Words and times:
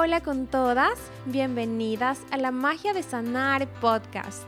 Hola 0.00 0.20
con 0.20 0.46
todas, 0.46 0.96
bienvenidas 1.26 2.20
a 2.30 2.36
la 2.36 2.52
Magia 2.52 2.92
de 2.92 3.02
Sanar 3.02 3.66
podcast. 3.80 4.44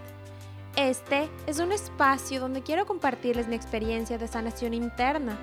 Este 0.76 1.28
es 1.48 1.58
un 1.58 1.72
espacio 1.72 2.38
donde 2.38 2.62
quiero 2.62 2.86
compartirles 2.86 3.48
mi 3.48 3.56
experiencia 3.56 4.16
de 4.16 4.28
sanación 4.28 4.74
interna. 4.74 5.36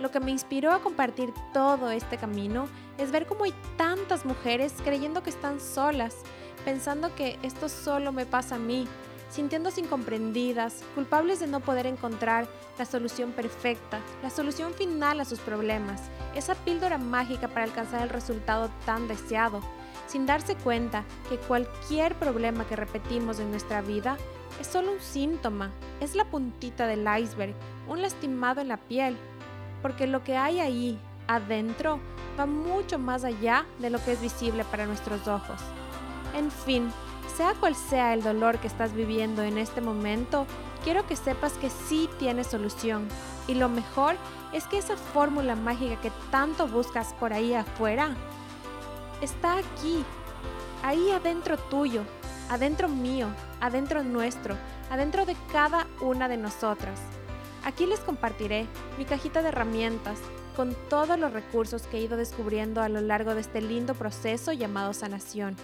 Lo 0.00 0.10
que 0.10 0.18
me 0.18 0.30
inspiró 0.30 0.72
a 0.72 0.80
compartir 0.80 1.34
todo 1.52 1.90
este 1.90 2.16
camino 2.16 2.68
es 2.96 3.12
ver 3.12 3.26
cómo 3.26 3.44
hay 3.44 3.52
tantas 3.76 4.24
mujeres 4.24 4.72
creyendo 4.82 5.22
que 5.22 5.28
están 5.28 5.60
solas, 5.60 6.16
pensando 6.64 7.14
que 7.14 7.38
esto 7.42 7.68
solo 7.68 8.12
me 8.12 8.24
pasa 8.24 8.54
a 8.54 8.58
mí, 8.58 8.88
sintiéndose 9.30 9.80
incomprendidas, 9.80 10.82
culpables 10.94 11.40
de 11.40 11.46
no 11.46 11.60
poder 11.60 11.86
encontrar 11.86 12.48
la 12.78 12.84
solución 12.84 13.32
perfecta, 13.32 14.00
la 14.22 14.30
solución 14.30 14.74
final 14.74 15.20
a 15.20 15.24
sus 15.24 15.38
problemas, 15.38 16.02
esa 16.34 16.54
píldora 16.54 16.98
mágica 16.98 17.48
para 17.48 17.64
alcanzar 17.64 18.02
el 18.02 18.08
resultado 18.08 18.70
tan 18.84 19.08
deseado, 19.08 19.60
sin 20.08 20.26
darse 20.26 20.56
cuenta 20.56 21.04
que 21.28 21.38
cualquier 21.38 22.16
problema 22.16 22.66
que 22.66 22.76
repetimos 22.76 23.38
en 23.38 23.50
nuestra 23.50 23.80
vida 23.80 24.16
es 24.60 24.66
solo 24.66 24.92
un 24.92 25.00
síntoma, 25.00 25.70
es 26.00 26.16
la 26.16 26.24
puntita 26.24 26.86
del 26.86 27.06
iceberg, 27.20 27.54
un 27.88 28.02
lastimado 28.02 28.60
en 28.60 28.68
la 28.68 28.76
piel, 28.76 29.16
porque 29.80 30.06
lo 30.06 30.24
que 30.24 30.36
hay 30.36 30.58
ahí, 30.60 30.98
adentro, 31.28 32.00
va 32.38 32.46
mucho 32.46 32.98
más 32.98 33.24
allá 33.24 33.64
de 33.78 33.90
lo 33.90 34.02
que 34.04 34.12
es 34.12 34.20
visible 34.20 34.64
para 34.64 34.86
nuestros 34.86 35.28
ojos. 35.28 35.60
En 36.34 36.50
fin, 36.50 36.90
sea 37.40 37.54
cual 37.54 37.74
sea 37.74 38.12
el 38.12 38.22
dolor 38.22 38.58
que 38.58 38.66
estás 38.66 38.92
viviendo 38.92 39.42
en 39.42 39.56
este 39.56 39.80
momento, 39.80 40.46
quiero 40.84 41.06
que 41.06 41.16
sepas 41.16 41.54
que 41.54 41.70
sí 41.70 42.06
tienes 42.18 42.48
solución. 42.48 43.08
Y 43.48 43.54
lo 43.54 43.70
mejor 43.70 44.16
es 44.52 44.66
que 44.66 44.76
esa 44.76 44.94
fórmula 44.98 45.56
mágica 45.56 45.98
que 46.02 46.12
tanto 46.30 46.68
buscas 46.68 47.14
por 47.14 47.32
ahí 47.32 47.54
afuera 47.54 48.14
está 49.22 49.56
aquí, 49.56 50.04
ahí 50.82 51.12
adentro 51.12 51.56
tuyo, 51.56 52.02
adentro 52.50 52.88
mío, 52.88 53.28
adentro 53.62 54.04
nuestro, 54.04 54.54
adentro 54.90 55.24
de 55.24 55.34
cada 55.50 55.86
una 56.02 56.28
de 56.28 56.36
nosotras. 56.36 57.00
Aquí 57.64 57.86
les 57.86 58.00
compartiré 58.00 58.66
mi 58.98 59.06
cajita 59.06 59.40
de 59.40 59.48
herramientas 59.48 60.18
con 60.56 60.76
todos 60.90 61.18
los 61.18 61.32
recursos 61.32 61.86
que 61.86 61.96
he 61.96 62.02
ido 62.02 62.18
descubriendo 62.18 62.82
a 62.82 62.90
lo 62.90 63.00
largo 63.00 63.34
de 63.34 63.40
este 63.40 63.62
lindo 63.62 63.94
proceso 63.94 64.52
llamado 64.52 64.92
sanación 64.92 65.56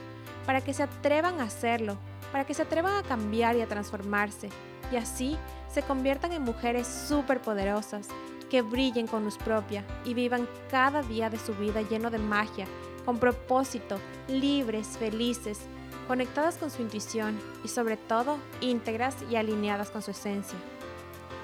para 0.47 0.61
que 0.61 0.73
se 0.73 0.85
atrevan 0.85 1.41
a 1.41 1.45
hacerlo, 1.45 1.99
para 2.33 2.47
que 2.47 2.55
se 2.55 2.63
atrevan 2.63 2.97
a 2.97 3.03
cambiar 3.03 3.57
y 3.57 3.61
a 3.61 3.67
transformarse, 3.67 4.49
y 4.93 4.97
así 4.97 5.37
se 5.69 5.83
conviertan 5.83 6.33
en 6.33 6.43
mujeres 6.43 6.87
súper 6.87 7.43
poderosas, 7.43 8.09
que 8.49 8.63
brillen 8.63 9.09
con 9.09 9.25
luz 9.25 9.37
propia 9.37 9.85
y 10.05 10.15
vivan 10.15 10.49
cada 10.71 11.03
día 11.03 11.29
de 11.31 11.39
su 11.39 11.53
vida 11.55 11.83
lleno 11.83 12.11
de 12.11 12.19
magia, 12.19 12.67
con 13.05 13.19
propósito, 13.19 13.99
libres, 14.29 14.97
felices, 14.99 15.59
conectadas 16.07 16.57
con 16.57 16.71
su 16.71 16.83
intuición 16.83 17.39
y 17.65 17.69
sobre 17.69 17.97
todo 17.97 18.39
íntegras 18.61 19.17
y 19.31 19.37
alineadas 19.37 19.91
con 19.91 20.03
su 20.03 20.13
esencia. 20.13 20.59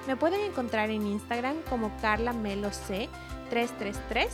Me 0.07 0.15
pueden 0.15 0.41
encontrar 0.41 0.89
en 0.89 1.05
Instagram 1.05 1.57
como 1.69 1.95
Carla 2.01 2.33
Melo 2.33 2.71
C 2.71 3.09
333 3.49 4.29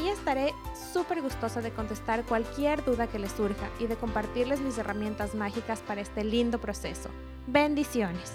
y 0.00 0.08
estaré 0.08 0.54
súper 0.92 1.20
gustosa 1.20 1.60
de 1.60 1.70
contestar 1.72 2.24
cualquier 2.24 2.84
duda 2.84 3.06
que 3.06 3.18
les 3.18 3.32
surja 3.32 3.68
y 3.78 3.86
de 3.86 3.96
compartirles 3.96 4.60
mis 4.60 4.78
herramientas 4.78 5.34
mágicas 5.34 5.80
para 5.80 6.00
este 6.00 6.24
lindo 6.24 6.58
proceso. 6.60 7.10
Bendiciones. 7.46 8.32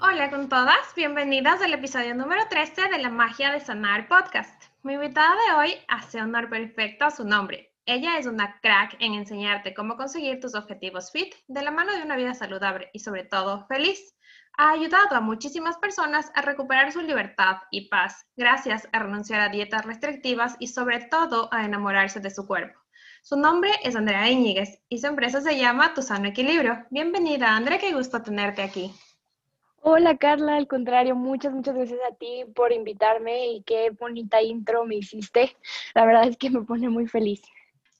Hola 0.00 0.30
con 0.30 0.48
todas, 0.48 0.94
bienvenidas 0.96 1.60
al 1.62 1.74
episodio 1.74 2.14
número 2.14 2.42
13 2.48 2.88
de 2.88 2.98
la 2.98 3.10
Magia 3.10 3.52
de 3.52 3.60
Sanar 3.60 4.08
podcast. 4.08 4.64
Mi 4.82 4.94
invitada 4.94 5.34
de 5.48 5.54
hoy 5.56 5.74
hace 5.88 6.20
honor 6.20 6.48
perfecto 6.48 7.04
a 7.04 7.10
su 7.10 7.24
nombre. 7.24 7.72
Ella 7.86 8.18
es 8.18 8.26
una 8.26 8.58
crack 8.60 8.96
en 8.98 9.14
enseñarte 9.14 9.74
cómo 9.74 9.96
conseguir 9.96 10.40
tus 10.40 10.54
objetivos 10.54 11.12
fit 11.12 11.34
de 11.48 11.62
la 11.62 11.70
mano 11.70 11.92
de 11.94 12.02
una 12.02 12.16
vida 12.16 12.34
saludable 12.34 12.88
y 12.94 13.00
sobre 13.00 13.24
todo 13.24 13.66
feliz 13.66 14.14
ha 14.56 14.70
ayudado 14.70 15.16
a 15.16 15.20
muchísimas 15.20 15.76
personas 15.78 16.30
a 16.34 16.42
recuperar 16.42 16.92
su 16.92 17.00
libertad 17.00 17.56
y 17.70 17.88
paz 17.88 18.26
gracias 18.36 18.88
a 18.92 19.00
renunciar 19.00 19.40
a 19.40 19.48
dietas 19.48 19.84
restrictivas 19.84 20.56
y 20.58 20.68
sobre 20.68 21.00
todo 21.06 21.48
a 21.52 21.64
enamorarse 21.64 22.20
de 22.20 22.30
su 22.30 22.46
cuerpo. 22.46 22.78
Su 23.22 23.36
nombre 23.36 23.70
es 23.82 23.96
Andrea 23.96 24.30
Iñiguez 24.30 24.82
y 24.88 24.98
su 24.98 25.06
empresa 25.06 25.40
se 25.40 25.58
llama 25.58 25.94
Tu 25.94 26.02
Sano 26.02 26.28
Equilibrio. 26.28 26.84
Bienvenida, 26.90 27.56
Andrea, 27.56 27.78
qué 27.78 27.92
gusto 27.92 28.22
tenerte 28.22 28.62
aquí. 28.62 28.92
Hola 29.80 30.16
Carla, 30.16 30.56
al 30.56 30.66
contrario, 30.66 31.14
muchas, 31.14 31.52
muchas 31.52 31.74
gracias 31.74 32.00
a 32.10 32.14
ti 32.14 32.44
por 32.54 32.72
invitarme 32.72 33.48
y 33.48 33.62
qué 33.64 33.90
bonita 33.90 34.40
intro 34.40 34.84
me 34.84 34.96
hiciste. 34.96 35.56
La 35.94 36.06
verdad 36.06 36.28
es 36.28 36.36
que 36.36 36.48
me 36.50 36.62
pone 36.62 36.88
muy 36.88 37.06
feliz. 37.06 37.42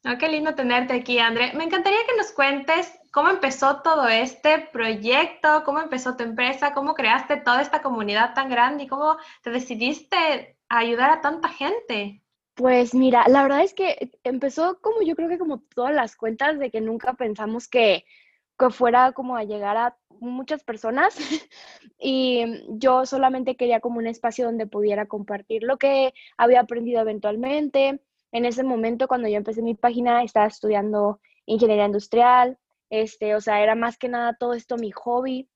Oh, 0.07 0.19
qué 0.19 0.29
lindo 0.29 0.55
tenerte 0.55 0.93
aquí, 0.93 1.19
André. 1.19 1.55
Me 1.55 1.65
encantaría 1.65 1.99
que 2.07 2.17
nos 2.19 2.31
cuentes 2.33 2.93
cómo 3.11 3.31
empezó 3.31 3.81
todo 3.81 4.07
este 4.07 4.59
proyecto, 4.71 5.63
cómo 5.65 5.81
empezó 5.81 6.15
tu 6.15 6.25
empresa, 6.25 6.75
cómo 6.75 6.93
creaste 6.93 7.39
toda 7.39 7.63
esta 7.63 7.81
comunidad 7.81 8.35
tan 8.35 8.51
grande 8.51 8.85
y 8.85 8.87
cómo 8.87 9.17
te 9.43 9.49
decidiste 9.49 10.59
a 10.69 10.79
ayudar 10.79 11.09
a 11.09 11.21
tanta 11.23 11.49
gente. 11.49 12.21
Pues 12.55 12.95
mira, 12.95 13.25
la 13.29 13.45
verdad 13.45 13.63
es 13.63 13.73
que 13.73 14.11
empezó 14.25 14.79
como 14.83 15.01
yo 15.01 15.17
creo 15.17 15.31
que 15.31 15.39
como 15.39 15.61
todas 15.75 15.95
las 15.95 16.17
cuentas 16.17 16.59
de 16.59 16.71
que 16.71 16.83
nunca 16.83 17.15
pensamos 17.15 17.67
que, 17.67 18.05
que 18.59 18.69
fuera 18.69 19.13
como 19.13 19.39
a 19.39 19.45
llegar 19.45 19.79
a 19.79 19.97
muchas 20.11 20.63
personas 20.65 21.17
y 21.99 22.45
yo 22.79 23.07
solamente 23.07 23.57
quería 23.57 23.81
como 23.81 24.01
un 24.01 24.07
espacio 24.07 24.45
donde 24.45 24.67
pudiera 24.67 25.07
compartir 25.07 25.63
lo 25.63 25.79
que 25.79 26.13
había 26.37 26.61
aprendido 26.61 27.01
eventualmente, 27.01 28.01
en 28.35 28.45
ese 28.47 28.65
momento, 28.65 29.07
cuando 29.07 29.29
yo 29.29 29.37
empecé 29.37 29.63
mi 29.63 29.77
página, 29.77 30.25
estaba 30.25 30.47
estudiando 30.47 31.21
ingeniería 31.47 31.87
industrial, 31.87 32.59
este, 32.91 33.37
o 33.37 33.41
sea, 33.41 33.63
era 33.63 33.77
más 33.77 33.97
que 33.97 34.09
nada 34.09 34.37
todo 34.37 34.55
esto 34.55 34.77
mi 34.77 34.91
hobby. 34.91 35.49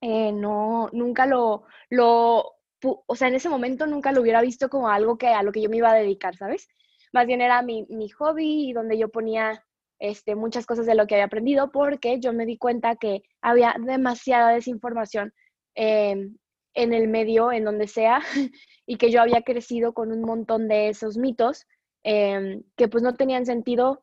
Eh, 0.00 0.30
no, 0.30 0.88
nunca 0.92 1.26
lo, 1.26 1.64
lo, 1.90 2.52
o 2.84 3.16
sea, 3.16 3.26
en 3.26 3.34
ese 3.34 3.48
momento 3.48 3.88
nunca 3.88 4.12
lo 4.12 4.20
hubiera 4.20 4.42
visto 4.42 4.68
como 4.68 4.88
algo 4.88 5.18
que 5.18 5.26
a 5.26 5.42
lo 5.42 5.50
que 5.50 5.60
yo 5.60 5.68
me 5.68 5.78
iba 5.78 5.90
a 5.90 5.96
dedicar, 5.96 6.36
¿sabes? 6.36 6.68
Más 7.12 7.26
bien 7.26 7.40
era 7.40 7.62
mi, 7.62 7.84
mi 7.88 8.08
hobby 8.10 8.68
y 8.68 8.72
donde 8.72 8.96
yo 8.96 9.08
ponía 9.08 9.64
este, 9.98 10.36
muchas 10.36 10.66
cosas 10.66 10.86
de 10.86 10.94
lo 10.94 11.08
que 11.08 11.16
había 11.16 11.24
aprendido 11.24 11.72
porque 11.72 12.20
yo 12.20 12.32
me 12.32 12.46
di 12.46 12.58
cuenta 12.58 12.94
que 12.94 13.24
había 13.42 13.74
demasiada 13.84 14.52
desinformación 14.52 15.34
em, 15.74 16.36
en 16.74 16.92
el 16.92 17.08
medio, 17.08 17.50
en 17.50 17.64
donde 17.64 17.88
sea, 17.88 18.20
y 18.86 18.98
que 18.98 19.10
yo 19.10 19.20
había 19.20 19.42
crecido 19.42 19.94
con 19.94 20.12
un 20.12 20.22
montón 20.22 20.68
de 20.68 20.90
esos 20.90 21.16
mitos 21.16 21.66
Em, 22.04 22.62
que 22.76 22.86
pues 22.86 23.02
no 23.02 23.14
tenían 23.14 23.46
sentido 23.46 24.02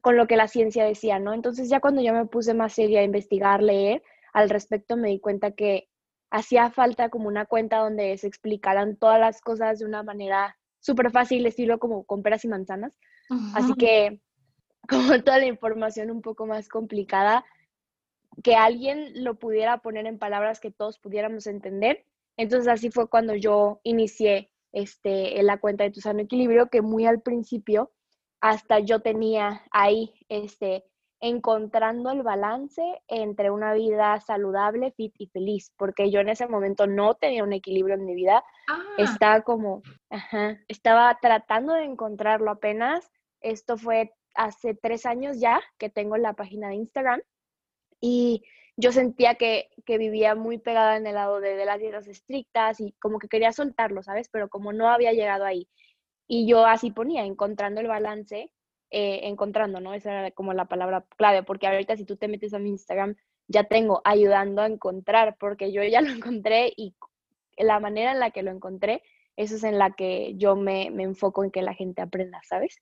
con 0.00 0.16
lo 0.16 0.26
que 0.26 0.36
la 0.36 0.48
ciencia 0.48 0.84
decía, 0.84 1.18
¿no? 1.18 1.34
Entonces 1.34 1.68
ya 1.68 1.80
cuando 1.80 2.00
yo 2.02 2.14
me 2.14 2.24
puse 2.24 2.54
más 2.54 2.72
seria 2.72 3.00
a 3.00 3.04
investigar, 3.04 3.62
leer 3.62 4.02
al 4.32 4.48
respecto, 4.48 4.96
me 4.96 5.10
di 5.10 5.20
cuenta 5.20 5.50
que 5.50 5.88
hacía 6.30 6.70
falta 6.70 7.10
como 7.10 7.28
una 7.28 7.44
cuenta 7.44 7.78
donde 7.78 8.16
se 8.16 8.26
explicaran 8.26 8.96
todas 8.96 9.20
las 9.20 9.42
cosas 9.42 9.78
de 9.78 9.84
una 9.84 10.02
manera 10.02 10.56
súper 10.80 11.10
fácil, 11.10 11.44
estilo 11.44 11.78
como 11.78 12.04
con 12.04 12.22
peras 12.22 12.44
y 12.46 12.48
manzanas. 12.48 12.98
Así 13.54 13.74
que 13.74 14.20
como 14.88 15.22
toda 15.22 15.38
la 15.38 15.46
información 15.46 16.10
un 16.10 16.22
poco 16.22 16.46
más 16.46 16.68
complicada, 16.68 17.44
que 18.42 18.54
alguien 18.54 19.24
lo 19.24 19.38
pudiera 19.38 19.78
poner 19.78 20.06
en 20.06 20.18
palabras 20.18 20.58
que 20.58 20.70
todos 20.70 20.98
pudiéramos 20.98 21.46
entender. 21.46 22.06
Entonces 22.38 22.68
así 22.68 22.90
fue 22.90 23.08
cuando 23.08 23.34
yo 23.34 23.80
inicié 23.82 24.50
este, 24.76 25.40
en 25.40 25.46
la 25.46 25.56
cuenta 25.56 25.84
de 25.84 25.90
tu 25.90 26.02
sano 26.02 26.20
equilibrio, 26.20 26.68
que 26.68 26.82
muy 26.82 27.06
al 27.06 27.22
principio 27.22 27.92
hasta 28.42 28.78
yo 28.78 29.00
tenía 29.00 29.62
ahí, 29.70 30.12
este, 30.28 30.84
encontrando 31.18 32.10
el 32.10 32.22
balance 32.22 32.82
entre 33.08 33.50
una 33.50 33.72
vida 33.72 34.20
saludable, 34.20 34.92
fit 34.92 35.14
y 35.16 35.28
feliz, 35.28 35.72
porque 35.78 36.10
yo 36.10 36.20
en 36.20 36.28
ese 36.28 36.46
momento 36.46 36.86
no 36.86 37.14
tenía 37.14 37.42
un 37.42 37.54
equilibrio 37.54 37.94
en 37.94 38.04
mi 38.04 38.14
vida, 38.14 38.44
ah. 38.68 38.82
estaba 38.98 39.40
como, 39.40 39.80
ajá, 40.10 40.58
estaba 40.68 41.18
tratando 41.22 41.72
de 41.72 41.84
encontrarlo 41.84 42.50
apenas, 42.50 43.10
esto 43.40 43.78
fue 43.78 44.12
hace 44.34 44.74
tres 44.74 45.06
años 45.06 45.40
ya 45.40 45.62
que 45.78 45.88
tengo 45.88 46.18
la 46.18 46.34
página 46.34 46.68
de 46.68 46.74
Instagram 46.74 47.22
y 47.98 48.42
yo 48.76 48.92
sentía 48.92 49.36
que, 49.36 49.70
vivía 49.86 50.34
muy 50.34 50.58
pegada 50.58 50.96
en 50.96 51.06
el 51.06 51.14
lado 51.14 51.40
de, 51.40 51.64
las 51.64 51.80
dietas 51.80 52.06
estrictas 52.08 52.80
y 52.80 52.92
como 53.00 53.18
que 53.18 53.28
quería 53.28 53.52
soltarlo, 53.52 54.02
¿sabes? 54.02 54.28
Pero 54.28 54.48
como 54.48 54.72
no 54.72 54.88
había 54.88 55.12
llegado 55.12 55.44
ahí. 55.44 55.68
Y 56.28 56.46
yo 56.46 56.66
así 56.66 56.90
ponía, 56.90 57.24
encontrando 57.24 57.80
el 57.80 57.86
balance, 57.88 58.52
eh, 58.90 59.20
encontrando, 59.24 59.80
¿no? 59.80 59.94
Esa 59.94 60.20
era 60.20 60.30
como 60.32 60.52
la 60.52 60.66
palabra 60.66 61.06
clave, 61.16 61.42
porque 61.42 61.66
ahorita 61.66 61.96
si 61.96 62.04
tú 62.04 62.16
te 62.16 62.28
metes 62.28 62.52
a 62.54 62.58
mi 62.58 62.70
Instagram, 62.70 63.16
ya 63.48 63.64
tengo 63.64 64.02
ayudando 64.04 64.62
a 64.62 64.66
encontrar, 64.66 65.36
porque 65.38 65.72
yo 65.72 65.82
ya 65.84 66.00
lo 66.02 66.10
encontré 66.10 66.72
y 66.76 66.94
la 67.56 67.80
manera 67.80 68.12
en 68.12 68.20
la 68.20 68.30
que 68.30 68.42
lo 68.42 68.50
encontré, 68.50 69.02
eso 69.36 69.56
es 69.56 69.64
en 69.64 69.78
la 69.78 69.92
que 69.92 70.34
yo 70.36 70.56
me, 70.56 70.90
me 70.90 71.04
enfoco 71.04 71.44
en 71.44 71.50
que 71.50 71.62
la 71.62 71.74
gente 71.74 72.02
aprenda, 72.02 72.40
¿sabes? 72.44 72.80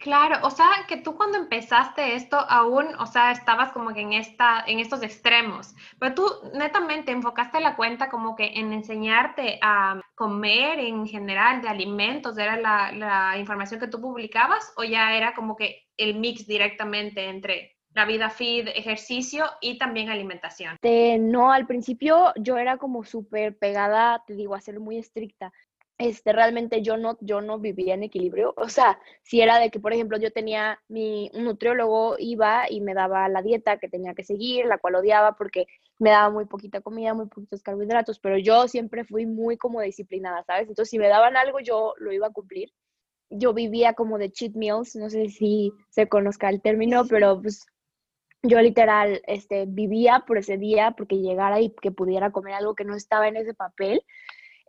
Claro, 0.00 0.38
o 0.46 0.50
sea, 0.50 0.66
que 0.88 0.96
tú 0.96 1.14
cuando 1.14 1.36
empezaste 1.36 2.14
esto 2.14 2.38
aún, 2.38 2.86
o 2.98 3.04
sea, 3.04 3.32
estabas 3.32 3.70
como 3.72 3.92
que 3.92 4.00
en 4.00 4.14
esta, 4.14 4.64
en 4.66 4.78
estos 4.78 5.02
extremos, 5.02 5.74
pero 5.98 6.14
tú 6.14 6.24
netamente 6.54 7.12
enfocaste 7.12 7.60
la 7.60 7.76
cuenta 7.76 8.08
como 8.08 8.34
que 8.34 8.46
en 8.54 8.72
enseñarte 8.72 9.58
a 9.60 10.00
comer 10.14 10.78
en 10.78 11.06
general 11.06 11.60
de 11.60 11.68
alimentos? 11.68 12.38
¿Era 12.38 12.56
la, 12.56 13.36
información 13.38 13.78
que 13.78 13.88
tú 13.88 14.00
publicabas 14.00 14.72
o 14.78 14.84
ya 14.84 15.14
era 15.14 15.34
como 15.34 15.54
que 15.54 15.86
el 15.98 16.14
mix 16.18 16.46
directamente 16.46 17.28
entre 17.28 17.76
la 17.92 18.06
vida 18.06 18.30
fit, 18.30 18.68
ejercicio 18.68 19.44
y 19.60 19.76
también 19.76 20.08
alimentación? 20.08 20.76
no, 21.18 21.52
al 21.52 21.66
principio 21.66 22.32
yo 22.36 22.56
era 22.56 22.78
como 22.78 23.04
súper 23.04 23.58
pegada, 23.58 24.22
te 24.26 24.34
digo, 24.34 24.54
a 24.54 24.60
ser 24.62 24.80
muy 24.80 24.96
estricta. 24.96 25.52
Este, 26.00 26.32
realmente 26.32 26.80
yo 26.80 26.96
no, 26.96 27.18
yo 27.20 27.42
no 27.42 27.58
vivía 27.58 27.92
en 27.92 28.02
equilibrio. 28.02 28.54
O 28.56 28.70
sea, 28.70 28.98
si 29.22 29.42
era 29.42 29.58
de 29.58 29.70
que, 29.70 29.80
por 29.80 29.92
ejemplo, 29.92 30.16
yo 30.16 30.32
tenía 30.32 30.80
mi 30.88 31.30
un 31.34 31.44
nutriólogo, 31.44 32.16
iba 32.18 32.64
y 32.70 32.80
me 32.80 32.94
daba 32.94 33.28
la 33.28 33.42
dieta 33.42 33.78
que 33.78 33.90
tenía 33.90 34.14
que 34.14 34.24
seguir, 34.24 34.64
la 34.64 34.78
cual 34.78 34.94
odiaba 34.94 35.36
porque 35.36 35.66
me 35.98 36.08
daba 36.08 36.30
muy 36.30 36.46
poquita 36.46 36.80
comida, 36.80 37.12
muy 37.12 37.26
poquitos 37.26 37.62
carbohidratos, 37.62 38.18
pero 38.18 38.38
yo 38.38 38.66
siempre 38.66 39.04
fui 39.04 39.26
muy 39.26 39.58
como 39.58 39.82
disciplinada, 39.82 40.42
¿sabes? 40.44 40.68
Entonces, 40.68 40.88
si 40.88 40.98
me 40.98 41.08
daban 41.08 41.36
algo, 41.36 41.60
yo 41.60 41.92
lo 41.98 42.12
iba 42.12 42.28
a 42.28 42.32
cumplir. 42.32 42.72
Yo 43.28 43.52
vivía 43.52 43.92
como 43.92 44.16
de 44.16 44.32
cheat 44.32 44.54
meals, 44.54 44.96
no 44.96 45.10
sé 45.10 45.28
si 45.28 45.70
se 45.90 46.08
conozca 46.08 46.48
el 46.48 46.62
término, 46.62 47.04
pero 47.10 47.42
pues 47.42 47.66
yo 48.42 48.58
literal 48.62 49.20
este, 49.26 49.66
vivía 49.66 50.24
por 50.26 50.38
ese 50.38 50.56
día 50.56 50.94
porque 50.96 51.18
llegara 51.18 51.60
y 51.60 51.74
que 51.82 51.90
pudiera 51.90 52.32
comer 52.32 52.54
algo 52.54 52.74
que 52.74 52.84
no 52.86 52.96
estaba 52.96 53.28
en 53.28 53.36
ese 53.36 53.52
papel. 53.52 54.02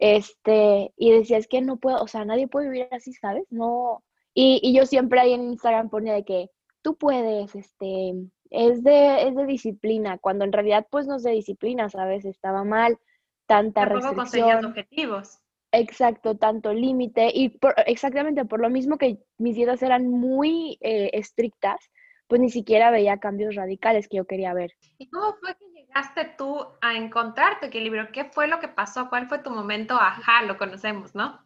Este, 0.02 0.92
y 0.98 1.12
decía, 1.12 1.38
es 1.38 1.48
que 1.48 1.62
no 1.62 1.78
puedo, 1.78 2.02
o 2.02 2.08
sea, 2.08 2.26
nadie 2.26 2.48
puede 2.48 2.70
vivir 2.70 2.88
así, 2.92 3.14
¿sabes? 3.14 3.46
No. 3.52 4.04
Y, 4.34 4.60
y 4.64 4.74
yo 4.76 4.88
siempre 4.88 5.20
ahí 5.20 5.34
en 5.34 5.44
Instagram 5.44 5.92
ponía 5.92 6.14
de 6.14 6.26
que 6.26 6.50
tú 6.82 6.96
puedes, 6.96 7.54
este, 7.54 8.14
es 8.50 8.84
de, 8.84 9.28
es 9.28 9.36
de 9.36 9.46
disciplina, 9.46 10.18
cuando 10.18 10.44
en 10.44 10.54
realidad 10.54 10.88
pues 10.90 11.06
no 11.06 11.18
es 11.18 11.24
de 11.24 11.32
disciplina, 11.32 11.88
¿sabes? 11.88 12.26
Estaba 12.26 12.64
mal, 12.64 12.98
tanta 13.46 13.88
Tampoco 13.88 14.22
restricción. 14.22 14.66
objetivos. 14.66 15.40
Exacto, 15.72 16.36
tanto 16.36 16.74
límite 16.74 17.32
y 17.34 17.58
exactamente 17.86 18.44
por 18.44 18.60
lo 18.60 18.70
mismo 18.70 18.98
que 18.98 19.20
mis 19.38 19.56
dietas 19.56 19.84
eran 19.84 20.10
muy 20.10 20.80
eh, 20.82 21.12
estrictas, 21.14 21.80
pues 22.28 22.42
ni 22.42 22.50
siquiera 22.50 22.90
veía 22.90 23.20
cambios 23.20 23.54
radicales 23.54 24.08
que 24.10 24.18
yo 24.18 24.26
quería 24.26 24.54
ver. 24.54 24.74
¿Y 24.98 25.10
cómo 25.10 25.36
fue 25.40 25.56
que 25.56 25.66
llegaste 25.94 26.34
tú 26.38 26.66
a 26.82 26.96
encontrar 26.96 27.60
tu 27.60 27.68
equilibrio? 27.68 28.10
¿Qué 28.12 28.26
fue 28.26 28.48
lo 28.48 28.60
que 28.60 28.68
pasó? 28.68 29.10
¿Cuál 29.10 29.28
fue 29.28 29.40
tu 29.40 29.50
momento? 29.50 29.96
Ajá, 29.96 30.44
lo 30.44 30.58
conocemos, 30.58 31.14
¿no? 31.16 31.40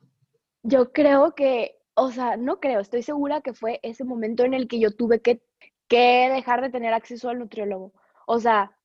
Yo 0.64 0.92
creo 0.92 1.36
que, 1.36 1.78
o 1.96 2.12
sea, 2.12 2.38
no 2.38 2.60
creo, 2.60 2.80
estoy 2.80 3.04
segura 3.04 3.42
que 3.42 3.54
fue 3.54 3.80
ese 3.84 4.04
momento 4.04 4.44
en 4.44 4.54
el 4.54 4.68
que 4.68 4.80
yo 4.80 4.92
tuve 4.92 5.22
que, 5.22 5.42
que 5.88 6.30
dejar 6.32 6.62
de 6.62 6.70
tener 6.70 6.94
acceso 6.94 7.30
al 7.30 7.40
nutriólogo. 7.40 7.94
O 8.28 8.40
sea, 8.40 8.78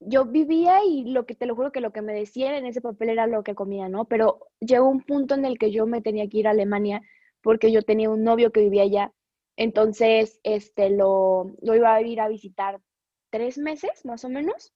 yo 0.00 0.26
vivía 0.26 0.84
y 0.84 1.10
lo 1.10 1.26
que 1.26 1.34
te 1.34 1.46
lo 1.46 1.56
juro 1.56 1.72
que 1.72 1.80
lo 1.80 1.92
que 1.92 2.02
me 2.02 2.12
decían 2.12 2.54
en 2.54 2.66
ese 2.66 2.80
papel 2.80 3.08
era 3.08 3.26
lo 3.26 3.42
que 3.42 3.54
comía, 3.54 3.88
¿no? 3.88 4.04
Pero 4.04 4.48
llegó 4.60 4.88
un 4.88 5.02
punto 5.02 5.34
en 5.34 5.44
el 5.44 5.58
que 5.58 5.70
yo 5.70 5.86
me 5.86 6.02
tenía 6.02 6.28
que 6.28 6.38
ir 6.38 6.48
a 6.48 6.50
Alemania 6.50 7.02
porque 7.42 7.72
yo 7.72 7.82
tenía 7.82 8.10
un 8.10 8.22
novio 8.24 8.52
que 8.52 8.60
vivía 8.60 8.82
allá 8.82 9.12
entonces, 9.56 10.40
este, 10.42 10.90
lo, 10.90 11.54
lo 11.62 11.74
iba 11.74 11.94
a 11.94 12.02
ir 12.02 12.20
a 12.20 12.28
visitar 12.28 12.80
tres 13.30 13.58
meses, 13.58 14.04
más 14.04 14.24
o 14.24 14.28
menos. 14.28 14.72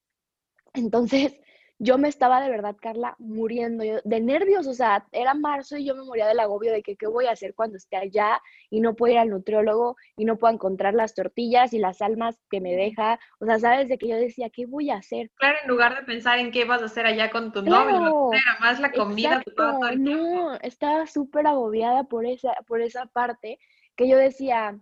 Entonces, 0.74 1.38
yo 1.80 1.96
me 1.96 2.08
estaba 2.08 2.40
de 2.40 2.50
verdad, 2.50 2.76
Carla, 2.80 3.14
muriendo 3.18 3.84
de 4.04 4.20
nervios, 4.20 4.66
o 4.66 4.74
sea, 4.74 5.06
era 5.12 5.34
marzo 5.34 5.76
y 5.76 5.84
yo 5.84 5.94
me 5.94 6.02
moría 6.02 6.26
del 6.26 6.40
agobio 6.40 6.72
de 6.72 6.82
que 6.82 6.96
qué 6.96 7.06
voy 7.06 7.26
a 7.26 7.32
hacer 7.32 7.54
cuando 7.54 7.76
esté 7.76 7.96
allá 7.96 8.42
y 8.68 8.80
no 8.80 8.96
puedo 8.96 9.12
ir 9.12 9.20
al 9.20 9.30
nutriólogo 9.30 9.96
y 10.16 10.24
no 10.24 10.38
puedo 10.38 10.52
encontrar 10.52 10.94
las 10.94 11.14
tortillas 11.14 11.72
y 11.72 11.78
las 11.78 12.02
almas 12.02 12.40
que 12.50 12.60
me 12.60 12.74
deja, 12.74 13.20
o 13.38 13.46
sea, 13.46 13.60
sabes 13.60 13.88
de 13.88 13.96
que 13.96 14.08
yo 14.08 14.16
decía, 14.16 14.50
¿qué 14.50 14.66
voy 14.66 14.90
a 14.90 14.96
hacer? 14.96 15.30
Claro, 15.36 15.58
en 15.62 15.68
lugar 15.68 15.94
de 15.94 16.02
pensar 16.02 16.40
en 16.40 16.50
qué 16.50 16.64
vas 16.64 16.82
a 16.82 16.86
hacer 16.86 17.06
allá 17.06 17.30
con 17.30 17.52
tu 17.52 17.62
novio, 17.62 18.32
era 18.32 18.58
más 18.60 18.80
la 18.80 18.90
comida. 18.90 19.40
Todo, 19.56 19.92
no, 19.96 20.54
estaba 20.56 21.06
súper 21.06 21.46
agobiada 21.46 22.04
por 22.04 22.26
esa, 22.26 22.54
por 22.66 22.80
esa 22.80 23.06
parte 23.06 23.60
que 23.94 24.08
yo 24.08 24.16
decía, 24.16 24.80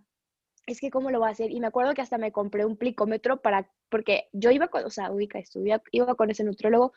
es 0.67 0.81
que 0.81 0.91
cómo 0.91 1.09
lo 1.09 1.19
voy 1.19 1.29
a 1.29 1.31
hacer. 1.31 1.49
Y 1.49 1.59
me 1.59 1.67
acuerdo 1.67 1.93
que 1.93 2.01
hasta 2.01 2.17
me 2.17 2.31
compré 2.31 2.65
un 2.65 2.77
plicómetro 2.77 3.41
para, 3.41 3.71
porque 3.89 4.27
yo 4.33 4.51
iba 4.51 4.67
con, 4.67 4.85
o 4.85 4.89
sea, 4.89 5.11
ubica, 5.11 5.39
estudia, 5.39 5.81
iba 5.91 6.13
con 6.15 6.29
ese 6.29 6.43
nutrólogo 6.43 6.93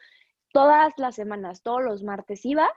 todas 0.53 0.93
las 0.99 1.15
semanas, 1.15 1.63
todos 1.63 1.83
los 1.83 2.03
martes 2.03 2.45
iba, 2.45 2.69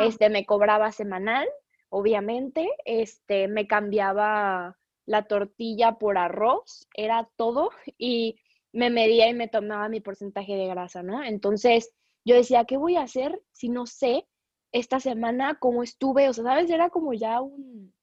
este, 0.00 0.28
me 0.28 0.44
cobraba 0.44 0.90
semanal, 0.90 1.48
obviamente, 1.88 2.68
este, 2.84 3.46
me 3.46 3.68
cambiaba 3.68 4.76
la 5.06 5.22
tortilla 5.22 5.92
por 5.92 6.18
arroz, 6.18 6.88
era 6.94 7.30
todo, 7.36 7.70
y 7.98 8.36
me 8.72 8.90
medía 8.90 9.28
y 9.28 9.34
me 9.34 9.48
tomaba 9.48 9.88
mi 9.88 10.00
porcentaje 10.00 10.56
de 10.56 10.66
grasa, 10.66 11.04
¿no? 11.04 11.22
Entonces, 11.22 11.92
yo 12.24 12.34
decía, 12.34 12.64
¿qué 12.64 12.76
voy 12.76 12.96
a 12.96 13.02
hacer 13.02 13.40
si 13.52 13.68
no 13.68 13.86
sé 13.86 14.26
esta 14.72 14.98
semana 14.98 15.58
cómo 15.60 15.84
estuve? 15.84 16.28
O 16.28 16.32
sea, 16.32 16.44
¿sabes? 16.44 16.70
Era 16.70 16.90
como 16.90 17.12
ya 17.12 17.40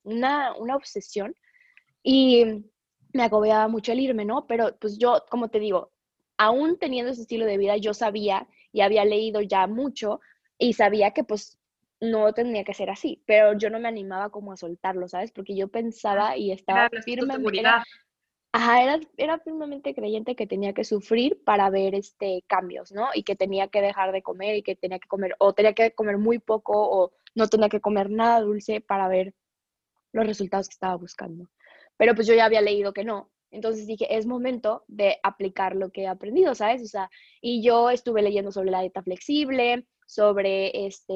una, 0.03 0.55
una 0.57 0.75
obsesión 0.75 1.35
y 2.09 2.63
me 3.11 3.23
agobiaba 3.23 3.67
mucho 3.67 3.91
el 3.91 3.99
irme, 3.99 4.23
¿no? 4.23 4.47
Pero 4.47 4.77
pues 4.79 4.97
yo, 4.97 5.25
como 5.29 5.49
te 5.49 5.59
digo, 5.59 5.91
aún 6.37 6.79
teniendo 6.79 7.11
ese 7.11 7.23
estilo 7.23 7.45
de 7.45 7.57
vida, 7.57 7.75
yo 7.75 7.93
sabía 7.93 8.47
y 8.71 8.79
había 8.79 9.03
leído 9.03 9.41
ya 9.41 9.67
mucho 9.67 10.21
y 10.57 10.71
sabía 10.71 11.11
que 11.11 11.25
pues 11.25 11.59
no 11.99 12.31
tenía 12.31 12.63
que 12.63 12.73
ser 12.73 12.89
así, 12.89 13.21
pero 13.25 13.57
yo 13.57 13.69
no 13.69 13.81
me 13.81 13.89
animaba 13.89 14.29
como 14.29 14.53
a 14.53 14.55
soltarlo, 14.55 15.09
¿sabes? 15.09 15.33
Porque 15.33 15.53
yo 15.53 15.67
pensaba 15.67 16.37
y 16.37 16.53
estaba 16.53 16.89
firme. 17.03 17.35
Era, 17.59 17.83
ajá, 18.53 18.83
era, 18.83 18.99
era 19.17 19.39
firmemente 19.39 19.93
creyente 19.93 20.37
que 20.37 20.47
tenía 20.47 20.71
que 20.71 20.85
sufrir 20.85 21.43
para 21.43 21.69
ver 21.69 21.93
este 21.93 22.45
cambios, 22.47 22.93
¿no? 22.93 23.09
Y 23.15 23.23
que 23.23 23.35
tenía 23.35 23.67
que 23.67 23.81
dejar 23.81 24.13
de 24.13 24.21
comer 24.21 24.55
y 24.55 24.63
que 24.63 24.77
tenía 24.77 24.99
que 24.99 25.09
comer, 25.09 25.35
o 25.39 25.51
tenía 25.51 25.73
que 25.73 25.91
comer 25.91 26.17
muy 26.17 26.39
poco, 26.39 26.71
o 26.73 27.11
no 27.35 27.49
tenía 27.49 27.67
que 27.67 27.81
comer 27.81 28.09
nada 28.09 28.39
dulce 28.39 28.79
para 28.79 29.09
ver 29.09 29.33
los 30.13 30.25
resultados 30.25 30.69
que 30.69 30.73
estaba 30.73 30.95
buscando 30.95 31.49
pero 31.97 32.15
pues 32.15 32.27
yo 32.27 32.33
ya 32.33 32.45
había 32.45 32.61
leído 32.61 32.93
que 32.93 33.03
no. 33.03 33.29
Entonces 33.51 33.87
dije, 33.87 34.17
es 34.17 34.25
momento 34.25 34.83
de 34.87 35.17
aplicar 35.23 35.75
lo 35.75 35.89
que 35.89 36.03
he 36.03 36.07
aprendido, 36.07 36.53
¿sabes? 36.53 36.81
O 36.83 36.87
sea, 36.87 37.09
y 37.41 37.61
yo 37.63 37.89
estuve 37.89 38.21
leyendo 38.21 38.51
sobre 38.51 38.71
la 38.71 38.81
dieta 38.81 39.01
flexible, 39.01 39.85
sobre 40.05 40.87
este, 40.87 41.13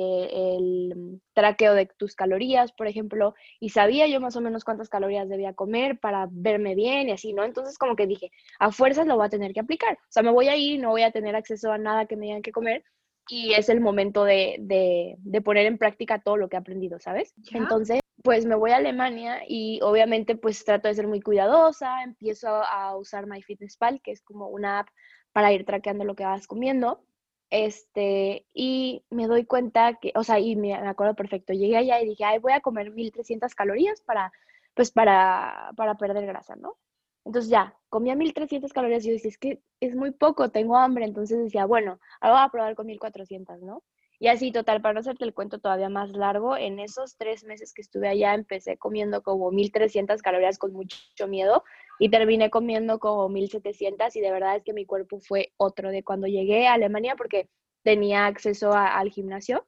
el 0.55 1.21
traqueo 1.33 1.73
de 1.73 1.87
tus 1.97 2.13
calorías, 2.13 2.73
por 2.73 2.87
ejemplo, 2.87 3.33
y 3.59 3.69
sabía 3.69 4.07
yo 4.07 4.19
más 4.19 4.35
o 4.35 4.41
menos 4.41 4.65
cuántas 4.65 4.89
calorías 4.89 5.29
debía 5.29 5.53
comer 5.53 5.97
para 5.99 6.27
verme 6.29 6.75
bien 6.75 7.07
y 7.09 7.13
así, 7.13 7.33
¿no? 7.33 7.43
Entonces 7.43 7.77
como 7.77 7.95
que 7.95 8.05
dije, 8.05 8.31
a 8.59 8.71
fuerzas 8.71 9.07
lo 9.07 9.15
voy 9.15 9.25
a 9.25 9.29
tener 9.29 9.53
que 9.53 9.61
aplicar. 9.61 9.93
O 9.93 10.11
sea, 10.11 10.23
me 10.23 10.31
voy 10.31 10.49
a 10.49 10.57
ir, 10.57 10.79
no 10.81 10.89
voy 10.89 11.03
a 11.03 11.11
tener 11.11 11.35
acceso 11.35 11.71
a 11.71 11.77
nada 11.77 12.05
que 12.05 12.17
me 12.17 12.25
digan 12.25 12.41
que 12.41 12.51
comer 12.51 12.83
y 13.29 13.53
es 13.53 13.69
el 13.69 13.79
momento 13.79 14.25
de, 14.25 14.57
de, 14.59 15.15
de 15.19 15.41
poner 15.41 15.65
en 15.67 15.77
práctica 15.77 16.21
todo 16.21 16.35
lo 16.35 16.49
que 16.49 16.57
he 16.57 16.59
aprendido, 16.59 16.99
¿sabes? 16.99 17.33
Entonces, 17.53 18.00
pues 18.23 18.45
me 18.45 18.55
voy 18.55 18.71
a 18.71 18.77
Alemania 18.77 19.41
y 19.47 19.79
obviamente 19.81 20.35
pues 20.35 20.63
trato 20.65 20.87
de 20.87 20.95
ser 20.95 21.07
muy 21.07 21.21
cuidadosa, 21.21 22.03
empiezo 22.03 22.47
a 22.49 22.95
usar 22.95 23.27
MyFitnessPal, 23.27 24.01
que 24.01 24.11
es 24.11 24.21
como 24.21 24.47
una 24.47 24.79
app 24.79 24.89
para 25.31 25.51
ir 25.53 25.65
traqueando 25.65 26.05
lo 26.05 26.15
que 26.15 26.25
vas 26.25 26.47
comiendo. 26.47 27.03
Este, 27.49 28.45
y 28.53 29.03
me 29.09 29.27
doy 29.27 29.45
cuenta 29.45 29.95
que, 29.95 30.13
o 30.15 30.23
sea, 30.23 30.39
y 30.39 30.55
me, 30.55 30.73
acuerdo 30.73 31.15
perfecto, 31.15 31.53
llegué 31.53 31.77
allá 31.77 32.01
y 32.01 32.07
dije, 32.07 32.23
ay, 32.23 32.39
voy 32.39 32.53
a 32.53 32.61
comer 32.61 32.91
1300 32.91 33.53
calorías 33.55 34.01
para, 34.01 34.31
pues 34.73 34.91
para, 34.91 35.71
para 35.75 35.95
perder 35.95 36.25
grasa, 36.25 36.55
¿no? 36.55 36.77
Entonces 37.25 37.51
ya, 37.51 37.77
comía 37.89 38.15
1300 38.15 38.71
calorías 38.73 39.03
y 39.03 39.09
yo 39.09 39.13
decía, 39.13 39.29
es 39.29 39.37
que 39.37 39.61
es 39.81 39.95
muy 39.95 40.11
poco, 40.11 40.49
tengo 40.49 40.77
hambre, 40.77 41.05
entonces 41.05 41.43
decía, 41.43 41.65
bueno, 41.65 41.99
ahora 42.21 42.37
voy 42.37 42.45
a 42.47 42.51
probar 42.51 42.75
con 42.75 42.87
1400, 42.87 43.61
¿no? 43.61 43.83
Y 44.21 44.27
así, 44.27 44.51
total, 44.51 44.83
para 44.83 44.93
no 44.93 44.99
hacerte 44.99 45.25
el 45.25 45.33
cuento 45.33 45.57
todavía 45.57 45.89
más 45.89 46.11
largo, 46.11 46.55
en 46.55 46.77
esos 46.77 47.17
tres 47.17 47.43
meses 47.43 47.73
que 47.73 47.81
estuve 47.81 48.07
allá 48.07 48.35
empecé 48.35 48.77
comiendo 48.77 49.23
como 49.23 49.49
1300 49.49 50.21
calorías 50.21 50.59
con 50.59 50.73
mucho 50.73 51.27
miedo 51.27 51.63
y 51.97 52.11
terminé 52.11 52.51
comiendo 52.51 52.99
como 52.99 53.29
1700 53.29 54.15
y 54.15 54.21
de 54.21 54.31
verdad 54.31 54.57
es 54.57 54.63
que 54.63 54.73
mi 54.73 54.85
cuerpo 54.85 55.19
fue 55.19 55.53
otro 55.57 55.89
de 55.89 56.03
cuando 56.03 56.27
llegué 56.27 56.67
a 56.67 56.73
Alemania 56.73 57.15
porque 57.15 57.49
tenía 57.81 58.27
acceso 58.27 58.73
al 58.73 59.09
gimnasio, 59.09 59.65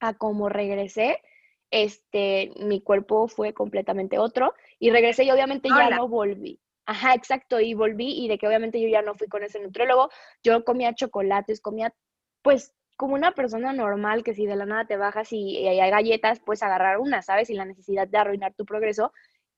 a 0.00 0.12
cómo 0.18 0.50
regresé, 0.50 1.22
este, 1.70 2.52
mi 2.60 2.82
cuerpo 2.82 3.26
fue 3.26 3.54
completamente 3.54 4.18
otro 4.18 4.52
y 4.78 4.90
regresé 4.90 5.24
y 5.24 5.30
obviamente 5.30 5.70
ya 5.70 5.88
no 5.88 6.08
volví. 6.08 6.60
Ajá, 6.84 7.14
exacto, 7.14 7.58
y 7.58 7.72
volví 7.72 8.22
y 8.22 8.28
de 8.28 8.36
que 8.36 8.46
obviamente 8.46 8.82
yo 8.82 8.88
ya 8.88 9.00
no 9.00 9.14
fui 9.14 9.28
con 9.28 9.44
ese 9.44 9.58
nutriólogo, 9.60 10.10
yo 10.42 10.62
comía 10.62 10.94
chocolates, 10.94 11.62
comía 11.62 11.94
pues 12.42 12.74
como 12.98 13.14
una 13.14 13.30
persona 13.30 13.72
normal 13.72 14.24
que 14.24 14.34
si 14.34 14.44
de 14.44 14.56
la 14.56 14.66
nada 14.66 14.84
te 14.84 14.96
bajas 14.96 15.32
y, 15.32 15.68
hay 15.68 15.88
galletas, 15.88 16.40
puedes 16.40 16.64
agarrar 16.64 16.98
una, 16.98 17.22
¿sabes? 17.22 17.46
Sin 17.46 17.56
la 17.56 17.64
necesidad 17.64 18.08
de 18.08 18.18
arruinar 18.18 18.54
tu 18.54 18.66
progreso 18.66 19.12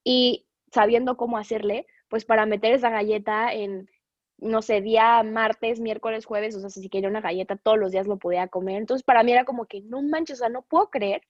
y 0.04 0.46
sabiendo 0.70 1.16
cómo 1.16 1.38
hacerle, 1.38 1.86
pues 2.08 2.26
para 2.26 2.44
meter 2.44 2.74
esa 2.74 2.90
galleta 2.90 3.50
en, 3.54 3.88
no 4.36 4.60
sé, 4.60 4.82
día 4.82 5.22
martes, 5.22 5.80
miércoles, 5.80 6.26
jueves, 6.26 6.54
o 6.54 6.60
sea, 6.60 6.68
si 6.68 6.86
quería 6.90 7.08
una 7.08 7.22
galleta 7.22 7.56
todos 7.56 7.78
los 7.78 7.92
días 7.92 8.06
lo 8.06 8.18
podía 8.18 8.46
comer. 8.48 8.76
Entonces 8.76 9.04
para 9.04 9.22
mí 9.22 9.32
era 9.32 9.46
como 9.46 9.64
que, 9.64 9.80
no 9.80 10.02
manches, 10.02 10.36
o 10.36 10.40
sea, 10.40 10.50
no 10.50 10.60
puedo 10.60 10.90
creer 10.90 11.22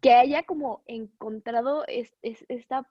que 0.00 0.14
haya 0.14 0.42
como 0.42 0.82
encontrado 0.86 1.84
esta 2.22 2.90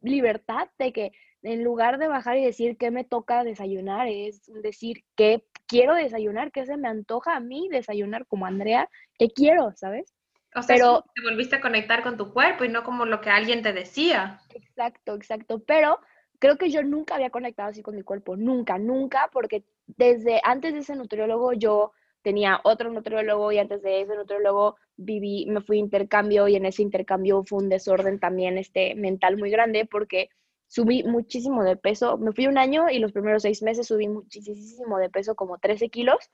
libertad 0.00 0.68
de 0.78 0.92
que 0.92 1.12
en 1.46 1.62
lugar 1.62 1.98
de 1.98 2.08
bajar 2.08 2.36
y 2.36 2.44
decir 2.44 2.76
qué 2.76 2.90
me 2.90 3.04
toca 3.04 3.44
desayunar, 3.44 4.08
es 4.08 4.42
decir 4.62 5.04
qué 5.16 5.44
quiero 5.66 5.94
desayunar, 5.94 6.50
qué 6.50 6.66
se 6.66 6.76
me 6.76 6.88
antoja 6.88 7.36
a 7.36 7.40
mí 7.40 7.68
desayunar 7.70 8.26
como 8.26 8.46
Andrea, 8.46 8.88
qué 9.18 9.28
quiero, 9.30 9.72
¿sabes? 9.76 10.12
O 10.56 10.62
sea, 10.62 10.74
Pero, 10.74 11.04
te 11.14 11.22
volviste 11.22 11.56
a 11.56 11.60
conectar 11.60 12.02
con 12.02 12.16
tu 12.16 12.32
cuerpo 12.32 12.64
y 12.64 12.68
no 12.68 12.82
como 12.82 13.04
lo 13.04 13.20
que 13.20 13.30
alguien 13.30 13.62
te 13.62 13.72
decía. 13.72 14.40
Exacto, 14.54 15.14
exacto. 15.14 15.62
Pero 15.64 16.00
creo 16.38 16.56
que 16.56 16.70
yo 16.70 16.82
nunca 16.82 17.14
había 17.14 17.30
conectado 17.30 17.68
así 17.68 17.82
con 17.82 17.94
mi 17.94 18.02
cuerpo, 18.02 18.36
nunca, 18.36 18.78
nunca, 18.78 19.30
porque 19.32 19.64
desde 19.86 20.40
antes 20.42 20.72
de 20.72 20.80
ese 20.80 20.96
nutriólogo 20.96 21.52
yo 21.52 21.92
tenía 22.22 22.60
otro 22.64 22.90
nutriólogo 22.90 23.52
y 23.52 23.58
antes 23.58 23.82
de 23.82 24.00
ese 24.00 24.16
nutriólogo 24.16 24.76
viví, 24.96 25.46
me 25.46 25.60
fui 25.60 25.76
a 25.76 25.80
intercambio 25.80 26.48
y 26.48 26.56
en 26.56 26.66
ese 26.66 26.82
intercambio 26.82 27.44
fue 27.44 27.60
un 27.60 27.68
desorden 27.68 28.18
también 28.18 28.58
este, 28.58 28.96
mental 28.96 29.36
muy 29.36 29.50
grande 29.50 29.86
porque 29.86 30.30
subí 30.68 31.02
muchísimo 31.04 31.64
de 31.64 31.76
peso. 31.76 32.18
Me 32.18 32.32
fui 32.32 32.46
un 32.46 32.58
año 32.58 32.90
y 32.90 32.98
los 32.98 33.12
primeros 33.12 33.42
seis 33.42 33.62
meses 33.62 33.86
subí 33.86 34.08
muchísimo 34.08 34.98
de 34.98 35.10
peso, 35.10 35.34
como 35.34 35.58
13 35.58 35.88
kilos. 35.88 36.30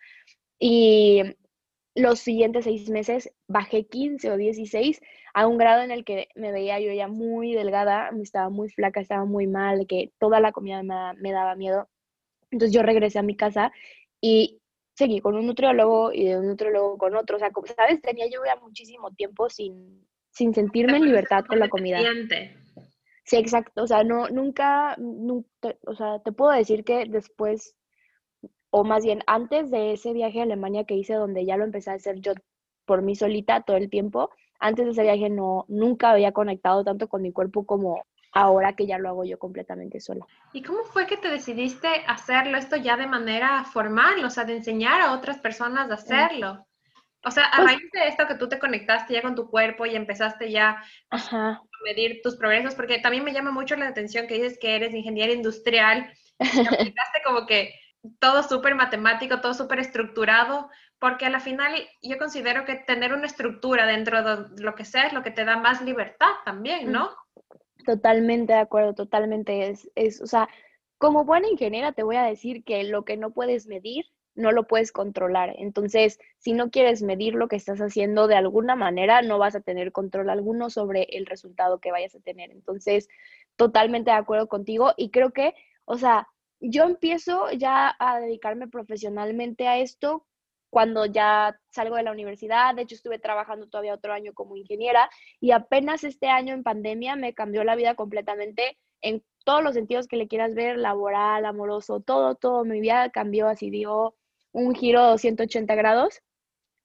Y 0.58 1.22
los 1.94 2.20
siguientes 2.20 2.64
seis 2.64 2.88
meses 2.88 3.30
bajé 3.48 3.86
15 3.86 4.30
o 4.30 4.36
16 4.36 5.00
a 5.34 5.46
un 5.46 5.58
grado 5.58 5.82
en 5.82 5.90
el 5.90 6.04
que 6.04 6.28
me 6.34 6.52
veía 6.52 6.80
yo 6.80 6.92
ya 6.92 7.08
muy 7.08 7.54
delgada, 7.54 8.10
estaba 8.22 8.48
muy 8.50 8.68
flaca, 8.68 9.00
estaba 9.00 9.24
muy 9.24 9.46
mal, 9.46 9.86
que 9.86 10.12
toda 10.18 10.40
la 10.40 10.52
comida 10.52 10.82
me, 10.82 11.32
daba 11.32 11.54
miedo. 11.54 11.88
Entonces 12.50 12.74
yo 12.74 12.82
regresé 12.82 13.18
a 13.18 13.22
mi 13.22 13.36
casa 13.36 13.72
y 14.20 14.60
seguí 14.94 15.20
con 15.20 15.36
un 15.36 15.46
nutriólogo 15.46 16.12
y 16.12 16.26
de 16.26 16.38
un 16.38 16.46
nutriólogo 16.46 16.98
con 16.98 17.16
otro. 17.16 17.36
O 17.36 17.38
sea, 17.38 17.50
como, 17.50 17.66
¿sabes? 17.66 18.00
Tenía 18.02 18.26
yo 18.26 18.40
ya 18.44 18.56
muchísimo 18.56 19.10
tiempo 19.12 19.48
sin, 19.48 20.06
sin 20.30 20.54
sentirme 20.54 20.98
en 20.98 21.06
libertad 21.06 21.44
con 21.46 21.58
la 21.58 21.68
comida. 21.68 22.00
Sí, 23.24 23.36
exacto. 23.36 23.82
O 23.82 23.86
sea, 23.86 24.04
no, 24.04 24.28
nunca, 24.28 24.96
nunca, 24.98 25.74
o 25.86 25.94
sea, 25.94 26.20
te 26.20 26.32
puedo 26.32 26.50
decir 26.52 26.84
que 26.84 27.06
después 27.06 27.76
o 28.74 28.84
más 28.84 29.04
bien 29.04 29.22
antes 29.26 29.70
de 29.70 29.92
ese 29.92 30.14
viaje 30.14 30.40
a 30.40 30.44
Alemania 30.44 30.84
que 30.84 30.94
hice, 30.94 31.12
donde 31.12 31.44
ya 31.44 31.58
lo 31.58 31.64
empecé 31.64 31.90
a 31.90 31.94
hacer 31.94 32.20
yo 32.20 32.32
por 32.86 33.02
mí 33.02 33.14
solita 33.14 33.60
todo 33.60 33.76
el 33.76 33.90
tiempo, 33.90 34.30
antes 34.58 34.86
de 34.86 34.92
ese 34.92 35.02
viaje 35.02 35.28
no, 35.28 35.66
nunca 35.68 36.10
había 36.10 36.32
conectado 36.32 36.82
tanto 36.82 37.06
con 37.06 37.20
mi 37.20 37.32
cuerpo 37.32 37.66
como 37.66 38.02
ahora 38.32 38.72
que 38.72 38.86
ya 38.86 38.98
lo 38.98 39.10
hago 39.10 39.24
yo 39.24 39.38
completamente 39.38 40.00
sola. 40.00 40.26
¿Y 40.54 40.62
cómo 40.62 40.84
fue 40.84 41.06
que 41.06 41.18
te 41.18 41.28
decidiste 41.28 41.86
hacerlo 42.06 42.56
esto 42.56 42.76
ya 42.76 42.96
de 42.96 43.06
manera 43.06 43.62
formal, 43.64 44.24
o 44.24 44.30
sea, 44.30 44.44
de 44.44 44.56
enseñar 44.56 45.02
a 45.02 45.12
otras 45.12 45.38
personas 45.38 45.90
a 45.90 45.94
hacerlo? 45.94 46.66
O 47.24 47.30
sea, 47.30 47.44
a 47.44 47.56
pues 47.56 47.66
raíz 47.66 47.90
de 47.92 48.08
esto 48.08 48.26
que 48.26 48.36
tú 48.36 48.48
te 48.48 48.58
conectaste 48.58 49.12
ya 49.12 49.22
con 49.22 49.34
tu 49.34 49.50
cuerpo 49.50 49.84
y 49.84 49.94
empezaste 49.94 50.50
ya 50.50 50.82
a 51.10 51.60
medir 51.82 52.20
tus 52.22 52.36
progresos, 52.36 52.74
porque 52.74 52.98
también 52.98 53.24
me 53.24 53.32
llama 53.32 53.50
mucho 53.50 53.76
la 53.76 53.88
atención 53.88 54.26
que 54.26 54.34
dices 54.34 54.58
que 54.58 54.76
eres 54.76 54.94
ingeniero 54.94 55.32
industrial, 55.32 56.12
y 56.38 56.40
aplicaste 56.66 57.22
como 57.24 57.46
que 57.46 57.74
todo 58.18 58.42
súper 58.42 58.74
matemático, 58.74 59.40
todo 59.40 59.54
súper 59.54 59.78
estructurado, 59.78 60.68
porque 60.98 61.26
a 61.26 61.30
la 61.30 61.40
final 61.40 61.74
yo 62.02 62.18
considero 62.18 62.64
que 62.64 62.76
tener 62.76 63.12
una 63.12 63.26
estructura 63.26 63.86
dentro 63.86 64.22
de 64.22 64.62
lo 64.62 64.74
que 64.74 64.84
sea 64.84 65.06
es 65.06 65.12
lo 65.12 65.22
que 65.22 65.30
te 65.30 65.44
da 65.44 65.56
más 65.56 65.82
libertad 65.82 66.30
también, 66.44 66.92
¿no? 66.92 67.10
Totalmente 67.84 68.52
de 68.52 68.60
acuerdo, 68.60 68.94
totalmente. 68.94 69.68
Es, 69.68 69.90
es, 69.94 70.20
o 70.20 70.26
sea, 70.26 70.48
como 70.98 71.24
buena 71.24 71.48
ingeniera 71.48 71.92
te 71.92 72.04
voy 72.04 72.16
a 72.16 72.22
decir 72.22 72.62
que 72.64 72.84
lo 72.84 73.04
que 73.04 73.16
no 73.16 73.32
puedes 73.32 73.66
medir, 73.66 74.04
no 74.34 74.52
lo 74.52 74.66
puedes 74.66 74.92
controlar. 74.92 75.54
Entonces, 75.58 76.18
si 76.38 76.52
no 76.52 76.70
quieres 76.70 77.02
medir 77.02 77.34
lo 77.34 77.48
que 77.48 77.56
estás 77.56 77.80
haciendo 77.80 78.26
de 78.26 78.36
alguna 78.36 78.76
manera, 78.76 79.22
no 79.22 79.38
vas 79.38 79.54
a 79.54 79.60
tener 79.60 79.92
control 79.92 80.30
alguno 80.30 80.70
sobre 80.70 81.04
el 81.10 81.26
resultado 81.26 81.80
que 81.80 81.90
vayas 81.90 82.14
a 82.14 82.20
tener. 82.20 82.50
Entonces, 82.50 83.08
totalmente 83.56 84.10
de 84.10 84.16
acuerdo 84.16 84.48
contigo 84.48 84.92
y 84.96 85.10
creo 85.10 85.32
que, 85.32 85.54
o 85.84 85.98
sea, 85.98 86.28
yo 86.60 86.84
empiezo 86.84 87.50
ya 87.52 87.94
a 87.98 88.20
dedicarme 88.20 88.68
profesionalmente 88.68 89.66
a 89.68 89.78
esto 89.78 90.26
cuando 90.70 91.04
ya 91.06 91.58
salgo 91.70 91.96
de 91.96 92.02
la 92.04 92.12
universidad. 92.12 92.74
De 92.74 92.82
hecho, 92.82 92.94
estuve 92.94 93.18
trabajando 93.18 93.68
todavía 93.68 93.94
otro 93.94 94.12
año 94.12 94.32
como 94.32 94.56
ingeniera 94.56 95.10
y 95.40 95.50
apenas 95.50 96.04
este 96.04 96.28
año 96.28 96.54
en 96.54 96.62
pandemia 96.62 97.16
me 97.16 97.34
cambió 97.34 97.64
la 97.64 97.74
vida 97.76 97.94
completamente 97.94 98.78
en 99.02 99.22
todos 99.44 99.62
los 99.62 99.74
sentidos 99.74 100.06
que 100.06 100.16
le 100.16 100.28
quieras 100.28 100.54
ver, 100.54 100.78
laboral, 100.78 101.44
amoroso, 101.44 102.00
todo, 102.00 102.36
todo. 102.36 102.64
Mi 102.64 102.80
vida 102.80 103.10
cambió 103.10 103.48
así, 103.48 103.70
dio 103.70 104.14
un 104.52 104.74
giro 104.74 105.12
de 105.12 105.18
180 105.18 105.74
grados. 105.74 106.20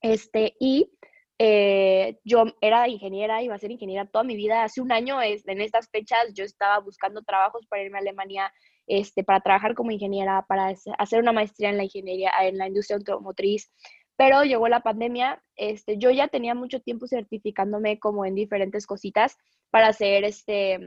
Este, 0.01 0.55
y 0.59 0.91
eh, 1.39 2.17
yo 2.23 2.45
era 2.61 2.87
ingeniera, 2.87 3.43
iba 3.43 3.53
a 3.55 3.59
ser 3.59 3.71
ingeniera 3.71 4.05
toda 4.05 4.23
mi 4.23 4.35
vida. 4.35 4.63
Hace 4.63 4.81
un 4.81 4.91
año, 4.91 5.21
en 5.21 5.61
estas 5.61 5.89
fechas, 5.89 6.33
yo 6.33 6.43
estaba 6.43 6.79
buscando 6.79 7.21
trabajos 7.23 7.67
para 7.67 7.83
irme 7.83 7.97
a 7.97 8.01
Alemania 8.01 8.51
este, 8.87 9.23
para 9.23 9.41
trabajar 9.41 9.75
como 9.75 9.91
ingeniera, 9.91 10.45
para 10.47 10.73
hacer 10.97 11.19
una 11.19 11.33
maestría 11.33 11.69
en 11.69 11.77
la 11.77 11.83
ingeniería, 11.83 12.31
en 12.41 12.57
la 12.57 12.67
industria 12.67 12.97
automotriz. 12.97 13.71
Pero 14.15 14.43
llegó 14.43 14.67
la 14.67 14.81
pandemia, 14.81 15.43
este, 15.55 15.97
yo 15.99 16.09
ya 16.09 16.27
tenía 16.27 16.55
mucho 16.55 16.79
tiempo 16.79 17.07
certificándome 17.07 17.99
como 17.99 18.25
en 18.25 18.33
diferentes 18.33 18.87
cositas 18.87 19.37
para 19.69 19.93
ser, 19.93 20.23
este, 20.23 20.79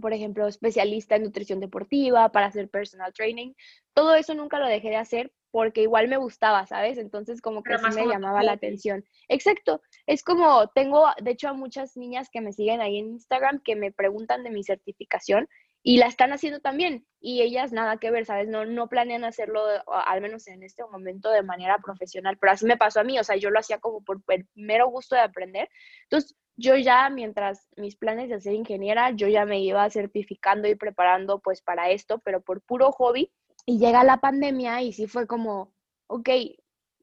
por 0.00 0.12
ejemplo, 0.12 0.48
especialista 0.48 1.16
en 1.16 1.22
nutrición 1.24 1.60
deportiva, 1.60 2.32
para 2.32 2.46
hacer 2.46 2.68
personal 2.68 3.12
training. 3.12 3.52
Todo 3.94 4.16
eso 4.16 4.34
nunca 4.34 4.58
lo 4.58 4.66
dejé 4.66 4.88
de 4.88 4.96
hacer 4.96 5.32
porque 5.50 5.82
igual 5.82 6.08
me 6.08 6.16
gustaba, 6.16 6.66
¿sabes? 6.66 6.98
Entonces 6.98 7.40
como 7.40 7.62
que 7.62 7.78
sí 7.78 7.86
me 7.94 8.06
llamaba 8.06 8.42
la 8.42 8.52
atención. 8.52 9.04
Exacto, 9.28 9.80
es 10.06 10.22
como 10.22 10.68
tengo, 10.68 11.06
de 11.22 11.30
hecho, 11.30 11.48
a 11.48 11.52
muchas 11.52 11.96
niñas 11.96 12.28
que 12.30 12.40
me 12.40 12.52
siguen 12.52 12.80
ahí 12.80 12.98
en 12.98 13.08
Instagram 13.08 13.60
que 13.64 13.76
me 13.76 13.92
preguntan 13.92 14.42
de 14.42 14.50
mi 14.50 14.62
certificación 14.62 15.48
y 15.82 15.98
la 15.98 16.06
están 16.06 16.32
haciendo 16.32 16.60
también 16.60 17.06
y 17.20 17.42
ellas 17.42 17.72
nada 17.72 17.96
que 17.98 18.10
ver, 18.10 18.26
¿sabes? 18.26 18.48
No, 18.48 18.64
no 18.66 18.88
planean 18.88 19.24
hacerlo, 19.24 19.62
al 19.86 20.20
menos 20.20 20.46
en 20.48 20.62
este 20.62 20.84
momento, 20.84 21.30
de 21.30 21.42
manera 21.42 21.78
profesional, 21.78 22.36
pero 22.38 22.52
así 22.52 22.66
me 22.66 22.76
pasó 22.76 23.00
a 23.00 23.04
mí, 23.04 23.18
o 23.18 23.24
sea, 23.24 23.36
yo 23.36 23.50
lo 23.50 23.58
hacía 23.58 23.78
como 23.78 24.02
por 24.02 24.20
el 24.28 24.46
mero 24.54 24.88
gusto 24.88 25.14
de 25.14 25.22
aprender. 25.22 25.68
Entonces, 26.04 26.36
yo 26.56 26.76
ya, 26.76 27.08
mientras 27.08 27.68
mis 27.76 27.96
planes 27.96 28.28
de 28.28 28.40
ser 28.40 28.54
ingeniera, 28.54 29.12
yo 29.12 29.28
ya 29.28 29.44
me 29.44 29.60
iba 29.60 29.88
certificando 29.90 30.68
y 30.68 30.74
preparando 30.74 31.38
pues 31.38 31.62
para 31.62 31.90
esto, 31.90 32.18
pero 32.18 32.40
por 32.40 32.60
puro 32.62 32.90
hobby. 32.90 33.32
Y 33.68 33.78
llega 33.78 34.02
la 34.02 34.16
pandemia 34.16 34.80
y 34.80 34.94
sí 34.94 35.06
fue 35.06 35.26
como, 35.26 35.74
ok, 36.06 36.30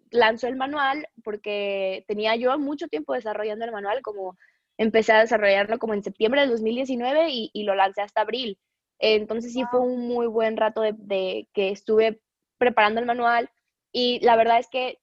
lanzo 0.09 0.47
el 0.47 0.55
manual 0.55 1.07
porque 1.23 2.03
tenía 2.07 2.35
yo 2.37 2.57
mucho 2.57 2.87
tiempo 2.87 3.13
desarrollando 3.13 3.65
el 3.65 3.71
manual, 3.71 4.01
como 4.01 4.35
empecé 4.75 5.11
a 5.11 5.19
desarrollarlo 5.19 5.77
como 5.77 5.93
en 5.93 6.01
septiembre 6.01 6.41
del 6.41 6.49
2019 6.49 7.29
y, 7.29 7.51
y 7.53 7.63
lo 7.65 7.75
lancé 7.75 8.01
hasta 8.01 8.21
abril. 8.21 8.57
Entonces 8.97 9.53
sí 9.53 9.63
fue 9.69 9.79
un 9.79 10.07
muy 10.07 10.25
buen 10.25 10.57
rato 10.57 10.81
de, 10.81 11.47
que 11.53 11.69
estuve 11.69 12.19
preparando 12.57 12.99
el 12.99 13.05
manual 13.05 13.47
y 13.91 14.19
la 14.25 14.35
verdad 14.35 14.57
es 14.57 14.67
que 14.67 14.97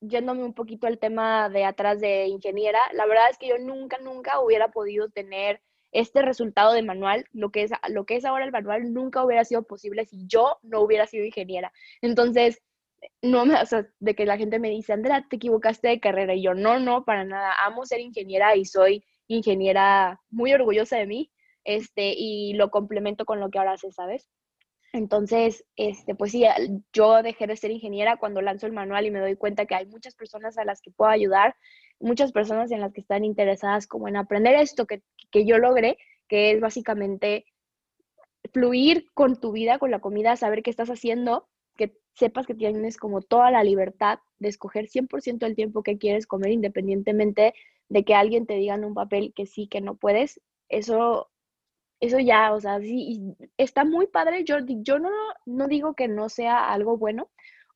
yéndome 0.00 0.42
un 0.42 0.52
poquito 0.52 0.88
al 0.88 0.98
tema 0.98 1.48
de 1.48 1.64
atrás 1.64 2.00
de 2.00 2.26
ingeniera, 2.26 2.80
la 2.92 3.06
verdad 3.06 3.30
es 3.30 3.38
que 3.38 3.46
yo 3.46 3.58
nunca, 3.58 3.98
nunca 3.98 4.40
hubiera 4.40 4.72
podido 4.72 5.08
tener 5.10 5.62
este 5.94 6.22
resultado 6.22 6.72
de 6.72 6.82
manual, 6.82 7.24
lo 7.32 7.50
que 7.50 7.62
es, 7.62 7.70
lo 7.88 8.04
que 8.04 8.16
es 8.16 8.24
ahora 8.24 8.44
el 8.44 8.52
manual, 8.52 8.92
nunca 8.92 9.24
hubiera 9.24 9.44
sido 9.44 9.62
posible 9.62 10.04
si 10.04 10.26
yo 10.26 10.58
no 10.62 10.80
hubiera 10.80 11.06
sido 11.06 11.24
ingeniera. 11.24 11.72
Entonces, 12.02 12.60
no 13.22 13.46
me, 13.46 13.54
o 13.54 13.66
sea, 13.66 13.86
de 14.00 14.14
que 14.14 14.26
la 14.26 14.36
gente 14.36 14.58
me 14.58 14.70
dice, 14.70 14.92
Andrea, 14.92 15.26
te 15.28 15.36
equivocaste 15.36 15.88
de 15.88 16.00
carrera. 16.00 16.34
Y 16.34 16.42
yo, 16.42 16.54
no, 16.54 16.78
no, 16.78 17.04
para 17.04 17.24
nada. 17.24 17.54
Amo 17.64 17.86
ser 17.86 18.00
ingeniera 18.00 18.56
y 18.56 18.64
soy 18.64 19.04
ingeniera 19.28 20.20
muy 20.30 20.52
orgullosa 20.52 20.98
de 20.98 21.06
mí 21.06 21.32
este, 21.64 22.14
y 22.16 22.54
lo 22.54 22.70
complemento 22.70 23.24
con 23.24 23.40
lo 23.40 23.50
que 23.50 23.58
ahora 23.58 23.76
sé, 23.76 23.90
¿sabes? 23.92 24.28
Entonces, 24.94 25.64
este, 25.74 26.14
pues 26.14 26.30
sí, 26.30 26.44
yo 26.92 27.20
dejé 27.24 27.48
de 27.48 27.56
ser 27.56 27.72
ingeniera 27.72 28.16
cuando 28.16 28.40
lanzo 28.40 28.66
el 28.66 28.72
manual 28.72 29.04
y 29.04 29.10
me 29.10 29.18
doy 29.18 29.34
cuenta 29.34 29.66
que 29.66 29.74
hay 29.74 29.86
muchas 29.86 30.14
personas 30.14 30.56
a 30.56 30.64
las 30.64 30.80
que 30.80 30.92
puedo 30.92 31.10
ayudar, 31.10 31.56
muchas 31.98 32.30
personas 32.30 32.70
en 32.70 32.80
las 32.80 32.92
que 32.92 33.00
están 33.00 33.24
interesadas 33.24 33.88
como 33.88 34.06
en 34.06 34.14
aprender 34.14 34.54
esto 34.54 34.86
que, 34.86 35.02
que 35.32 35.46
yo 35.46 35.58
logré, 35.58 35.98
que 36.28 36.52
es 36.52 36.60
básicamente 36.60 37.44
fluir 38.52 39.08
con 39.14 39.40
tu 39.40 39.50
vida, 39.50 39.80
con 39.80 39.90
la 39.90 39.98
comida, 39.98 40.36
saber 40.36 40.62
qué 40.62 40.70
estás 40.70 40.90
haciendo, 40.90 41.48
que 41.76 41.96
sepas 42.14 42.46
que 42.46 42.54
tienes 42.54 42.96
como 42.96 43.20
toda 43.20 43.50
la 43.50 43.64
libertad 43.64 44.20
de 44.38 44.46
escoger 44.46 44.86
100% 44.86 45.44
el 45.44 45.56
tiempo 45.56 45.82
que 45.82 45.98
quieres 45.98 46.28
comer 46.28 46.52
independientemente 46.52 47.52
de 47.88 48.04
que 48.04 48.14
alguien 48.14 48.46
te 48.46 48.54
diga 48.54 48.76
en 48.76 48.84
un 48.84 48.94
papel 48.94 49.32
que 49.34 49.46
sí, 49.46 49.66
que 49.66 49.80
no 49.80 49.96
puedes. 49.96 50.40
Eso 50.68 51.32
eso 52.06 52.18
ya, 52.20 52.52
o 52.52 52.60
sea, 52.60 52.80
sí, 52.80 53.36
está 53.56 53.84
muy 53.84 54.06
padre. 54.06 54.44
Yo, 54.44 54.56
yo 54.66 54.98
no, 54.98 55.10
no 55.46 55.68
digo 55.68 55.94
que 55.94 56.08
no 56.08 56.28
sea 56.28 56.72
algo 56.72 56.96
bueno 56.98 57.30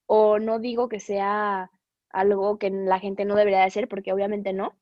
o 0.07 0.39
no 0.39 0.59
digo 0.59 0.89
que 0.89 1.01
sea 1.01 1.71
algo 2.11 2.59
que 2.59 2.71
la 2.71 3.01
gente 3.01 3.25
no 3.25 3.37
debería 3.37 3.61
de 3.61 3.67
hacer, 3.67 3.89
porque 3.89 4.13
obviamente 4.13 4.53
no. 4.53 4.75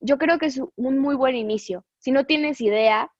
Yo 0.00 0.18
creo 0.18 0.38
que 0.38 0.46
es 0.46 0.60
un 0.76 0.98
muy 0.98 1.14
buen 1.16 1.36
inicio. 1.36 1.84
Si 1.98 2.12
no 2.12 2.26
tienes 2.26 2.60
idea, 2.60 3.12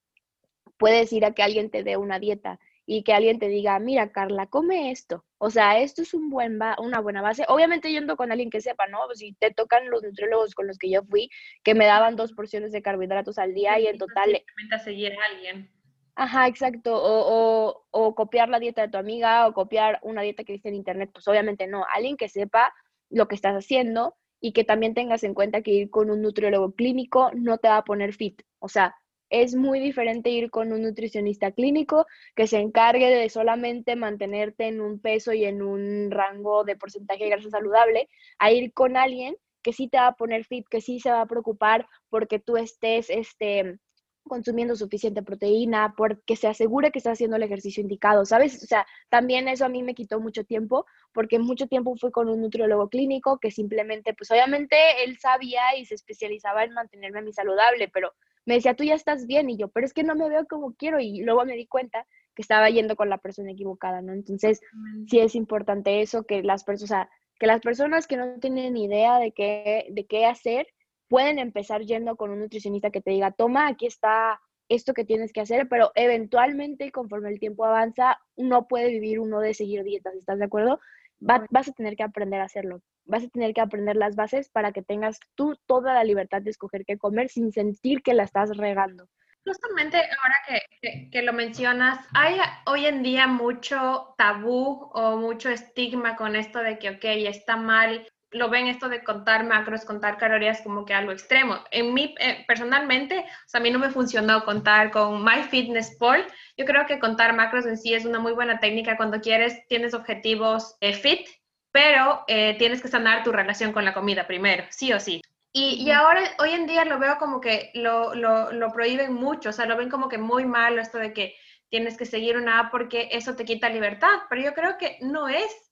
puedes 0.79 1.13
ir 1.13 1.25
a 1.25 1.33
que 1.33 1.43
alguien 1.43 1.71
te 1.71 1.83
dé 1.85 1.97
una 1.97 2.19
dieta 2.19 2.61
y 2.87 3.05
que 3.05 3.13
alguien 3.15 3.39
te 3.39 3.49
diga, 3.49 3.79
mira, 3.79 4.13
Carla, 4.13 4.47
come 4.47 4.91
esto. 4.91 5.25
O 5.45 5.51
sea, 5.51 5.81
esto 5.81 6.03
es 6.03 6.15
un 6.15 6.31
buen 6.31 6.61
una 6.79 7.01
buena 7.01 7.21
base. 7.21 7.45
Obviamente 7.49 7.91
yendo 7.91 8.17
con 8.17 8.31
alguien 8.31 8.49
que 8.49 8.61
sepa, 8.61 8.87
¿no? 8.87 8.99
Si 9.13 9.33
te 9.33 9.51
tocan 9.51 9.91
los 9.91 10.01
nutriólogos 10.01 10.55
con 10.55 10.69
los 10.69 10.79
que 10.79 10.89
yo 10.89 11.03
fui, 11.03 11.31
que 11.65 11.75
me 11.75 11.85
daban 11.85 12.15
dos 12.15 12.33
porciones 12.33 12.71
de 12.71 12.81
carbohidratos 12.81 13.41
al 13.41 13.53
día 13.53 13.77
y 13.81 13.89
en 13.89 13.99
total... 13.99 14.41
A 14.71 14.79
seguir 14.79 15.13
a 15.13 15.35
alguien. 15.35 15.69
Ajá, 16.15 16.47
exacto. 16.47 16.95
O, 16.95 17.85
o, 17.91 18.15
copiar 18.15 18.51
la 18.51 18.61
dieta 18.61 18.83
de 18.83 18.89
tu 18.91 18.99
amiga 18.99 19.49
o 19.49 19.53
copiar 19.53 19.99
una 20.03 20.23
dieta 20.23 20.45
que 20.45 20.53
viste 20.53 20.69
en 20.69 20.77
internet. 20.77 21.11
Pues 21.13 21.27
obviamente 21.27 21.67
no. 21.67 21.85
Alguien 21.93 22.17
que 22.17 22.29
sepa 22.29 22.73
lo 23.11 23.27
que 23.27 23.35
estás 23.35 23.57
haciendo 23.57 24.15
y 24.41 24.53
que 24.53 24.63
también 24.63 24.95
tengas 24.95 25.25
en 25.25 25.35
cuenta 25.35 25.63
que 25.63 25.73
ir 25.73 25.91
con 25.91 26.09
un 26.09 26.23
nutriólogo 26.23 26.71
clínico 26.77 27.33
no 27.35 27.59
te 27.59 27.67
va 27.67 27.79
a 27.79 27.85
poner 27.85 28.13
fit. 28.13 28.43
O 28.61 28.69
sea, 28.69 28.95
es 29.33 29.55
muy 29.55 29.81
diferente 29.81 30.29
ir 30.29 30.51
con 30.51 30.73
un 30.73 30.83
nutricionista 30.83 31.53
clínico 31.53 32.07
que 32.37 32.47
se 32.47 32.59
encargue 32.59 33.07
de 33.07 33.31
solamente 33.31 33.97
mantenerte 33.97 34.67
en 34.67 34.83
un 34.83 35.01
peso 35.01 35.33
y 35.33 35.47
en 35.47 35.63
un 35.63 36.11
rango 36.11 36.65
de 36.65 36.77
porcentaje 36.77 37.25
de 37.25 37.31
grasa 37.31 37.49
saludable, 37.49 38.11
a 38.39 38.53
ir 38.53 38.75
con 38.75 38.99
alguien 38.99 39.35
que 39.63 39.73
sí 39.73 39.89
te 39.89 39.97
va 39.97 40.09
a 40.09 40.17
poner 40.17 40.45
fit, 40.45 40.67
que 40.69 40.83
sí 40.83 41.01
se 41.01 41.11
va 41.11 41.23
a 41.23 41.27
preocupar 41.27 41.89
porque 42.11 42.41
tú 42.41 42.59
estés 42.59 43.09
este, 43.09 43.79
consumiendo 44.25 44.77
suficiente 44.77 45.23
proteína, 45.23 45.95
porque 45.97 46.37
se 46.37 46.49
asegure 46.49 46.91
que 46.91 46.99
está 46.99 47.13
haciendo 47.13 47.37
el 47.37 47.43
ejercicio 47.43 47.81
indicado, 47.81 48.27
¿sabes? 48.27 48.63
O 48.63 48.67
sea, 48.67 48.87
también 49.09 49.49
eso 49.49 49.65
a 49.65 49.71
mí 49.71 49.83
me 49.83 49.95
quitó 49.95 50.21
mucho 50.21 50.45
tiempo, 50.45 50.85
porque 51.15 51.39
mucho 51.39 51.69
tiempo 51.69 51.97
fui 51.97 52.11
con 52.11 52.29
un 52.29 52.43
nutriólogo 52.43 52.91
clínico 52.91 53.39
que 53.39 53.51
simplemente, 53.51 54.13
pues 54.13 54.31
obviamente 54.31 54.77
él 55.05 55.19
sabía 55.19 55.75
y 55.79 55.87
se 55.87 55.95
especializaba 55.95 56.65
en 56.65 56.75
mantenerme 56.75 57.21
a 57.21 57.23
mí 57.23 57.33
saludable, 57.33 57.89
pero 57.89 58.13
me 58.45 58.55
decía, 58.55 58.75
tú 58.75 58.85
ya 58.85 58.95
estás 58.95 59.27
bien, 59.27 59.51
y 59.51 59.57
yo, 59.57 59.69
pero 59.69 59.87
es 59.87 59.93
que 59.93 60.05
no 60.05 60.15
me 60.15 60.29
veo 60.29 60.47
como 60.47 60.75
quiero, 60.75 61.01
y 61.01 61.23
luego 61.23 61.45
me 61.45 61.57
di 61.57 61.67
cuenta 61.67 62.07
que 62.35 62.43
estaba 62.43 62.71
yendo 62.71 62.97
con 62.97 63.09
la 63.09 63.19
persona 63.19 63.53
equivocada, 63.53 64.01
¿no? 64.03 64.13
Entonces, 64.13 64.61
sí 65.09 65.21
es 65.21 65.35
importante 65.35 66.01
eso, 66.01 66.25
que 66.25 66.43
las 66.43 66.65
personas, 66.65 67.09
que 67.39 67.47
las 67.47 67.61
personas 67.61 68.07
que 68.07 68.17
no 68.17 68.39
tienen 68.41 68.77
idea 68.77 69.19
de 69.19 69.33
qué, 69.33 69.87
de 69.91 70.07
qué 70.07 70.27
hacer, 70.27 70.67
pueden 71.09 71.39
empezar 71.39 71.83
yendo 71.83 72.17
con 72.17 72.31
un 72.31 72.41
nutricionista 72.41 72.91
que 72.91 73.03
te 73.03 73.11
diga, 73.11 73.33
toma, 73.33 73.69
aquí 73.69 73.87
está 73.87 74.41
esto 74.69 74.95
que 74.95 75.05
tienes 75.05 75.33
que 75.33 75.43
hacer, 75.43 75.69
pero 75.69 75.93
eventualmente, 75.95 76.91
conforme 76.91 77.29
el 77.29 77.39
tiempo 77.39 77.65
avanza, 77.65 78.19
no 78.37 78.67
puede 78.67 78.89
vivir 78.89 79.21
uno 79.21 79.41
de 79.41 79.53
seguir 79.53 79.85
dietas, 79.85 80.15
¿estás 80.15 80.39
de 80.39 80.47
acuerdo? 80.47 80.81
Vas 81.23 81.69
a 81.69 81.73
tener 81.73 81.97
que 81.97 82.03
aprender 82.03 82.41
a 82.41 82.45
hacerlo, 82.45 82.83
vas 83.05 83.25
a 83.25 83.29
tener 83.29 83.55
que 83.55 83.61
aprender 83.61 83.97
las 83.97 84.17
bases 84.17 84.49
para 84.51 84.73
que 84.73 84.83
tengas 84.83 85.19
tú 85.35 85.57
toda 85.67 85.95
la 85.95 86.05
libertad 86.05 86.43
de 86.43 86.51
escoger 86.51 86.85
qué 86.85 86.99
comer 86.99 87.29
sin 87.29 87.53
sentir 87.53 88.03
que 88.03 88.15
la 88.15 88.25
estás 88.25 88.57
regando. 88.57 89.09
Justamente 89.45 89.97
ahora 89.97 90.61
que, 90.81 91.11
que, 91.11 91.23
lo 91.23 91.33
mencionas, 91.33 91.99
hay 92.15 92.37
hoy 92.67 92.87
en 92.87 93.03
día 93.03 93.27
mucho 93.27 94.15
tabú 94.17 94.89
o 94.95 95.17
mucho 95.17 95.49
estigma 95.49 96.15
con 96.15 96.37
esto 96.37 96.61
de 96.61 96.79
que, 96.79 96.91
ok, 96.91 97.05
está 97.05 97.57
mal 97.57 98.07
lo 98.33 98.49
ven 98.49 98.67
esto 98.67 98.89
de 98.89 99.05
contar 99.05 99.45
macros, 99.45 99.85
contar 99.85 100.17
calorías 100.17 100.63
como 100.63 100.85
que 100.85 100.95
algo 100.95 101.13
extremo. 101.13 101.59
En 101.71 101.95
mí, 101.95 102.15
eh, 102.19 102.45
personalmente, 102.47 103.19
o 103.19 103.49
sea, 103.49 103.61
a 103.61 103.63
mí 103.63 103.71
no 103.71 103.79
me 103.79 103.91
funcionó 103.91 104.45
contar 104.45 104.91
con 104.91 105.23
MyFitnessPal. 105.23 106.27
Yo 106.57 106.65
creo 106.65 106.87
que 106.87 106.99
contar 106.99 107.35
macros 107.35 107.67
en 107.67 107.77
sí 107.77 107.95
es 107.95 108.05
una 108.05 108.19
muy 108.19 108.33
buena 108.33 108.59
técnica 108.59 108.97
cuando 108.97 109.21
quieres, 109.21 109.67
tienes 109.69 109.95
objetivos 109.95 110.77
eh, 110.81 110.95
fit, 110.95 111.27
pero 111.71 112.25
eh, 112.27 112.57
tienes 112.59 112.83
que 112.83 112.89
sanar 112.89 113.23
tu 113.23 113.33
relación 113.33 113.73
con 113.73 113.85
la 113.85 113.95
comida 113.95 114.27
primero, 114.27 114.65
sí 114.71 114.93
o 114.93 115.01
sí. 115.01 115.21
Y, 115.55 115.85
y, 115.85 115.91
ahora, 115.91 116.23
hoy 116.39 116.53
en 116.53 116.67
día 116.67 116.87
lo 116.87 116.99
veo 116.99 117.19
como 117.19 117.39
que 117.39 117.71
lo, 117.75 118.15
lo, 118.15 118.53
lo 118.53 118.73
prohíben 118.73 119.13
mucho, 119.13 119.51
o 119.51 119.53
sea, 119.53 119.67
lo 119.67 119.77
ven 119.77 119.91
como 119.91 120.09
que 120.09 120.17
muy 120.17 120.47
malo 120.47 120.81
esto 120.81 120.97
de 120.97 121.13
que 121.13 121.35
tienes 121.69 121.99
que 121.99 122.07
seguir 122.07 122.39
una 122.39 122.59
app 122.59 122.71
porque 122.71 123.11
eso 123.13 123.35
te 123.35 123.45
quita 123.45 123.69
libertad, 123.69 124.21
pero 124.31 124.43
yo 124.43 124.55
creo 124.55 124.79
que 124.79 124.97
no 125.03 125.29
es 125.29 125.72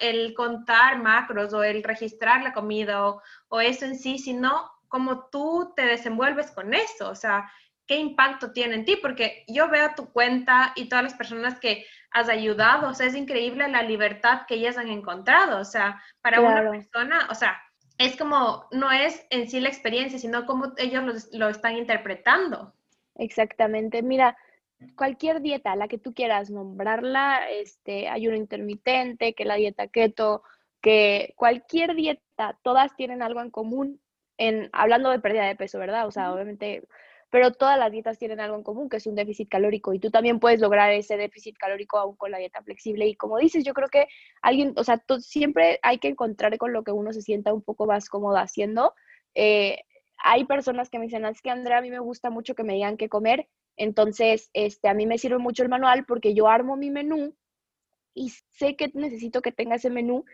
el 0.00 0.34
contar 0.34 0.98
macros 1.02 1.52
o 1.52 1.62
el 1.62 1.82
registrar 1.82 2.42
la 2.42 2.52
comida 2.52 3.04
o, 3.06 3.60
eso 3.60 3.84
en 3.84 3.98
sí, 3.98 4.18
sino 4.18 4.70
cómo 4.88 5.28
tú 5.30 5.72
te 5.76 5.84
desenvuelves 5.84 6.50
con 6.50 6.72
eso, 6.72 7.10
o 7.10 7.14
sea, 7.14 7.50
qué 7.86 7.96
impacto 7.96 8.52
tiene 8.52 8.76
en 8.76 8.84
ti, 8.84 8.96
porque 8.96 9.44
yo 9.48 9.68
veo 9.68 9.94
tu 9.94 10.10
cuenta 10.12 10.72
y 10.76 10.88
todas 10.88 11.04
las 11.04 11.14
personas 11.14 11.58
que 11.58 11.84
has 12.10 12.28
ayudado, 12.28 12.88
o 12.88 12.94
sea, 12.94 13.06
es 13.06 13.14
increíble 13.14 13.68
la 13.68 13.82
libertad 13.82 14.42
que 14.46 14.54
ellas 14.54 14.78
han 14.78 14.88
encontrado, 14.88 15.60
o 15.60 15.64
sea, 15.64 16.00
para 16.22 16.40
una 16.40 16.70
persona, 16.70 17.28
o 17.30 17.34
sea, 17.34 17.60
es 17.98 18.16
como, 18.16 18.66
no 18.70 18.92
es 18.92 19.26
en 19.30 19.50
sí 19.50 19.60
la 19.60 19.68
experiencia, 19.68 20.18
sino 20.18 20.46
cómo 20.46 20.72
ellos 20.76 21.28
lo 21.32 21.48
están 21.48 21.76
interpretando. 21.76 22.72
Exactamente, 23.16 24.02
mira, 24.02 24.36
cualquier 24.96 25.40
dieta, 25.40 25.76
la 25.76 25.88
que 25.88 25.98
tú 25.98 26.14
quieras 26.14 26.50
nombrarla, 26.50 27.50
este, 27.50 28.08
ayuno 28.08 28.36
intermitente, 28.36 29.34
que 29.34 29.44
la 29.44 29.56
dieta 29.56 29.88
keto, 29.88 30.42
que 30.80 31.34
cualquier 31.36 31.94
dieta, 31.94 32.58
todas 32.62 32.94
tienen 32.96 33.22
algo 33.22 33.40
en 33.40 33.50
común 33.50 34.00
en 34.38 34.70
hablando 34.72 35.10
de 35.10 35.18
pérdida 35.18 35.46
de 35.46 35.56
peso, 35.56 35.78
¿verdad? 35.78 36.06
O 36.06 36.12
sea, 36.12 36.32
obviamente, 36.32 36.86
pero 37.30 37.52
todas 37.52 37.78
las 37.78 37.90
dietas 37.90 38.18
tienen 38.18 38.40
algo 38.40 38.56
en 38.56 38.62
común, 38.62 38.88
que 38.88 38.98
es 38.98 39.06
un 39.06 39.16
déficit 39.16 39.48
calórico 39.48 39.92
y 39.92 39.98
tú 39.98 40.10
también 40.10 40.38
puedes 40.38 40.60
lograr 40.60 40.92
ese 40.92 41.16
déficit 41.16 41.58
calórico 41.58 41.98
aún 41.98 42.16
con 42.16 42.30
la 42.30 42.38
dieta 42.38 42.62
flexible 42.62 43.06
y 43.06 43.16
como 43.16 43.38
dices, 43.38 43.64
yo 43.64 43.74
creo 43.74 43.88
que 43.88 44.06
alguien, 44.40 44.72
o 44.76 44.84
sea, 44.84 45.02
siempre 45.20 45.80
hay 45.82 45.98
que 45.98 46.08
encontrar 46.08 46.56
con 46.56 46.72
lo 46.72 46.84
que 46.84 46.92
uno 46.92 47.12
se 47.12 47.22
sienta 47.22 47.52
un 47.52 47.62
poco 47.62 47.86
más 47.86 48.08
cómodo 48.08 48.36
haciendo. 48.36 48.94
Eh, 49.34 49.80
hay 50.18 50.44
personas 50.44 50.88
que 50.88 50.98
me 50.98 51.06
dicen, 51.06 51.24
es 51.26 51.42
que 51.42 51.50
Andrea, 51.50 51.78
a 51.78 51.82
mí 51.82 51.90
me 51.90 51.98
gusta 52.00 52.30
mucho 52.30 52.54
que 52.54 52.64
me 52.64 52.74
digan 52.74 52.96
qué 52.96 53.08
comer 53.08 53.48
entonces, 53.78 54.50
este, 54.52 54.88
a 54.88 54.94
mí 54.94 55.06
me 55.06 55.18
sirve 55.18 55.38
mucho 55.38 55.62
el 55.62 55.68
manual 55.68 56.04
porque 56.04 56.34
yo 56.34 56.48
armo 56.48 56.76
mi 56.76 56.90
menú 56.90 57.34
y 58.14 58.30
sé 58.50 58.76
que 58.76 58.90
necesito 58.94 59.40
que 59.42 59.52
tenga 59.52 59.76
ese 59.76 59.90
menú 59.90 60.24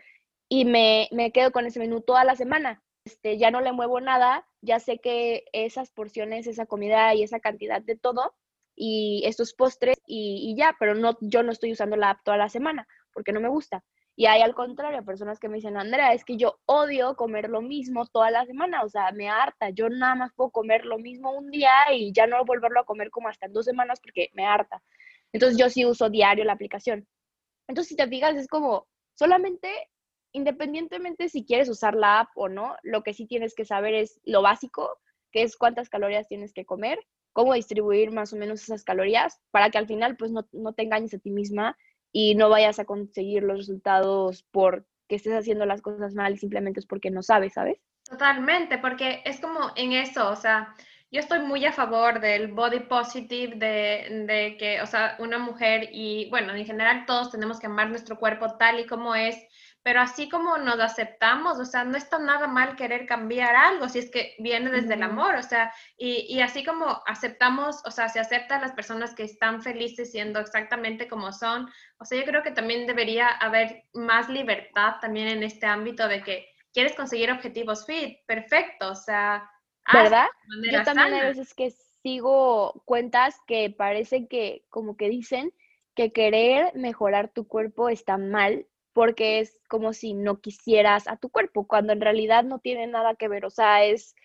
y 0.49 0.65
me, 0.65 1.07
me 1.11 1.31
quedo 1.31 1.51
con 1.51 1.65
ese 1.65 1.79
menú 1.79 2.01
toda 2.01 2.23
la 2.25 2.35
semana. 2.35 2.83
Este, 3.05 3.37
ya 3.37 3.51
no 3.51 3.61
le 3.61 3.71
muevo 3.71 4.01
nada, 4.01 4.47
ya 4.61 4.79
sé 4.79 4.97
que 4.97 5.45
esas 5.53 5.91
porciones, 5.91 6.47
esa 6.47 6.65
comida 6.65 7.13
y 7.13 7.21
esa 7.21 7.39
cantidad 7.39 7.81
de 7.81 7.95
todo 7.95 8.33
y 8.75 9.21
estos 9.25 9.53
postres 9.53 9.95
y, 10.07 10.55
ya, 10.57 10.75
pero 10.79 10.95
no, 10.95 11.17
yo 11.21 11.43
no 11.43 11.51
estoy 11.51 11.71
usando 11.71 11.95
la 11.95 12.11
app 12.11 12.23
toda 12.23 12.37
la 12.37 12.49
semana 12.49 12.87
porque 13.13 13.31
no 13.31 13.39
me 13.39 13.49
gusta. 13.49 13.83
Y 14.17 14.27
hay 14.27 14.41
al 14.41 14.55
contrario, 14.55 15.03
personas 15.03 15.39
que 15.39 15.49
me 15.49 15.55
dicen, 15.55 15.75
Andrea, 15.75 16.13
es 16.13 16.23
que 16.23 16.37
yo 16.37 16.57
odio 16.65 17.15
comer 17.15 17.49
lo 17.49 17.61
mismo 17.61 18.05
toda 18.05 18.31
la 18.31 18.45
semana, 18.45 18.83
o 18.83 18.89
sea, 18.89 19.11
me 19.11 19.29
harta, 19.29 19.71
yo 19.71 19.89
nada 19.89 20.15
más 20.15 20.31
puedo 20.33 20.51
comer 20.51 20.85
lo 20.85 20.97
mismo 20.97 21.31
un 21.31 21.51
día 21.51 21.71
y 21.93 22.13
ya 22.13 22.25
no 22.25 22.43
volverlo 22.45 22.79
a 22.79 22.85
comer 22.85 23.09
como 23.09 23.27
hasta 23.27 23.47
en 23.47 23.53
dos 23.53 23.65
semanas 23.65 23.99
porque 24.01 24.29
me 24.33 24.45
harta. 24.45 24.81
Entonces 25.33 25.57
yo 25.57 25.69
sí 25.69 25.85
uso 25.85 26.09
diario 26.09 26.45
la 26.45 26.53
aplicación. 26.53 27.05
Entonces, 27.67 27.89
si 27.89 27.95
te 27.97 28.07
fijas, 28.07 28.35
es 28.37 28.47
como 28.47 28.87
solamente, 29.15 29.69
independientemente 30.31 31.27
si 31.27 31.45
quieres 31.45 31.67
usar 31.67 31.95
la 31.95 32.21
app 32.21 32.29
o 32.35 32.47
no, 32.47 32.75
lo 32.83 33.03
que 33.03 33.13
sí 33.13 33.25
tienes 33.25 33.53
que 33.53 33.65
saber 33.65 33.95
es 33.95 34.21
lo 34.23 34.41
básico, 34.41 34.97
que 35.31 35.43
es 35.43 35.57
cuántas 35.57 35.89
calorías 35.89 36.29
tienes 36.29 36.53
que 36.53 36.65
comer, 36.65 36.99
cómo 37.33 37.53
distribuir 37.53 38.11
más 38.11 38.31
o 38.31 38.37
menos 38.37 38.63
esas 38.63 38.85
calorías, 38.85 39.41
para 39.51 39.69
que 39.71 39.77
al 39.77 39.87
final 39.87 40.15
pues 40.15 40.31
no, 40.31 40.47
no 40.53 40.73
te 40.73 40.83
engañes 40.83 41.13
a 41.13 41.19
ti 41.19 41.31
misma 41.31 41.77
y 42.17 42.33
no 42.33 42.47
vayas 42.47 42.79
a 42.79 42.85
conseguir 42.85 43.43
los 43.43 43.57
resultados 43.57 44.45
porque 44.51 44.85
estés 45.09 45.33
haciendo 45.33 45.65
las 45.65 45.81
cosas 45.81 46.13
mal, 46.13 46.39
simplemente 46.39 46.79
es 46.79 46.85
porque 46.85 47.11
no 47.11 47.21
sabes, 47.21 47.51
¿sabes? 47.51 47.75
Totalmente, 48.09 48.77
porque 48.77 49.21
es 49.25 49.41
como 49.41 49.59
en 49.75 49.91
eso, 49.91 50.29
o 50.29 50.35
sea, 50.37 50.73
yo 51.15 51.21
estoy 51.21 51.39
muy 51.39 51.65
a 51.65 51.71
favor 51.71 52.19
del 52.19 52.51
body 52.51 52.81
positive, 52.81 53.55
de, 53.55 54.25
de, 54.27 54.57
que, 54.57 54.81
o 54.81 54.85
sea, 54.85 55.15
una 55.19 55.37
mujer 55.37 55.87
y, 55.93 56.29
bueno, 56.29 56.53
en 56.53 56.65
general 56.65 57.05
todos 57.05 57.31
tenemos 57.31 57.57
que 57.57 57.67
amar 57.67 57.89
nuestro 57.89 58.19
cuerpo 58.19 58.57
tal 58.57 58.81
y 58.81 58.85
como 58.85 59.15
es, 59.15 59.37
pero 59.81 60.01
así 60.01 60.27
como 60.27 60.57
nos 60.57 60.77
aceptamos, 60.81 61.57
o 61.57 61.63
sea, 61.63 61.85
no 61.85 61.95
está 61.95 62.19
nada 62.19 62.47
mal 62.47 62.75
querer 62.75 63.05
cambiar 63.05 63.55
algo 63.55 63.87
si 63.87 63.99
es 63.99 64.11
que 64.11 64.35
viene 64.39 64.69
desde 64.69 64.95
el 64.95 65.03
amor, 65.03 65.35
o 65.35 65.41
sea, 65.43 65.73
y, 65.97 66.25
y, 66.27 66.41
así 66.41 66.65
como 66.65 67.01
aceptamos, 67.07 67.81
o 67.85 67.91
sea, 67.91 68.09
se 68.09 68.19
aceptan 68.19 68.59
las 68.59 68.73
personas 68.73 69.15
que 69.15 69.23
están 69.23 69.61
felices 69.61 70.11
siendo 70.11 70.41
exactamente 70.41 71.07
como 71.07 71.31
son, 71.31 71.69
o 71.97 72.03
sea, 72.03 72.19
yo 72.19 72.25
creo 72.25 72.43
que 72.43 72.51
también 72.51 72.87
debería 72.87 73.29
haber 73.29 73.85
más 73.93 74.27
libertad 74.27 74.95
también 74.99 75.29
en 75.29 75.43
este 75.43 75.65
ámbito 75.65 76.09
de 76.09 76.21
que 76.23 76.49
quieres 76.73 76.93
conseguir 76.93 77.31
objetivos 77.31 77.85
fit, 77.85 78.17
perfecto, 78.27 78.91
o 78.91 78.95
sea, 78.95 79.49
¿verdad? 79.91 80.27
Yo 80.71 80.83
también 80.83 81.13
hay 81.13 81.27
veces 81.27 81.53
que 81.53 81.71
sigo 82.03 82.81
cuentas 82.85 83.35
que 83.47 83.69
parece 83.69 84.27
que 84.27 84.65
como 84.69 84.97
que 84.97 85.09
dicen 85.09 85.53
que 85.95 86.11
querer 86.11 86.75
mejorar 86.75 87.29
tu 87.29 87.47
cuerpo 87.47 87.89
está 87.89 88.17
mal 88.17 88.67
porque 88.95 89.39
es 89.39 89.59
como 89.67 89.91
si 89.91 90.13
no 90.13 90.39
quisieras 90.39 91.09
a 91.09 91.17
tu 91.17 91.29
cuerpo, 91.29 91.67
cuando 91.67 91.91
en 91.91 91.99
realidad 91.99 92.45
no 92.45 92.59
tiene 92.59 92.87
nada 92.87 93.15
que 93.15 93.27
ver, 93.27 93.43
o 93.43 93.49
sea, 93.49 93.83
es, 93.83 94.15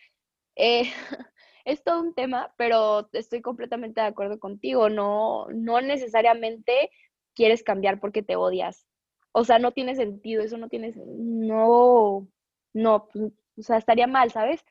eh, 0.55 0.83
es 1.65 1.83
todo 1.83 2.01
un 2.01 2.15
tema, 2.15 2.55
pero 2.57 3.09
estoy 3.13 3.43
completamente 3.43 4.01
de 4.01 4.07
acuerdo 4.07 4.39
contigo, 4.39 4.89
no, 4.89 5.47
no 5.53 5.81
necesariamente 5.81 6.91
quieres 7.35 7.65
cambiar 7.65 7.99
porque 7.99 8.23
te 8.23 8.37
odias, 8.37 8.87
o 9.33 9.45
sea, 9.45 9.59
no 9.59 9.73
tiene 9.73 9.97
sentido, 9.97 10.41
eso 10.41 10.57
no 10.57 10.69
tiene, 10.69 10.93
no, 11.05 12.29
no, 12.73 13.09
o 13.15 13.63
sea, 13.63 13.77
estaría 13.77 14.07
mal, 14.07 14.31
¿sabes? 14.31 14.65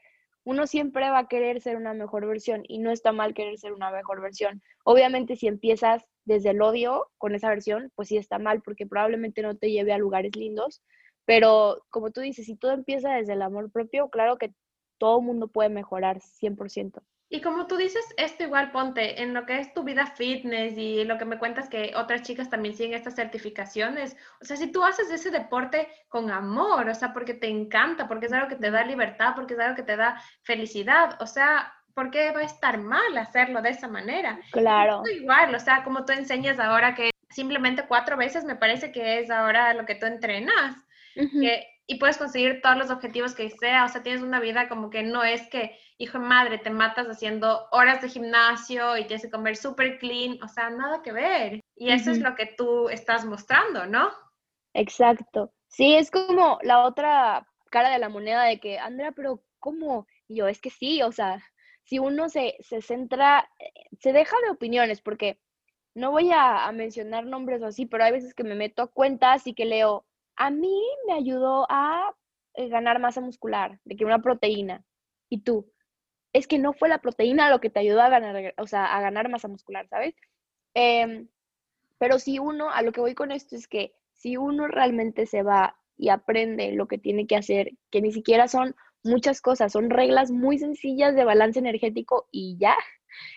Uno 0.49 0.65
siempre 0.65 1.07
va 1.11 1.19
a 1.19 1.27
querer 1.27 1.61
ser 1.61 1.75
una 1.75 1.93
mejor 1.93 2.25
versión 2.25 2.63
y 2.67 2.79
no 2.79 2.89
está 2.89 3.11
mal 3.11 3.35
querer 3.35 3.59
ser 3.59 3.71
una 3.71 3.91
mejor 3.91 4.19
versión. 4.19 4.63
Obviamente 4.83 5.35
si 5.35 5.45
empiezas 5.45 6.03
desde 6.25 6.49
el 6.49 6.61
odio 6.63 7.11
con 7.19 7.35
esa 7.35 7.49
versión, 7.49 7.91
pues 7.93 8.07
sí 8.07 8.17
está 8.17 8.39
mal 8.39 8.63
porque 8.63 8.87
probablemente 8.87 9.43
no 9.43 9.55
te 9.55 9.69
lleve 9.69 9.93
a 9.93 9.99
lugares 9.99 10.35
lindos, 10.35 10.81
pero 11.25 11.85
como 11.91 12.09
tú 12.09 12.21
dices, 12.21 12.47
si 12.47 12.55
todo 12.55 12.71
empieza 12.71 13.11
desde 13.13 13.33
el 13.33 13.43
amor 13.43 13.71
propio, 13.71 14.09
claro 14.09 14.39
que 14.39 14.51
todo 14.97 15.21
mundo 15.21 15.49
puede 15.49 15.69
mejorar 15.69 16.19
100%. 16.19 16.99
Y 17.31 17.41
como 17.41 17.67
tú 17.67 17.77
dices, 17.77 18.03
esto 18.17 18.43
igual 18.43 18.71
ponte 18.71 19.21
en 19.21 19.35
lo 19.35 19.45
que 19.45 19.59
es 19.59 19.71
tu 19.73 19.83
vida 19.83 20.07
fitness 20.07 20.75
y 20.75 21.03
lo 21.03 21.19
que 21.19 21.25
me 21.25 21.37
cuentas 21.37 21.69
que 21.69 21.93
otras 21.95 22.23
chicas 22.23 22.49
también 22.49 22.75
siguen 22.75 22.95
estas 22.95 23.15
certificaciones. 23.15 24.17
O 24.41 24.45
sea, 24.45 24.57
si 24.57 24.71
tú 24.71 24.83
haces 24.83 25.11
ese 25.11 25.29
deporte 25.29 25.87
con 26.07 26.31
amor, 26.31 26.89
o 26.89 26.95
sea, 26.95 27.13
porque 27.13 27.35
te 27.35 27.47
encanta, 27.47 28.07
porque 28.07 28.25
es 28.25 28.33
algo 28.33 28.47
que 28.47 28.55
te 28.55 28.71
da 28.71 28.83
libertad, 28.83 29.33
porque 29.35 29.53
es 29.53 29.59
algo 29.59 29.75
que 29.75 29.83
te 29.83 29.95
da 29.95 30.19
felicidad, 30.41 31.21
o 31.21 31.27
sea, 31.27 31.71
¿por 31.93 32.09
qué 32.09 32.31
va 32.31 32.39
a 32.39 32.45
estar 32.45 32.79
mal 32.79 33.15
hacerlo 33.17 33.61
de 33.61 33.69
esa 33.69 33.87
manera? 33.87 34.39
Claro. 34.51 35.03
igual, 35.13 35.53
o 35.53 35.59
sea, 35.59 35.83
como 35.83 36.05
tú 36.05 36.13
enseñas 36.13 36.59
ahora 36.59 36.95
que 36.95 37.11
simplemente 37.29 37.85
cuatro 37.87 38.17
veces 38.17 38.43
me 38.43 38.55
parece 38.55 38.91
que 38.91 39.19
es 39.19 39.29
ahora 39.29 39.75
lo 39.75 39.85
que 39.85 39.95
tú 39.95 40.07
entrenas. 40.07 40.75
Y 41.91 41.95
puedes 41.95 42.19
conseguir 42.19 42.61
todos 42.61 42.77
los 42.77 42.91
objetivos 42.91 43.33
que 43.33 43.49
sea, 43.49 43.83
o 43.83 43.87
sea, 43.87 44.03
tienes 44.03 44.21
una 44.21 44.39
vida 44.39 44.69
como 44.69 44.91
que 44.91 45.01
no 45.01 45.23
es 45.23 45.49
que, 45.49 45.75
hijo 45.97 46.19
de 46.19 46.25
madre, 46.25 46.59
te 46.59 46.69
matas 46.69 47.07
haciendo 47.07 47.67
horas 47.71 47.99
de 47.99 48.09
gimnasio 48.09 48.95
y 48.95 49.07
tienes 49.07 49.23
que 49.23 49.31
comer 49.31 49.57
súper 49.57 49.97
clean, 49.97 50.37
o 50.43 50.47
sea, 50.47 50.69
nada 50.69 51.01
que 51.01 51.11
ver. 51.11 51.61
Y 51.75 51.89
eso 51.89 52.11
es 52.11 52.19
lo 52.19 52.35
que 52.35 52.45
tú 52.45 52.89
estás 52.89 53.25
mostrando, 53.25 53.87
¿no? 53.87 54.11
Exacto. 54.75 55.51
Sí, 55.67 55.95
es 55.95 56.11
como 56.11 56.59
la 56.61 56.85
otra 56.85 57.47
cara 57.71 57.89
de 57.89 57.97
la 57.97 58.09
moneda 58.09 58.43
de 58.43 58.59
que, 58.59 58.77
Andrea, 58.77 59.11
pero 59.11 59.43
¿cómo? 59.57 60.05
Y 60.27 60.35
yo, 60.35 60.47
es 60.47 60.61
que 60.61 60.69
sí, 60.69 61.01
o 61.01 61.11
sea, 61.11 61.43
si 61.85 61.97
uno 61.97 62.29
se, 62.29 62.55
se 62.59 62.83
centra, 62.83 63.49
se 63.99 64.13
deja 64.13 64.35
de 64.43 64.51
opiniones, 64.51 65.01
porque 65.01 65.39
no 65.95 66.11
voy 66.11 66.29
a, 66.31 66.71
mencionar 66.71 67.25
nombres 67.25 67.61
o 67.61 67.65
así, 67.65 67.85
pero 67.85 68.03
hay 68.03 68.11
veces 68.11 68.33
que 68.33 68.43
me 68.43 68.55
meto 68.55 68.81
a 68.83 68.91
cuentas 68.91 69.47
y 69.47 69.53
que 69.53 69.65
leo, 69.65 70.05
a 70.39 70.49
mí 70.51 70.81
me 71.05 71.13
ayudó 71.13 71.67
a 71.69 72.15
eh, 72.55 72.69
ganar 72.69 72.99
masa 72.99 73.21
muscular, 73.21 73.79
de 73.83 73.95
que 73.95 74.05
una 74.05 74.21
proteína. 74.21 74.83
Y 75.29 75.41
tú, 75.41 75.71
es 76.33 76.47
que 76.47 76.57
no 76.57 76.73
fue 76.73 76.89
la 76.89 77.01
proteína 77.01 77.49
lo 77.49 77.59
que 77.59 77.69
te 77.69 77.81
ayudó 77.81 78.01
a 78.01 78.09
ganar, 78.09 78.55
o 78.57 78.65
sea, 78.65 78.85
a 78.85 79.01
ganar 79.01 79.29
masa 79.29 79.49
muscular, 79.49 79.87
¿sabes? 79.89 80.15
Em, 80.73 81.27
pero 81.97 82.19
si 82.19 82.39
uno, 82.39 82.71
a 82.71 82.81
lo 82.81 82.93
que 82.93 83.01
voy 83.01 83.15
con 83.15 83.31
esto 83.31 83.55
es 83.55 83.67
que 83.67 83.93
si 84.13 84.37
uno 84.37 84.67
realmente 84.67 85.25
se 85.25 85.43
va 85.43 85.77
y 85.97 86.09
aprende 86.09 86.71
lo 86.71 86.87
que 86.87 86.97
tiene 86.97 87.27
que 87.27 87.35
hacer, 87.35 87.71
que 87.91 88.01
ni 88.01 88.13
siquiera 88.13 88.47
son 88.47 88.75
muchas 89.03 89.41
cosas, 89.41 89.73
son 89.73 89.89
reglas 89.89 90.31
muy 90.31 90.57
sencillas 90.57 91.15
de 91.15 91.25
balance 91.25 91.59
energético 91.59 92.29
y 92.31 92.57
ya, 92.57 92.75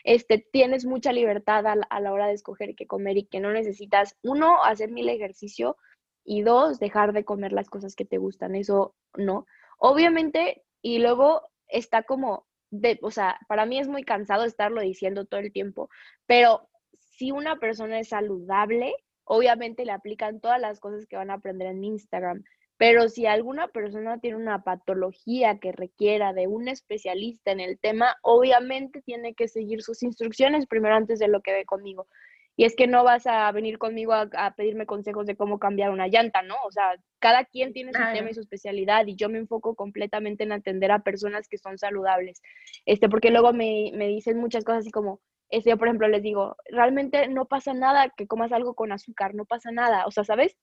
este, 0.04 0.38
tienes 0.38 0.84
mucha 0.84 1.12
libertad 1.12 1.66
a, 1.66 2.00
la 2.00 2.12
hora 2.12 2.28
de 2.28 2.34
escoger 2.34 2.76
qué 2.76 2.86
comer 2.86 3.16
y 3.16 3.24
que 3.24 3.40
no 3.40 3.52
necesitas, 3.52 4.16
uno, 4.22 4.62
hacer 4.62 4.90
mil 4.90 5.08
ejercicio 5.08 5.76
y 6.24 6.42
dos, 6.42 6.78
dejar 6.78 7.12
de 7.12 7.24
comer 7.24 7.52
las 7.52 7.68
cosas 7.68 7.96
que 7.96 8.04
te 8.04 8.18
gustan, 8.18 8.54
eso 8.54 8.94
no. 9.16 9.46
Obviamente, 9.78 10.62
y 10.80 10.98
luego 10.98 11.42
está 11.68 12.02
como, 12.04 12.46
de, 12.70 12.98
o 13.02 13.11
sea, 13.11 13.38
para 13.48 13.66
mí 13.66 13.78
es 13.78 13.88
muy 13.88 14.04
cansado 14.04 14.44
estarlo 14.44 14.80
diciendo 14.80 15.24
todo 15.24 15.40
el 15.40 15.52
tiempo, 15.52 15.88
pero 16.26 16.68
si 16.98 17.30
una 17.32 17.56
persona 17.56 17.98
es 17.98 18.08
saludable, 18.08 18.94
obviamente 19.24 19.85
le 19.85 19.92
aplican 19.92 20.40
todas 20.40 20.61
las 20.61 20.80
cosas 20.80 21.06
que 21.06 21.16
van 21.16 21.30
a 21.30 21.35
aprender 21.35 21.68
en 21.68 21.85
Instagram. 21.85 22.44
Pero 22.76 23.08
si 23.08 23.26
alguna 23.26 23.68
persona 23.68 24.18
tiene 24.18 24.37
una 24.37 24.64
patología 24.64 25.58
que 25.61 25.70
requiera 25.70 26.32
de 26.32 26.48
un 26.48 26.66
especialista 26.68 27.52
en 27.52 27.61
el 27.61 27.78
tema, 27.78 28.16
obviamente 28.22 29.02
tiene 29.02 29.35
que 29.35 29.46
seguir 29.46 29.82
sus 29.82 30.02
instrucciones 30.02 30.66
primero 30.66 30.96
antes 30.96 31.20
de 31.20 31.28
lo 31.28 31.42
que 31.42 31.52
ve 31.52 31.64
conmigo. 31.64 32.08
Y 32.56 32.64
es 32.64 32.76
que 32.76 32.86
no 32.86 33.02
vas 33.02 33.26
a 33.26 33.50
venir 33.52 33.78
conmigo 33.78 34.12
a, 34.12 34.54
pedirme 34.54 34.86
consejos 34.86 35.26
de 35.26 35.36
cómo 35.36 35.58
cambiar 35.58 35.90
una 35.90 36.08
llanta, 36.08 36.42
¿no? 36.42 36.56
O 36.66 36.70
sea, 36.70 36.96
cada 37.18 37.44
quien 37.44 37.72
tiene 37.72 37.92
su 37.92 38.02
tema 38.12 38.30
y 38.30 38.34
su 38.34 38.40
especialidad 38.40 39.06
y 39.06 39.16
yo 39.16 39.28
me 39.28 39.38
enfoco 39.38 39.74
completamente 39.74 40.44
en 40.44 40.52
atender 40.52 40.92
a 40.92 40.98
personas 40.98 41.48
que 41.48 41.58
son 41.58 41.78
saludables. 41.78 42.42
Este, 42.84 43.08
porque 43.08 43.30
luego 43.30 43.52
me, 43.52 43.90
me 43.94 44.08
dicen 44.08 44.38
muchas 44.38 44.64
cosas 44.64 44.80
así 44.80 44.90
como, 44.90 45.20
este, 45.48 45.70
yo 45.70 45.78
por 45.78 45.88
ejemplo 45.88 46.08
les 46.08 46.22
digo, 46.22 46.56
realmente 46.70 47.28
no 47.28 47.46
pasa 47.46 47.74
nada 47.74 48.10
que 48.16 48.26
comas 48.26 48.52
algo 48.52 48.74
con 48.74 48.92
azúcar, 48.92 49.34
no 49.34 49.44
pasa 49.44 49.70
nada. 49.70 50.06
O 50.06 50.10
sea, 50.10 50.24
¿sabes? 50.24 50.56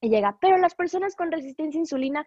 Y 0.00 0.10
llega, 0.10 0.38
pero 0.40 0.58
las 0.58 0.74
personas 0.74 1.16
con 1.16 1.32
resistencia 1.32 1.78
a 1.78 1.82
insulina, 1.82 2.26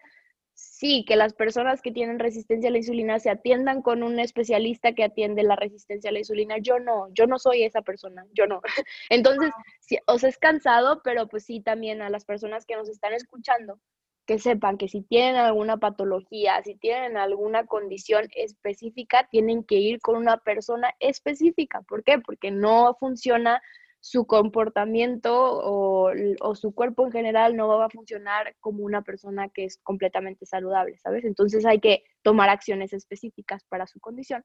sí, 0.80 1.04
que 1.06 1.14
las 1.14 1.34
personas 1.34 1.82
que 1.82 1.92
tienen 1.92 2.18
resistencia 2.18 2.70
a 2.70 2.72
la 2.72 2.78
insulina 2.78 3.18
se 3.18 3.28
atiendan 3.28 3.82
con 3.82 4.02
un 4.02 4.18
especialista 4.18 4.94
que 4.94 5.04
atiende 5.04 5.42
la 5.42 5.54
resistencia 5.54 6.08
a 6.08 6.12
la 6.12 6.20
insulina. 6.20 6.56
Yo 6.56 6.78
no, 6.78 7.08
yo 7.12 7.26
no 7.26 7.38
soy 7.38 7.64
esa 7.64 7.82
persona, 7.82 8.24
yo 8.32 8.46
no. 8.46 8.62
Entonces, 9.10 9.52
sí, 9.80 9.98
o 10.06 10.18
sea, 10.18 10.30
es 10.30 10.38
cansado, 10.38 11.02
pero 11.04 11.28
pues 11.28 11.44
sí, 11.44 11.60
también 11.60 12.00
a 12.00 12.08
las 12.08 12.24
personas 12.24 12.64
que 12.64 12.76
nos 12.76 12.88
están 12.88 13.12
escuchando, 13.12 13.78
que 14.24 14.38
sepan 14.38 14.78
que 14.78 14.88
si 14.88 15.02
tienen 15.02 15.36
alguna 15.36 15.76
patología, 15.76 16.62
si 16.62 16.76
tienen 16.76 17.18
alguna 17.18 17.66
condición 17.66 18.28
específica, 18.34 19.28
tienen 19.30 19.64
que 19.64 19.74
ir 19.74 20.00
con 20.00 20.16
una 20.16 20.38
persona 20.38 20.94
específica. 20.98 21.82
¿Por 21.82 22.04
qué? 22.04 22.20
Porque 22.20 22.50
no 22.50 22.96
funciona 22.98 23.60
su 24.00 24.26
comportamiento 24.26 25.32
o, 25.34 26.54
su 26.54 26.74
cuerpo 26.74 27.06
en 27.06 27.12
general 27.12 27.54
no 27.54 27.68
va 27.68 27.86
a 27.86 27.90
funcionar 27.90 28.56
como 28.60 28.82
una 28.84 29.02
persona 29.02 29.48
que 29.50 29.64
es 29.64 29.78
completamente 29.82 30.46
saludable, 30.46 30.98
¿sabes? 30.98 31.24
Entonces 31.24 31.64
hay 31.66 31.80
que 31.80 32.04
tomar 32.22 32.48
acciones 32.48 32.92
específicas 32.92 33.64
para 33.64 33.86
su 33.86 34.00
condición. 34.00 34.44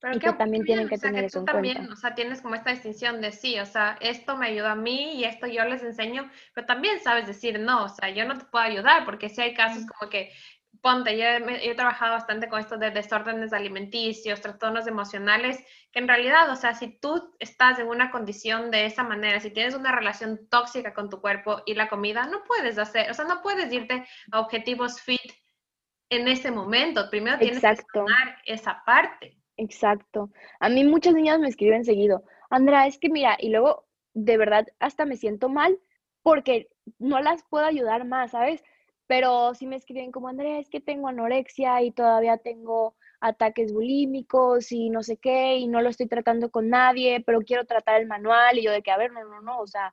Pero 0.00 0.18
que 0.18 0.32
también 0.32 0.64
tienen 0.64 0.88
que 0.88 0.96
tener 0.96 1.24
eso 1.24 1.40
en 1.40 1.44
también, 1.44 1.92
O 1.92 1.96
sea, 1.96 2.14
tienes 2.14 2.40
como 2.40 2.54
esta 2.54 2.70
distinción 2.70 3.20
de 3.20 3.32
sí, 3.32 3.58
o 3.58 3.66
sea, 3.66 3.98
esto 4.00 4.34
me 4.34 4.46
ayuda 4.46 4.72
a 4.72 4.76
mí 4.76 5.12
y 5.14 5.24
esto 5.24 5.46
yo 5.46 5.64
les 5.66 5.82
enseño, 5.82 6.30
pero 6.54 6.66
también 6.66 7.00
sabes 7.00 7.26
decir 7.26 7.60
no, 7.60 7.84
o 7.84 7.88
sea, 7.88 8.08
yo 8.08 8.24
no 8.24 8.38
te 8.38 8.46
puedo 8.46 8.64
ayudar 8.64 9.04
porque 9.04 9.28
si 9.28 9.42
hay 9.42 9.52
casos 9.52 9.84
como 9.86 10.10
que 10.10 10.32
ponte, 10.82 11.16
yo 11.18 11.24
he, 11.24 11.74
trabajado 11.74 12.12
bastante 12.12 12.48
con 12.48 12.60
esto 12.60 12.76
de 12.76 12.90
desórdenes 12.90 13.52
alimenticios, 13.52 14.40
trastornos 14.40 14.86
emocionales, 14.86 15.58
que 15.92 15.98
en 15.98 16.08
realidad, 16.08 16.50
o 16.50 16.56
sea, 16.56 16.74
si 16.74 16.98
tú 16.98 17.34
estás 17.38 17.78
en 17.78 17.88
una 17.88 18.10
condición 18.10 18.70
de 18.70 18.86
esa 18.86 19.02
manera, 19.02 19.40
si 19.40 19.50
tienes 19.50 19.74
una 19.74 19.92
relación 19.92 20.48
tóxica 20.48 20.94
con 20.94 21.10
tu 21.10 21.20
cuerpo 21.20 21.62
y 21.66 21.74
la 21.74 21.88
comida, 21.88 22.26
no 22.26 22.44
puedes 22.44 22.78
hacer, 22.78 23.10
o 23.10 23.14
sea, 23.14 23.24
no 23.24 23.42
puedes 23.42 23.72
irte 23.72 24.06
a 24.32 24.40
objetivos 24.40 25.00
fit 25.00 25.20
en 26.08 26.28
ese 26.28 26.50
momento. 26.50 27.10
Primero 27.10 27.38
tienes 27.38 27.60
que 27.60 27.76
sanar 27.92 28.38
esa 28.46 28.82
parte. 28.84 29.36
Exacto. 29.56 30.30
A 30.58 30.68
mí 30.68 30.84
muchas 30.84 31.14
niñas 31.14 31.38
me 31.38 31.48
escriben 31.48 31.84
seguido, 31.84 32.24
Andrea, 32.48 32.86
es 32.86 32.98
que 32.98 33.10
mira, 33.10 33.36
y 33.38 33.50
luego 33.50 33.86
de 34.14 34.36
verdad 34.36 34.66
hasta 34.78 35.04
me 35.04 35.16
siento 35.16 35.48
mal 35.48 35.78
porque 36.22 36.68
no 36.98 37.20
las 37.20 37.44
puedo 37.44 37.64
ayudar 37.64 38.04
más, 38.04 38.32
¿sabes? 38.32 38.62
Pero 39.10 39.54
si 39.56 39.66
me 39.66 39.74
escriben 39.74 40.12
como, 40.12 40.28
Andrea, 40.28 40.60
es 40.60 40.68
que 40.70 40.80
tengo 40.80 41.08
anorexia 41.08 41.82
y 41.82 41.90
todavía 41.90 42.36
tengo 42.36 42.94
ataques 43.20 43.72
bulímicos 43.72 44.70
y 44.70 44.88
no 44.88 45.02
sé 45.02 45.16
qué, 45.16 45.56
y 45.56 45.66
no 45.66 45.82
lo 45.82 45.88
estoy 45.88 46.06
tratando 46.06 46.52
con 46.52 46.68
nadie, 46.68 47.20
pero 47.26 47.40
quiero 47.40 47.64
tratar 47.64 48.00
el 48.00 48.06
manual, 48.06 48.56
y 48.56 48.62
yo 48.62 48.70
de 48.70 48.82
que, 48.82 48.92
a 48.92 48.96
ver, 48.96 49.10
no, 49.10 49.24
no, 49.24 49.42
no, 49.42 49.58
o 49.58 49.66
sea, 49.66 49.92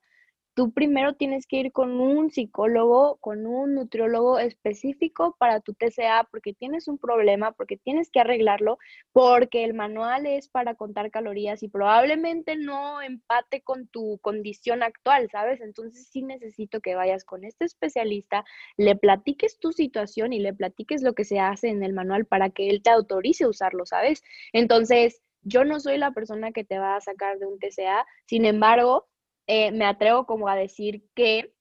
tú 0.58 0.72
primero 0.72 1.13
tienes 1.13 1.46
que 1.46 1.58
ir 1.58 1.72
con 1.72 2.02
un 2.02 2.32
psicólogo, 2.32 3.17
con 3.17 3.46
un 3.46 3.76
nutriólogo 3.76 4.39
específico 4.39 5.36
para 5.38 5.60
tu 5.60 5.76
TCA, 5.76 6.28
porque 6.32 6.52
tienes 6.52 6.88
un 6.88 6.98
problema, 6.98 7.52
porque 7.52 7.78
tienes 7.78 8.10
que 8.10 8.22
arreglarlo, 8.22 8.80
porque 9.12 9.63
el 9.63 9.76
manual 9.76 10.26
es 10.26 10.50
para 10.50 10.74
contar 10.74 11.12
calorías 11.12 11.62
y 11.62 11.67
probablemente 11.67 12.56
no 12.56 13.04
empate 13.04 13.62
con 13.62 13.88
tu 13.88 14.17
condición 14.24 14.82
actual, 14.82 15.30
¿sabes? 15.32 15.62
Entonces 15.62 16.08
sí 16.12 16.24
necesito 16.24 16.82
que 16.82 16.96
vayas 16.96 17.24
con 17.24 17.43
este 17.43 17.65
especialista, 17.65 18.43
le 18.78 18.96
platiques 18.96 19.60
tu 19.60 19.72
situación 19.72 20.34
y 20.34 20.39
le 20.39 20.56
platiques 20.56 21.04
lo 21.04 21.13
que 21.13 21.24
se 21.24 21.39
hace 21.39 21.67
en 21.67 21.84
el 21.84 21.93
manual 21.93 22.26
para 22.26 22.50
que 22.50 22.72
él 22.72 22.82
te 22.82 22.89
autorice 22.89 23.43
a 23.43 23.50
usarlo, 23.50 23.86
¿sabes? 23.86 24.24
Entonces, 24.54 25.22
yo 25.43 25.65
no 25.65 25.80
soy 25.80 26.00
la 26.00 26.13
persona 26.13 26.52
que 26.52 26.63
te 26.63 26.80
va 26.80 26.96
a 26.96 27.02
sacar 27.02 27.38
de 27.38 27.46
un 27.46 27.60
TCA, 27.60 28.08
sin 28.26 28.46
embargo, 28.46 29.08
eh, 29.48 29.72
me 29.72 29.86
atrevo 29.86 30.26
como 30.26 30.50
a 30.50 30.56
decir 30.56 31.04
que 31.16 31.54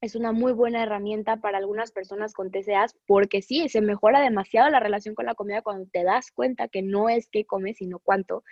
es 0.00 0.14
una 0.14 0.32
muy 0.32 0.52
buena 0.52 0.82
herramienta 0.82 1.38
para 1.38 1.58
algunas 1.58 1.90
personas 1.90 2.32
con 2.34 2.50
TCAs 2.50 2.94
porque 3.06 3.42
sí, 3.42 3.68
se 3.68 3.80
mejora 3.80 4.20
demasiado 4.20 4.70
la 4.70 4.80
relación 4.80 5.14
con 5.14 5.26
la 5.26 5.34
comida 5.34 5.62
cuando 5.62 5.86
te 5.90 6.04
das 6.04 6.30
cuenta 6.30 6.68
que 6.68 6.82
no 6.82 7.08
es 7.08 7.28
qué 7.28 7.44
comes, 7.44 7.78
sino 7.78 7.98
cuánto. 7.98 8.44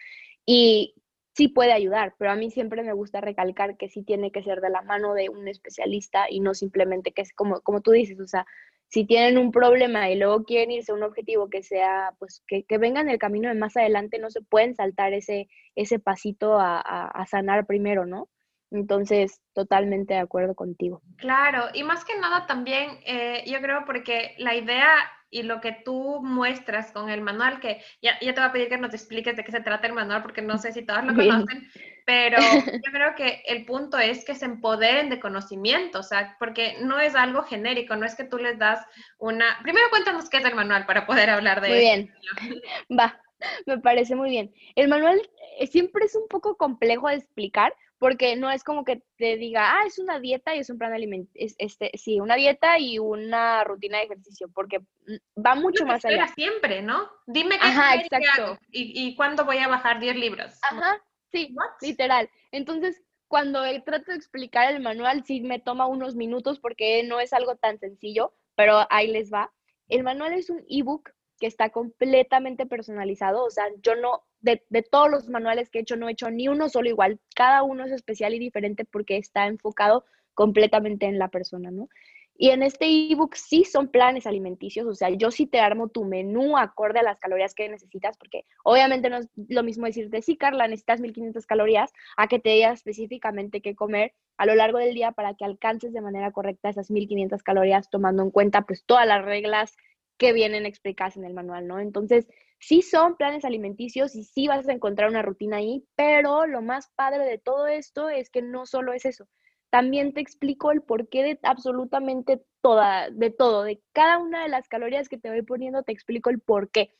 Y 0.46 0.94
sí 1.34 1.48
puede 1.48 1.72
ayudar, 1.72 2.14
pero 2.18 2.30
a 2.30 2.36
mí 2.36 2.50
siempre 2.50 2.82
me 2.82 2.92
gusta 2.92 3.20
recalcar 3.20 3.76
que 3.76 3.88
sí 3.88 4.02
tiene 4.02 4.32
que 4.32 4.42
ser 4.42 4.60
de 4.60 4.70
la 4.70 4.82
mano 4.82 5.14
de 5.14 5.28
un 5.28 5.48
especialista 5.48 6.26
y 6.28 6.40
no 6.40 6.54
simplemente 6.54 7.12
que 7.12 7.22
es 7.22 7.32
como, 7.32 7.60
como 7.60 7.80
tú 7.82 7.92
dices, 7.92 8.18
o 8.20 8.26
sea, 8.26 8.46
si 8.88 9.06
tienen 9.06 9.38
un 9.38 9.52
problema 9.52 10.10
y 10.10 10.18
luego 10.18 10.44
quieren 10.44 10.70
irse 10.70 10.92
a 10.92 10.94
un 10.94 11.02
objetivo 11.02 11.48
que 11.48 11.62
sea, 11.62 12.14
pues 12.18 12.42
que, 12.46 12.64
que 12.64 12.78
vengan 12.78 13.08
el 13.08 13.18
camino 13.18 13.48
de 13.48 13.54
más 13.54 13.76
adelante, 13.76 14.18
no 14.18 14.30
se 14.30 14.42
pueden 14.42 14.74
saltar 14.74 15.14
ese, 15.14 15.48
ese 15.74 15.98
pasito 15.98 16.58
a, 16.58 16.80
a 16.80 17.26
sanar 17.26 17.66
primero, 17.66 18.04
¿no? 18.04 18.28
Entonces, 18.72 19.40
totalmente 19.52 20.14
de 20.14 20.20
acuerdo 20.20 20.54
contigo. 20.54 21.02
Claro, 21.16 21.68
y 21.74 21.84
más 21.84 22.04
que 22.04 22.18
nada 22.18 22.46
también, 22.46 22.98
eh, 23.04 23.44
yo 23.46 23.60
creo 23.60 23.84
porque 23.84 24.34
la 24.38 24.54
idea 24.54 24.94
y 25.32 25.42
lo 25.42 25.60
que 25.60 25.72
tú 25.72 26.20
muestras 26.22 26.92
con 26.92 27.08
el 27.08 27.22
manual, 27.22 27.58
que 27.58 27.82
ya, 28.02 28.18
ya, 28.20 28.34
te 28.34 28.40
voy 28.40 28.48
a 28.48 28.52
pedir 28.52 28.68
que 28.68 28.76
nos 28.76 28.92
expliques 28.92 29.34
de 29.34 29.42
qué 29.42 29.50
se 29.50 29.60
trata 29.60 29.86
el 29.86 29.94
manual, 29.94 30.22
porque 30.22 30.42
no 30.42 30.58
sé 30.58 30.72
si 30.72 30.82
todos 30.82 31.04
lo 31.04 31.14
conocen, 31.14 31.70
pero 32.04 32.36
yo 32.84 32.92
creo 32.92 33.14
que 33.14 33.42
el 33.46 33.64
punto 33.64 33.98
es 33.98 34.24
que 34.24 34.34
se 34.34 34.44
empoderen 34.44 35.08
de 35.08 35.20
conocimiento, 35.20 36.00
o 36.00 36.02
sea, 36.02 36.36
porque 36.38 36.76
no 36.82 37.00
es 37.00 37.14
algo 37.14 37.42
genérico, 37.44 37.96
no 37.96 38.04
es 38.04 38.14
que 38.14 38.24
tú 38.24 38.36
les 38.38 38.58
das 38.58 38.84
una... 39.18 39.58
Primero 39.62 39.88
cuéntanos 39.90 40.28
qué 40.28 40.38
es 40.38 40.44
el 40.44 40.54
manual 40.54 40.84
para 40.86 41.06
poder 41.06 41.30
hablar 41.30 41.60
de 41.60 41.68
Muy 41.68 41.78
bien, 41.78 42.14
va. 42.98 43.18
Me 43.66 43.78
parece 43.78 44.14
muy 44.14 44.30
bien. 44.30 44.54
El 44.76 44.86
manual 44.88 45.20
eh, 45.58 45.66
siempre 45.66 46.04
es 46.04 46.14
un 46.14 46.28
poco 46.28 46.56
complejo 46.56 47.08
de 47.08 47.16
explicar 47.16 47.74
porque 48.02 48.34
no 48.34 48.50
es 48.50 48.64
como 48.64 48.84
que 48.84 49.00
te 49.16 49.36
diga, 49.36 49.74
ah, 49.74 49.86
es 49.86 50.00
una 50.00 50.18
dieta 50.18 50.56
y 50.56 50.58
es 50.58 50.70
un 50.70 50.76
plan 50.76 50.92
alimenticio, 50.92 51.54
este, 51.56 51.92
sí, 51.94 52.18
una 52.18 52.34
dieta 52.34 52.76
y 52.76 52.98
una 52.98 53.62
rutina 53.62 53.98
de 53.98 54.04
ejercicio, 54.06 54.50
porque 54.52 54.80
mm, 54.80 55.40
va 55.40 55.54
mucho 55.54 55.86
más 55.86 56.04
allá. 56.04 56.26
siempre, 56.34 56.82
¿no? 56.82 57.08
Dime 57.28 57.60
qué, 57.60 57.68
Ajá, 57.68 57.94
exacto. 57.94 58.58
y, 58.72 59.06
y 59.06 59.14
cuándo 59.14 59.44
voy 59.44 59.58
a 59.58 59.68
bajar 59.68 60.00
10 60.00 60.16
libras. 60.16 60.58
Ajá, 60.64 61.00
sí, 61.30 61.54
literal. 61.80 62.28
Entonces, 62.50 63.00
cuando 63.28 63.62
trato 63.84 64.10
de 64.10 64.16
explicar 64.16 64.72
el 64.72 64.82
manual, 64.82 65.22
sí 65.24 65.40
me 65.40 65.60
toma 65.60 65.86
unos 65.86 66.16
minutos 66.16 66.58
porque 66.58 67.04
no 67.04 67.20
es 67.20 67.32
algo 67.32 67.54
tan 67.54 67.78
sencillo, 67.78 68.34
pero 68.56 68.84
ahí 68.90 69.12
les 69.12 69.32
va. 69.32 69.52
El 69.88 70.02
manual 70.02 70.32
es 70.32 70.50
un 70.50 70.64
ebook 70.68 71.10
que 71.38 71.46
está 71.46 71.70
completamente 71.70 72.66
personalizado, 72.66 73.44
o 73.44 73.50
sea, 73.50 73.66
yo 73.80 73.94
no, 73.94 74.24
de, 74.42 74.62
de, 74.68 74.82
todos 74.82 75.10
los 75.10 75.28
manuales 75.28 75.70
que 75.70 75.78
he 75.78 75.82
hecho, 75.82 75.96
no 75.96 76.08
he 76.08 76.12
hecho 76.12 76.30
ni 76.30 76.48
uno 76.48 76.68
solo 76.68 76.88
igual, 76.88 77.20
cada 77.34 77.62
uno 77.62 77.84
es 77.84 77.92
especial 77.92 78.34
y 78.34 78.38
diferente 78.38 78.84
porque 78.84 79.16
está 79.16 79.46
enfocado 79.46 80.04
completamente 80.34 81.06
en 81.06 81.18
la 81.18 81.28
persona, 81.28 81.70
¿no? 81.70 81.88
Y 82.34 82.50
en 82.50 82.62
este 82.62 82.86
ebook 82.86 83.34
sí 83.34 83.64
son 83.64 83.88
planes 83.88 84.26
alimenticios, 84.26 84.86
o 84.86 84.94
sea, 84.94 85.10
yo 85.10 85.30
sí 85.30 85.46
te 85.46 85.60
armo 85.60 85.88
tu 85.88 86.04
menú 86.04 86.56
acorde 86.56 86.98
a 86.98 87.02
las 87.02 87.20
calorías 87.20 87.54
que 87.54 87.68
necesitas, 87.68 88.16
porque 88.16 88.46
obviamente 88.64 89.10
no 89.10 89.18
es 89.18 89.28
lo 89.48 89.62
mismo 89.62 89.86
decirte, 89.86 90.22
sí, 90.22 90.36
Carla, 90.36 90.66
necesitas 90.66 91.00
1500 91.00 91.46
calorías, 91.46 91.92
a 92.16 92.28
que 92.28 92.38
te 92.38 92.50
diga 92.50 92.72
específicamente 92.72 93.60
qué 93.60 93.76
comer 93.76 94.14
a 94.38 94.46
lo 94.46 94.54
largo 94.54 94.78
del 94.78 94.94
día 94.94 95.12
para 95.12 95.34
que 95.34 95.44
alcances 95.44 95.92
de 95.92 96.00
manera 96.00 96.32
correcta 96.32 96.70
esas 96.70 96.90
1500 96.90 97.42
calorías, 97.42 97.90
tomando 97.90 98.22
en 98.22 98.30
cuenta 98.30 98.62
pues 98.62 98.84
todas 98.86 99.06
las 99.06 99.24
reglas 99.24 99.76
que 100.22 100.32
vienen 100.32 100.66
explicadas 100.66 101.16
en 101.16 101.24
el 101.24 101.34
manual, 101.34 101.66
¿no? 101.66 101.80
Entonces, 101.80 102.28
sí 102.60 102.80
son 102.80 103.16
planes 103.16 103.44
alimenticios 103.44 104.14
y 104.14 104.22
sí 104.22 104.46
vas 104.46 104.68
a 104.68 104.72
encontrar 104.72 105.10
una 105.10 105.20
rutina 105.20 105.56
ahí, 105.56 105.84
pero 105.96 106.46
lo 106.46 106.62
más 106.62 106.92
padre 106.94 107.24
de 107.24 107.38
todo 107.38 107.66
esto 107.66 108.08
es 108.08 108.30
que 108.30 108.40
no 108.40 108.64
solo 108.64 108.92
es 108.92 109.04
eso, 109.04 109.26
también 109.68 110.12
te 110.14 110.20
explico 110.20 110.70
el 110.70 110.80
porqué 110.80 111.24
de 111.24 111.40
absolutamente 111.42 112.40
toda, 112.60 113.10
de 113.10 113.30
todo, 113.30 113.64
de 113.64 113.82
cada 113.92 114.18
una 114.18 114.44
de 114.44 114.48
las 114.48 114.68
calorías 114.68 115.08
que 115.08 115.18
te 115.18 115.28
voy 115.28 115.42
poniendo, 115.42 115.82
te 115.82 115.90
explico 115.90 116.30
el 116.30 116.38
porqué. 116.38 116.94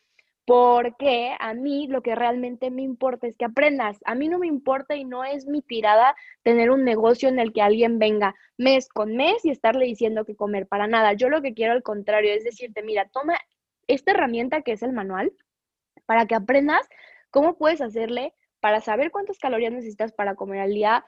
Porque 0.44 1.37
a 1.38 1.55
mí 1.55 1.87
lo 1.87 2.02
que 2.02 2.14
realmente 2.16 2.70
me 2.70 2.83
importa 2.83 3.26
es 3.26 3.37
que 3.37 3.44
aprendas. 3.44 4.00
A 4.05 4.14
mí 4.14 4.28
no 4.28 4.38
me 4.38 4.48
importa 4.48 4.96
y 4.96 5.05
no 5.05 5.24
es 5.24 5.46
mi 5.46 5.62
tirada 5.62 6.16
tener 6.42 6.70
un 6.70 6.85
negocio 6.85 7.28
en 7.28 7.38
el 7.38 7.52
que 7.52 7.62
alguien 7.62 7.98
venga 7.98 8.35
mes 8.59 8.88
con 8.88 9.14
mes 9.14 9.44
y 9.44 9.50
estarle 9.50 9.85
diciendo 9.85 10.24
qué 10.24 10.35
comer. 10.35 10.66
Para 10.66 10.88
nada. 10.88 11.12
Yo 11.12 11.28
lo 11.28 11.42
que 11.42 11.55
quiero 11.55 11.72
al 11.72 11.83
contrario 11.83 12.33
es 12.33 12.44
decirte, 12.44 12.83
mira, 12.83 13.09
toma 13.12 13.38
esta 13.87 14.11
herramienta 14.12 14.62
que 14.62 14.72
es 14.72 14.83
el 14.83 14.92
manual 14.92 15.33
para 16.07 16.26
que 16.26 16.35
aprendas 16.35 16.88
cómo 17.31 17.57
puedes 17.57 17.81
hacerle 17.81 18.35
para 18.62 18.81
saber 18.81 19.11
cuántas 19.11 19.38
calorías 19.38 19.72
necesitas 19.72 20.12
para 20.12 20.37
comer 20.37 20.61
al 20.61 20.72
día, 20.72 21.05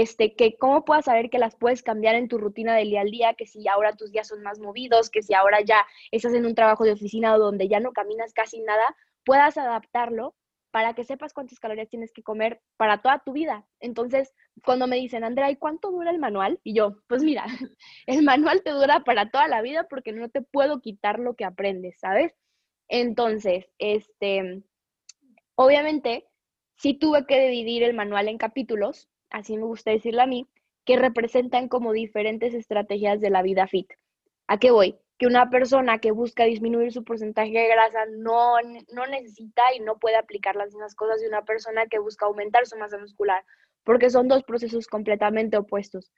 este, 0.00 0.34
que 0.34 0.56
cómo 0.56 0.86
puedas 0.86 1.04
saber 1.04 1.28
que 1.28 1.38
las 1.38 1.54
puedes 1.54 1.82
cambiar 1.82 2.14
en 2.14 2.26
tu 2.26 2.38
rutina 2.38 2.74
del 2.74 2.88
día 2.88 3.02
al 3.02 3.10
día, 3.10 3.34
que 3.34 3.46
si 3.46 3.68
ahora 3.68 3.94
tus 3.94 4.10
días 4.10 4.26
son 4.26 4.42
más 4.42 4.58
movidos, 4.58 5.10
que 5.10 5.22
si 5.22 5.34
ahora 5.34 5.60
ya 5.60 5.84
estás 6.10 6.32
en 6.32 6.46
un 6.46 6.54
trabajo 6.54 6.84
de 6.84 6.92
oficina 6.92 7.36
donde 7.36 7.68
ya 7.68 7.78
no 7.78 7.92
caminas 7.92 8.32
casi 8.32 8.60
nada, 8.60 8.96
puedas 9.22 9.58
adaptarlo 9.58 10.34
para 10.70 10.94
que 10.94 11.04
sepas 11.04 11.34
cuántas 11.34 11.60
calorías 11.60 11.90
tienes 11.90 12.10
que 12.10 12.22
comer 12.22 12.62
para 12.78 13.02
toda 13.02 13.22
tu 13.22 13.32
vida. 13.32 13.66
Entonces, 13.80 14.32
cuando 14.64 14.86
me 14.86 14.96
dicen, 14.96 15.24
Andrea, 15.24 15.50
¿y 15.50 15.56
cuánto 15.56 15.90
dura 15.90 16.10
el 16.10 16.18
manual? 16.18 16.58
Y 16.64 16.72
yo, 16.72 16.96
pues 17.06 17.22
mira, 17.22 17.44
el 18.06 18.22
manual 18.22 18.62
te 18.62 18.70
dura 18.70 19.00
para 19.00 19.30
toda 19.30 19.46
la 19.46 19.60
vida 19.60 19.86
porque 19.90 20.12
no 20.12 20.30
te 20.30 20.40
puedo 20.40 20.80
quitar 20.80 21.18
lo 21.18 21.34
que 21.36 21.44
aprendes, 21.44 21.98
¿sabes? 22.00 22.32
Entonces, 22.88 23.66
este, 23.78 24.62
obviamente, 25.54 26.26
sí 26.76 26.94
tuve 26.94 27.26
que 27.26 27.46
dividir 27.48 27.82
el 27.82 27.92
manual 27.92 28.28
en 28.28 28.38
capítulos 28.38 29.10
así 29.32 29.56
me 29.56 29.64
gusta 29.64 29.90
decirlo 29.90 30.22
a 30.22 30.26
mí, 30.26 30.46
que 30.84 30.96
representan 30.96 31.68
como 31.68 31.92
diferentes 31.92 32.54
estrategias 32.54 33.20
de 33.20 33.30
la 33.30 33.42
vida 33.42 33.66
fit. 33.66 33.90
¿A 34.46 34.58
qué 34.58 34.70
voy? 34.70 34.96
Que 35.18 35.26
una 35.26 35.50
persona 35.50 35.98
que 35.98 36.10
busca 36.10 36.44
disminuir 36.44 36.92
su 36.92 37.04
porcentaje 37.04 37.52
de 37.52 37.68
grasa 37.68 38.06
no, 38.10 38.54
no 38.92 39.06
necesita 39.06 39.62
y 39.76 39.80
no 39.80 39.98
puede 39.98 40.16
aplicar 40.16 40.56
las 40.56 40.68
mismas 40.68 40.94
cosas 40.94 41.20
de 41.20 41.28
una 41.28 41.42
persona 41.42 41.86
que 41.86 41.98
busca 41.98 42.26
aumentar 42.26 42.66
su 42.66 42.76
masa 42.76 42.98
muscular, 42.98 43.44
porque 43.84 44.10
son 44.10 44.28
dos 44.28 44.42
procesos 44.42 44.86
completamente 44.86 45.56
opuestos. 45.56 46.10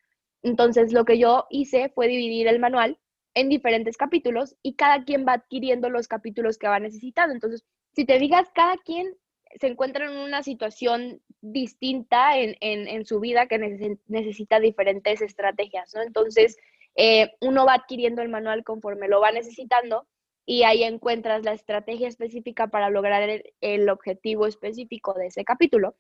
Entonces, 0.43 0.93
lo 0.93 1.05
que 1.05 1.19
yo 1.19 1.47
hice 1.51 1.91
fue 1.91 2.09
dividir 2.09 2.49
el 2.49 2.59
manual 2.59 2.99
en 3.35 3.49
diferentes 3.49 3.97
capítulos 3.97 4.57
y 4.63 4.75
cada 4.75 5.05
quien 5.05 5.27
va 5.27 5.35
adquiriendo 5.35 5.91
los 5.91 6.09
capítulos 6.09 6.59
que 6.59 6.69
va 6.69 6.79
necesitando. 6.79 7.35
Entonces, 7.35 7.65
si 7.93 8.05
te 8.05 8.19
digas, 8.19 8.49
cada 8.55 8.77
quien 8.79 9.17
se 9.61 9.67
encuentra 9.67 10.07
en 10.07 10.17
una 10.17 10.43
situación 10.43 11.21
distinta 11.41 12.39
en, 12.39 13.05
su 13.05 13.21
vida 13.21 13.47
que 13.47 13.59
necesita 14.07 14.61
diferentes 14.61 15.21
estrategias, 15.21 15.95
¿no? 15.95 16.03
Entonces, 16.03 16.57
eh, 16.97 17.33
uno 17.41 17.67
va 17.67 17.75
adquiriendo 17.75 18.23
el 18.23 18.29
manual 18.29 18.65
conforme 18.65 19.09
lo 19.09 19.21
va 19.21 19.33
necesitando 19.33 20.07
y 20.47 20.63
ahí 20.65 20.83
encuentras 20.85 21.45
la 21.45 21.53
estrategia 21.53 22.09
específica 22.09 22.69
para 22.69 22.91
lograr 22.91 23.43
el, 23.61 23.89
objetivo 23.89 24.47
específico 24.47 25.15
de 25.15 25.27
ese 25.27 25.45
capítulo. 25.45 25.97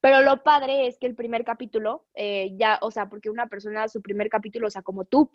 Pero 0.00 0.20
lo 0.22 0.44
padre 0.44 0.86
es 0.86 0.96
que 0.98 1.06
el 1.06 1.16
primer 1.16 1.44
capítulo, 1.44 2.06
eh, 2.14 2.52
ya, 2.56 2.78
o 2.82 2.90
sea, 2.92 3.08
porque 3.08 3.30
una 3.30 3.48
persona, 3.48 3.88
su 3.88 4.00
primer 4.00 4.28
capítulo, 4.28 4.68
o 4.68 4.70
sea, 4.70 4.82
como 4.82 5.04
tú, 5.04 5.30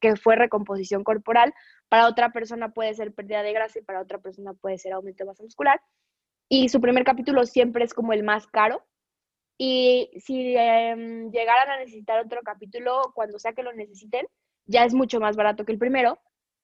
que 0.00 0.16
fue 0.16 0.34
recomposición 0.34 1.04
corporal, 1.04 1.54
para 1.88 2.08
otra 2.08 2.32
persona 2.32 2.70
puede 2.70 2.94
ser 2.94 3.14
pérdida 3.14 3.42
de 3.44 3.52
grasa 3.52 3.78
y 3.78 3.82
para 3.82 4.00
otra 4.00 4.18
persona 4.18 4.54
puede 4.54 4.78
ser 4.78 4.92
aumento 4.92 5.22
de 5.22 5.28
masa 5.28 5.44
muscular 5.44 5.80
y 6.48 6.68
su 6.68 6.80
primer 6.80 7.04
capítulo 7.04 7.44
siempre 7.46 7.84
es 7.84 7.94
como 7.94 8.12
el 8.12 8.22
más 8.22 8.46
caro. 8.46 8.84
Y 9.58 10.10
si 10.24 10.54
em, 10.56 11.30
llegaran 11.30 11.70
a 11.70 11.78
necesitar 11.78 12.24
otro 12.24 12.40
capítulo, 12.42 13.12
cuando 13.14 13.38
sea 13.38 13.52
que 13.52 13.62
lo 13.62 13.72
necesiten, 13.72 14.26
ya 14.66 14.84
es 14.84 14.94
mucho 14.94 15.20
más 15.20 15.36
barato 15.36 15.64
que 15.64 15.72
el 15.72 15.78
primero. 15.78 16.18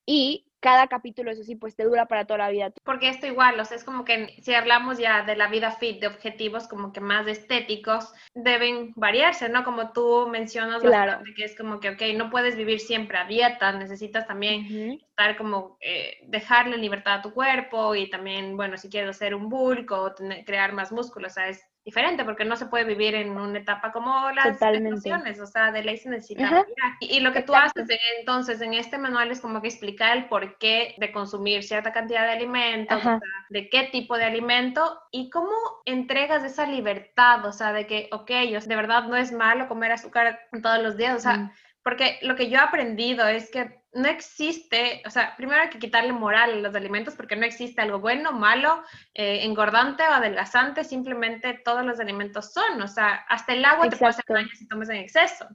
Y 0.06 0.46
cada 0.64 0.86
capítulo, 0.86 1.30
eso 1.30 1.44
sí, 1.44 1.56
pues 1.56 1.76
te 1.76 1.84
dura 1.84 2.06
para 2.06 2.24
toda 2.24 2.38
la 2.38 2.48
vida. 2.48 2.72
Porque 2.84 3.10
esto 3.10 3.26
igual, 3.26 3.60
o 3.60 3.66
sea, 3.66 3.76
es 3.76 3.84
como 3.84 4.06
que 4.06 4.34
si 4.40 4.54
hablamos 4.54 4.96
ya 4.96 5.22
de 5.22 5.36
la 5.36 5.48
vida 5.48 5.70
fit, 5.72 6.00
de 6.00 6.06
objetivos 6.06 6.66
como 6.66 6.90
que 6.90 7.02
más 7.02 7.26
estéticos, 7.26 8.14
deben 8.32 8.94
variarse, 8.96 9.50
¿no? 9.50 9.62
Como 9.62 9.92
tú 9.92 10.26
mencionas, 10.26 10.80
claro. 10.80 11.22
que 11.36 11.44
es 11.44 11.54
como 11.54 11.80
que, 11.80 11.90
ok, 11.90 12.02
no 12.16 12.30
puedes 12.30 12.56
vivir 12.56 12.80
siempre 12.80 13.18
a 13.18 13.26
dieta, 13.26 13.72
necesitas 13.72 14.26
también 14.26 14.98
estar 15.06 15.36
como, 15.36 15.76
eh, 15.82 16.16
dejarle 16.28 16.78
libertad 16.78 17.16
a 17.16 17.22
tu 17.22 17.34
cuerpo 17.34 17.94
y 17.94 18.08
también, 18.08 18.56
bueno, 18.56 18.78
si 18.78 18.88
quieres 18.88 19.10
hacer 19.10 19.34
un 19.34 19.50
bulk 19.50 19.90
o 19.92 20.14
crear 20.46 20.72
más 20.72 20.92
músculo, 20.92 21.26
o 21.26 21.30
sea, 21.30 21.46
es 21.50 21.62
diferente 21.84 22.24
porque 22.24 22.46
no 22.46 22.56
se 22.56 22.66
puede 22.66 22.84
vivir 22.84 23.14
en 23.14 23.30
una 23.30 23.58
etapa 23.58 23.92
como 23.92 24.30
las 24.30 24.60
emociones, 24.62 25.38
o 25.38 25.46
sea, 25.46 25.70
de 25.70 25.84
ley 25.84 25.98
se 25.98 26.08
necesita. 26.08 26.64
y, 27.00 27.20
lo 27.20 27.32
que 27.32 27.42
tú 27.42 27.54
haces 27.54 27.86
entonces 28.18 28.60
en 28.62 28.72
este 28.72 28.96
manual 28.96 29.30
es 29.30 29.40
como 29.40 29.60
que 29.60 29.68
explicar 29.68 30.16
el 30.16 30.26
porqué 30.26 30.94
de 30.96 31.12
consumir 31.12 31.62
cierta 31.62 31.92
cantidad 31.92 32.22
de 32.22 32.32
alimentos, 32.32 33.02
de 33.50 33.68
qué 33.68 33.88
tipo 33.92 34.16
de 34.16 34.24
alimento 34.24 34.98
y 35.10 35.28
cómo 35.28 35.52
entregas 35.84 36.42
esa 36.42 36.66
libertad, 36.66 37.44
o 37.44 37.52
sea, 37.52 37.72
de 37.72 37.86
que, 37.86 38.08
ok, 38.12 38.30
de 38.30 38.76
verdad 38.76 39.04
no 39.04 39.16
es 39.16 39.30
malo 39.30 39.68
comer 39.68 39.92
azúcar 39.92 40.40
todos 40.62 40.82
los 40.82 40.96
días, 40.96 41.16
o 41.16 41.20
sea, 41.20 41.36
mm. 41.36 41.52
porque 41.82 42.18
lo 42.22 42.34
que 42.34 42.48
yo 42.48 42.56
he 42.56 42.62
aprendido 42.62 43.26
es 43.28 43.50
que 43.50 43.83
no 43.94 44.08
existe, 44.08 45.02
o 45.06 45.10
sea, 45.10 45.34
primero 45.36 45.62
hay 45.62 45.68
que 45.68 45.78
quitarle 45.78 46.12
moral 46.12 46.52
a 46.52 46.56
los 46.56 46.74
alimentos 46.74 47.14
porque 47.14 47.36
no 47.36 47.46
existe 47.46 47.80
algo 47.80 48.00
bueno, 48.00 48.32
malo, 48.32 48.82
eh, 49.14 49.44
engordante 49.44 50.02
o 50.02 50.12
adelgazante, 50.12 50.84
simplemente 50.84 51.60
todos 51.64 51.84
los 51.84 52.00
alimentos 52.00 52.52
son, 52.52 52.82
o 52.82 52.88
sea, 52.88 53.24
hasta 53.28 53.52
el 53.52 53.64
agua 53.64 53.88
te 53.88 53.96
puede 53.96 54.10
hacer 54.10 54.24
daño 54.28 54.48
si 54.54 54.66
tomas 54.68 54.88
en 54.90 54.96
exceso. 54.96 55.46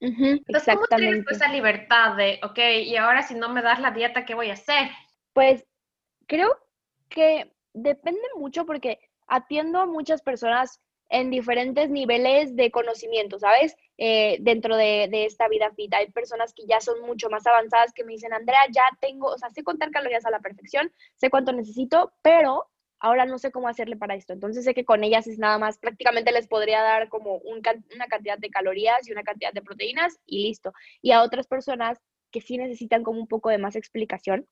Entonces, 0.00 0.74
¿cómo 0.74 0.86
tienes 0.86 1.24
esa 1.30 1.48
libertad 1.48 2.16
de, 2.16 2.40
ok, 2.42 2.58
y 2.84 2.96
ahora 2.96 3.22
si 3.22 3.34
no 3.34 3.48
me 3.48 3.62
das 3.62 3.80
la 3.80 3.90
dieta, 3.90 4.24
¿qué 4.24 4.34
voy 4.34 4.50
a 4.50 4.54
hacer? 4.54 4.90
Pues 5.32 5.66
creo 6.26 6.56
que 7.08 7.52
depende 7.72 8.22
mucho 8.36 8.64
porque 8.64 8.98
atiendo 9.26 9.80
a 9.80 9.86
muchas 9.86 10.22
personas 10.22 10.80
en 11.10 11.30
diferentes 11.30 11.90
niveles 11.90 12.56
de 12.56 12.70
conocimiento, 12.70 13.38
¿sabes? 13.38 13.76
Eh, 13.98 14.38
dentro 14.40 14.76
de, 14.76 15.08
esta 15.26 15.48
vida 15.48 15.70
fit. 15.74 15.92
Hay 15.92 16.10
personas 16.10 16.54
que 16.54 16.64
ya 16.66 16.80
son 16.80 17.00
mucho 17.02 17.28
más 17.28 17.46
avanzadas 17.46 17.92
que 17.92 18.04
me 18.04 18.12
dicen, 18.12 18.32
Andrea, 18.32 18.60
ya 18.72 18.84
tengo, 19.00 19.26
o 19.26 19.36
sea, 19.36 19.50
sé 19.50 19.62
contar 19.62 19.90
calorías 19.90 20.24
a 20.24 20.30
la 20.30 20.40
perfección, 20.40 20.92
sé 21.16 21.28
cuánto 21.28 21.52
necesito, 21.52 22.12
pero 22.22 22.70
ahora 23.00 23.26
no 23.26 23.38
sé 23.38 23.50
cómo 23.50 23.68
hacerle 23.68 23.96
para 23.96 24.14
esto. 24.14 24.32
Entonces 24.32 24.64
sé 24.64 24.72
que 24.72 24.84
con 24.84 25.02
ellas 25.02 25.26
es 25.26 25.38
nada 25.38 25.58
más, 25.58 25.78
prácticamente 25.78 26.32
les 26.32 26.46
podría 26.46 26.80
dar 26.80 27.08
como 27.08 27.36
una 27.38 28.06
cantidad 28.08 28.38
de 28.38 28.50
calorías 28.50 29.06
y 29.08 29.12
una 29.12 29.24
cantidad 29.24 29.52
de 29.52 29.62
proteínas 29.62 30.18
y 30.26 30.44
listo. 30.44 30.72
Y 31.02 31.10
a 31.10 31.22
otras 31.22 31.46
personas 31.46 31.98
que 32.30 32.40
sí 32.40 32.56
necesitan 32.56 33.02
como 33.02 33.20
un 33.20 33.26
poco 33.26 33.50
de 33.50 33.58
más 33.58 33.74
explicación, 33.74 34.46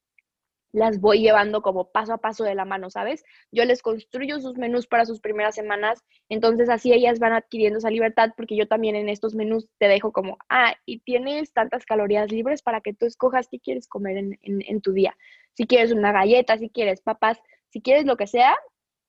las 0.73 1.01
voy 1.01 1.21
llevando 1.21 1.63
como 1.63 1.91
paso 1.91 2.13
a 2.13 2.19
paso 2.19 2.45
de 2.45 2.55
la 2.55 2.65
mano, 2.65 2.91
¿sabes? 2.91 3.25
Yo 3.51 3.65
les 3.65 3.83
construyo 3.83 4.41
sus 4.41 4.57
menús 4.59 4.87
para 4.87 5.07
sus 5.07 5.21
primeras 5.21 5.55
semanas, 5.55 6.05
entonces 6.29 6.69
así 6.69 6.93
ellas 6.93 7.19
van 7.19 7.33
adquiriendo 7.33 7.79
esa 7.79 7.91
libertad 7.91 8.31
porque 8.37 8.57
yo 8.57 8.69
también 8.69 8.95
en 8.95 9.09
estos 9.09 9.35
menús 9.35 9.69
te 9.79 9.89
dejo 9.89 10.13
como, 10.13 10.37
ah, 10.49 10.75
y 10.85 11.01
tienes 11.01 11.53
tantas 11.53 11.87
calorías 11.87 12.31
libres 12.31 12.63
para 12.63 12.81
que 12.81 12.93
tú 12.93 13.07
escojas 13.07 13.49
qué 13.51 13.61
quieres 13.61 13.89
comer 13.89 14.19
en, 14.43 14.81
tu 14.81 14.93
día. 14.93 15.17
Si 15.55 15.67
quieres 15.67 15.93
una 15.93 16.13
galleta, 16.13 16.59
si 16.59 16.69
quieres 16.71 17.01
papas, 17.01 17.41
si 17.71 17.81
quieres 17.81 18.05
lo 18.05 18.17
que 18.17 18.27
sea, 18.27 18.57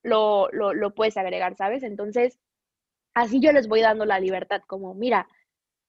lo, 0.02 0.50
lo, 0.52 0.74
lo 0.74 0.96
puedes 0.96 1.18
agregar, 1.18 1.56
¿sabes? 1.56 1.84
Entonces, 1.84 2.40
así 3.14 3.40
yo 3.40 3.52
les 3.52 3.68
voy 3.68 3.82
dando 3.82 4.06
la 4.06 4.20
libertad, 4.20 4.62
como, 4.66 4.94
mira, 4.94 5.28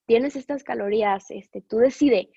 tienes 0.06 0.35
estas 0.35 0.64
calorías, 0.64 1.30
este, 1.30 1.62
tú 1.62 1.78
decide. 1.78 2.30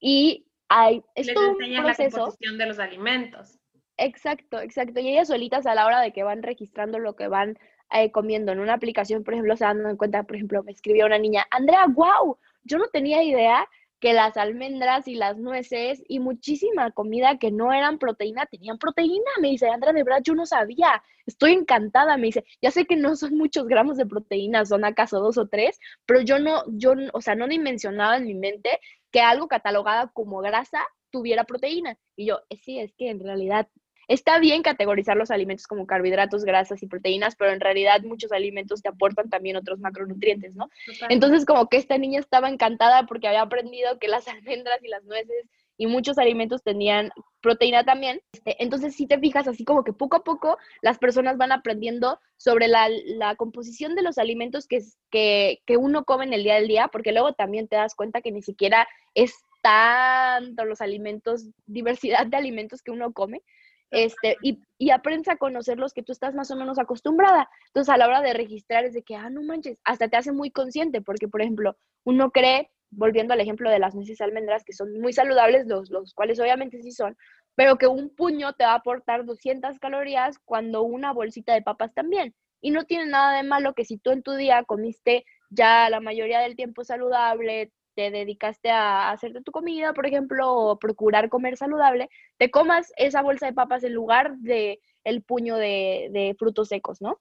Y 0.00 0.49
hay, 0.70 1.02
es 1.16 1.26
Les 1.26 1.34
todo 1.34 1.50
un 1.50 1.58
proceso. 1.58 2.16
la 2.16 2.22
composición 2.22 2.56
de 2.56 2.66
los 2.66 2.78
alimentos. 2.78 3.58
Exacto, 3.96 4.60
exacto. 4.60 5.00
Y 5.00 5.10
ellas 5.10 5.28
solitas 5.28 5.66
a 5.66 5.74
la 5.74 5.84
hora 5.84 6.00
de 6.00 6.12
que 6.12 6.22
van 6.22 6.42
registrando 6.42 6.98
lo 6.98 7.16
que 7.16 7.28
van 7.28 7.58
eh, 7.92 8.12
comiendo 8.12 8.52
en 8.52 8.60
una 8.60 8.74
aplicación, 8.74 9.24
por 9.24 9.34
ejemplo, 9.34 9.56
se 9.56 9.64
dan 9.64 9.96
cuenta, 9.96 10.22
por 10.22 10.36
ejemplo, 10.36 10.62
me 10.62 10.70
escribió 10.70 11.06
una 11.06 11.18
niña, 11.18 11.44
Andrea, 11.50 11.86
wow, 11.88 12.38
yo 12.62 12.78
no 12.78 12.86
tenía 12.86 13.22
idea 13.22 13.68
que 14.00 14.14
las 14.14 14.36
almendras 14.36 15.06
y 15.06 15.14
las 15.14 15.36
nueces 15.36 16.02
y 16.08 16.20
muchísima 16.20 16.90
comida 16.90 17.38
que 17.38 17.50
no 17.50 17.72
eran 17.72 17.98
proteína 17.98 18.46
tenían 18.46 18.78
proteína. 18.78 19.30
Me 19.40 19.48
dice, 19.48 19.68
Andrea, 19.68 19.92
de 19.92 20.02
verdad 20.02 20.22
yo 20.24 20.34
no 20.34 20.46
sabía. 20.46 21.02
Estoy 21.26 21.52
encantada. 21.52 22.16
Me 22.16 22.28
dice, 22.28 22.44
ya 22.62 22.70
sé 22.70 22.86
que 22.86 22.96
no 22.96 23.14
son 23.16 23.36
muchos 23.36 23.66
gramos 23.66 23.98
de 23.98 24.06
proteína, 24.06 24.64
son 24.64 24.84
acaso 24.84 25.20
dos 25.20 25.36
o 25.38 25.48
tres, 25.48 25.78
pero 26.06 26.22
yo 26.22 26.38
no, 26.38 26.64
yo, 26.68 26.94
o 27.12 27.20
sea, 27.20 27.34
no 27.34 27.46
dimensionaba 27.46 28.16
en 28.16 28.24
mi 28.24 28.34
mente 28.34 28.80
que 29.12 29.20
algo 29.20 29.48
catalogado 29.48 30.10
como 30.14 30.38
grasa 30.38 30.80
tuviera 31.10 31.44
proteína. 31.44 31.98
Y 32.16 32.26
yo, 32.26 32.40
sí, 32.62 32.78
es 32.78 32.94
que 32.94 33.10
en 33.10 33.20
realidad 33.20 33.68
Está 34.10 34.40
bien 34.40 34.62
categorizar 34.62 35.16
los 35.16 35.30
alimentos 35.30 35.68
como 35.68 35.86
carbohidratos, 35.86 36.44
grasas 36.44 36.82
y 36.82 36.88
proteínas, 36.88 37.36
pero 37.36 37.52
en 37.52 37.60
realidad 37.60 38.02
muchos 38.02 38.32
alimentos 38.32 38.82
te 38.82 38.88
aportan 38.88 39.30
también 39.30 39.54
otros 39.54 39.78
macronutrientes, 39.78 40.52
¿no? 40.56 40.68
Entonces, 41.08 41.44
como 41.46 41.68
que 41.68 41.76
esta 41.76 41.96
niña 41.96 42.18
estaba 42.18 42.48
encantada 42.48 43.06
porque 43.06 43.28
había 43.28 43.42
aprendido 43.42 44.00
que 44.00 44.08
las 44.08 44.26
almendras 44.28 44.82
y 44.82 44.88
las 44.88 45.04
nueces 45.04 45.46
y 45.76 45.86
muchos 45.86 46.18
alimentos 46.18 46.64
tenían 46.64 47.12
proteína 47.40 47.84
también. 47.84 48.20
Este, 48.32 48.60
entonces, 48.60 48.96
si 48.96 49.06
te 49.06 49.20
fijas, 49.20 49.46
así 49.46 49.64
como 49.64 49.84
que 49.84 49.92
poco 49.92 50.16
a 50.16 50.24
poco 50.24 50.58
las 50.82 50.98
personas 50.98 51.36
van 51.36 51.52
aprendiendo 51.52 52.18
sobre 52.36 52.66
la, 52.66 52.88
composición 53.36 53.94
de 53.94 54.02
los 54.02 54.18
alimentos 54.18 54.66
que, 54.66 54.80
que, 55.12 55.62
que 55.66 55.76
uno 55.76 56.04
come 56.04 56.24
en 56.24 56.32
el 56.32 56.42
día 56.42 56.56
del 56.56 56.66
día, 56.66 56.88
porque 56.88 57.12
luego 57.12 57.34
también 57.34 57.68
te 57.68 57.76
das 57.76 57.94
cuenta 57.94 58.22
que 58.22 58.32
ni 58.32 58.42
siquiera 58.42 58.88
es 59.14 59.36
tanto 59.62 60.64
los 60.64 60.80
alimentos, 60.80 61.46
diversidad 61.66 62.26
de 62.26 62.36
alimentos 62.36 62.82
que 62.82 62.90
uno 62.90 63.12
come, 63.12 63.42
este, 63.90 64.36
y, 64.42 64.60
y, 64.78 64.90
aprendes 64.90 65.28
a 65.28 65.36
conocer 65.36 65.78
los 65.78 65.92
que 65.92 66.02
tú 66.02 66.12
estás 66.12 66.34
más 66.34 66.50
o 66.50 66.56
menos 66.56 66.78
acostumbrada. 66.78 67.48
Entonces, 67.66 67.92
a 67.92 67.96
la 67.96 68.06
hora 68.06 68.22
de 68.22 68.32
registrar 68.32 68.84
es 68.84 68.94
de 68.94 69.02
que, 69.02 69.16
ah, 69.16 69.30
no 69.30 69.42
manches, 69.42 69.78
hasta 69.84 70.08
te 70.08 70.16
hace 70.16 70.32
muy 70.32 70.50
consciente, 70.50 71.00
porque, 71.00 71.28
por 71.28 71.42
ejemplo, 71.42 71.76
uno 72.04 72.30
cree, 72.30 72.70
volviendo 72.90 73.34
al 73.34 73.40
ejemplo 73.40 73.70
de 73.70 73.78
las 73.78 73.94
nueces 73.94 74.20
almendras, 74.20 74.64
que 74.64 74.72
son 74.72 75.00
muy 75.00 75.12
saludables, 75.12 75.66
los, 75.66 75.90
los 75.90 76.14
cuales 76.14 76.40
obviamente 76.40 76.82
sí 76.82 76.92
son, 76.92 77.16
pero 77.54 77.76
que 77.76 77.86
un 77.86 78.10
puño 78.10 78.52
te 78.54 78.64
va 78.64 78.72
a 78.72 78.76
aportar 78.76 79.24
200 79.24 79.78
calorías 79.78 80.38
cuando 80.44 80.82
una 80.82 81.12
bolsita 81.12 81.52
de 81.54 81.62
papas 81.62 81.92
también. 81.94 82.34
Y 82.60 82.70
no 82.70 82.84
tiene 82.84 83.06
nada 83.06 83.36
de 83.36 83.42
malo 83.42 83.74
que 83.74 83.84
si 83.84 83.98
tú 83.98 84.10
en 84.10 84.22
tu 84.22 84.34
día 84.34 84.64
comiste 84.64 85.24
ya 85.50 85.90
la 85.90 86.00
mayoría 86.00 86.40
del 86.40 86.56
tiempo 86.56 86.84
saludable, 86.84 87.72
te 87.94 88.10
dedicaste 88.10 88.70
a 88.70 89.10
hacerte 89.10 89.42
tu 89.42 89.52
comida, 89.52 89.92
por 89.92 90.06
ejemplo, 90.06 90.52
o 90.52 90.78
procurar 90.78 91.28
comer 91.28 91.56
saludable, 91.56 92.08
te 92.38 92.50
comas 92.50 92.92
esa 92.96 93.22
bolsa 93.22 93.46
de 93.46 93.52
papas 93.52 93.84
en 93.84 93.94
lugar 93.94 94.36
de 94.38 94.80
el 95.04 95.22
puño 95.22 95.56
de, 95.56 96.34
frutos 96.38 96.68
secos, 96.68 97.00
¿no? 97.00 97.20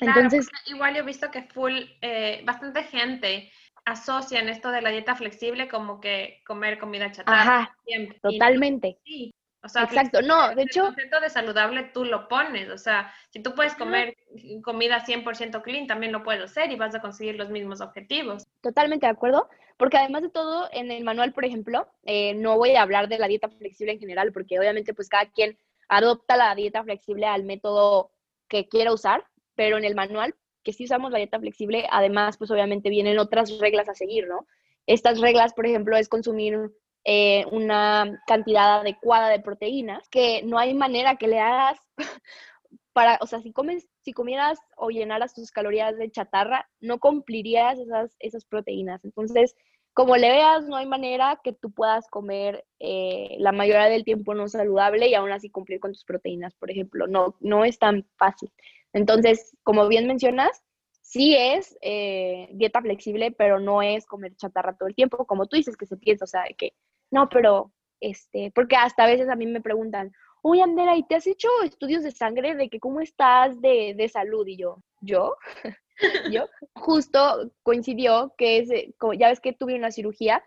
Entonces, 0.00 0.48
igual 0.66 0.94
yo 0.94 1.00
he 1.00 1.06
visto 1.06 1.30
que 1.30 1.42
full, 1.42 1.74
eh, 2.00 2.42
bastante 2.44 2.82
gente 2.82 3.50
asocia 3.84 4.40
en 4.40 4.48
esto 4.48 4.70
de 4.70 4.82
la 4.82 4.90
dieta 4.90 5.14
flexible 5.14 5.68
como 5.68 6.00
que 6.00 6.40
comer 6.46 6.78
comida 6.78 7.12
chatarra. 7.12 7.40
Ajá, 7.42 7.76
totalmente. 8.20 8.98
sí, 9.04 9.32
o 9.64 9.68
sea, 9.68 9.84
Exacto, 9.84 10.22
no, 10.22 10.54
de 10.54 10.62
hecho... 10.62 10.80
El 10.80 10.94
concepto 10.94 11.20
de 11.20 11.30
saludable 11.30 11.84
tú 11.94 12.04
lo 12.04 12.26
pones, 12.26 12.68
o 12.68 12.78
sea, 12.78 13.12
si 13.30 13.40
tú 13.40 13.54
puedes 13.54 13.74
comer 13.74 14.16
comida 14.62 15.04
100% 15.04 15.62
clean, 15.62 15.86
también 15.86 16.10
lo 16.10 16.24
puedes 16.24 16.42
hacer 16.42 16.72
y 16.72 16.76
vas 16.76 16.94
a 16.96 17.00
conseguir 17.00 17.36
los 17.36 17.48
mismos 17.48 17.80
objetivos. 17.80 18.44
Totalmente 18.60 19.06
de 19.06 19.12
acuerdo, 19.12 19.48
porque 19.76 19.98
además 19.98 20.22
de 20.22 20.30
todo, 20.30 20.68
en 20.72 20.90
el 20.90 21.04
manual, 21.04 21.32
por 21.32 21.44
ejemplo, 21.44 21.88
eh, 22.04 22.34
no 22.34 22.56
voy 22.56 22.74
a 22.74 22.82
hablar 22.82 23.08
de 23.08 23.18
la 23.18 23.28
dieta 23.28 23.48
flexible 23.48 23.92
en 23.92 24.00
general, 24.00 24.32
porque 24.32 24.58
obviamente 24.58 24.94
pues 24.94 25.08
cada 25.08 25.26
quien 25.26 25.56
adopta 25.88 26.36
la 26.36 26.54
dieta 26.56 26.82
flexible 26.82 27.26
al 27.26 27.44
método 27.44 28.10
que 28.48 28.68
quiera 28.68 28.92
usar, 28.92 29.24
pero 29.54 29.78
en 29.78 29.84
el 29.84 29.94
manual, 29.94 30.34
que 30.64 30.72
si 30.72 30.84
usamos 30.84 31.12
la 31.12 31.18
dieta 31.18 31.38
flexible, 31.38 31.86
además 31.90 32.36
pues 32.36 32.50
obviamente 32.50 32.90
vienen 32.90 33.18
otras 33.18 33.58
reglas 33.60 33.88
a 33.88 33.94
seguir, 33.94 34.26
¿no? 34.26 34.46
Estas 34.86 35.20
reglas, 35.20 35.54
por 35.54 35.66
ejemplo, 35.66 35.96
es 35.96 36.08
consumir 36.08 36.72
eh, 37.04 37.44
una 37.50 38.22
cantidad 38.26 38.80
adecuada 38.80 39.28
de 39.28 39.40
proteínas, 39.40 40.08
que 40.08 40.42
no 40.44 40.58
hay 40.58 40.74
manera 40.74 41.16
que 41.16 41.28
le 41.28 41.40
hagas 41.40 41.78
para, 42.92 43.18
o 43.20 43.26
sea, 43.26 43.40
si 43.40 43.52
comes, 43.52 43.88
si 44.02 44.12
comieras 44.12 44.58
o 44.76 44.90
llenaras 44.90 45.34
tus 45.34 45.50
calorías 45.50 45.96
de 45.96 46.10
chatarra, 46.10 46.68
no 46.80 46.98
cumplirías 46.98 47.78
esas, 47.78 48.14
esas 48.20 48.44
proteínas. 48.44 49.04
Entonces, 49.04 49.56
como 49.94 50.16
le 50.16 50.30
veas, 50.30 50.66
no 50.66 50.76
hay 50.76 50.86
manera 50.86 51.40
que 51.42 51.52
tú 51.52 51.70
puedas 51.72 52.08
comer 52.08 52.64
eh, 52.78 53.36
la 53.38 53.52
mayoría 53.52 53.86
del 53.86 54.04
tiempo 54.04 54.34
no 54.34 54.48
saludable 54.48 55.08
y 55.08 55.14
aún 55.14 55.32
así 55.32 55.50
cumplir 55.50 55.80
con 55.80 55.92
tus 55.92 56.04
proteínas, 56.04 56.54
por 56.54 56.70
ejemplo. 56.70 57.06
No, 57.06 57.36
no 57.40 57.64
es 57.64 57.78
tan 57.78 58.06
fácil. 58.16 58.50
Entonces, 58.94 59.56
como 59.62 59.88
bien 59.88 60.06
mencionas, 60.06 60.62
sí 61.02 61.34
es 61.36 61.76
eh, 61.82 62.48
dieta 62.52 62.80
flexible, 62.80 63.32
pero 63.32 63.60
no 63.60 63.82
es 63.82 64.06
comer 64.06 64.34
chatarra 64.36 64.76
todo 64.76 64.88
el 64.88 64.94
tiempo, 64.94 65.26
como 65.26 65.46
tú 65.46 65.56
dices 65.56 65.76
que 65.76 65.86
se 65.86 65.96
piensa, 65.98 66.24
o 66.24 66.28
sea, 66.28 66.44
que 66.56 66.72
no, 67.12 67.28
pero, 67.28 67.72
este, 68.00 68.50
porque 68.54 68.74
hasta 68.74 69.04
a 69.04 69.06
veces 69.06 69.28
a 69.28 69.36
mí 69.36 69.46
me 69.46 69.60
preguntan, 69.60 70.12
oye, 70.42 70.62
Andera, 70.62 70.96
¿y 70.96 71.04
te 71.04 71.14
has 71.14 71.26
hecho 71.26 71.48
estudios 71.62 72.02
de 72.02 72.10
sangre 72.10 72.56
de 72.56 72.68
que 72.68 72.80
cómo 72.80 73.00
estás 73.00 73.60
de, 73.60 73.94
de 73.96 74.08
salud? 74.08 74.46
Y 74.46 74.56
yo, 74.56 74.82
¿yo? 75.02 75.36
yo, 76.32 76.46
justo 76.74 77.52
coincidió 77.62 78.34
que 78.38 78.58
es, 78.58 78.70
ya 79.18 79.28
ves 79.28 79.40
que 79.40 79.52
tuve 79.52 79.76
una 79.76 79.92
cirugía 79.92 80.42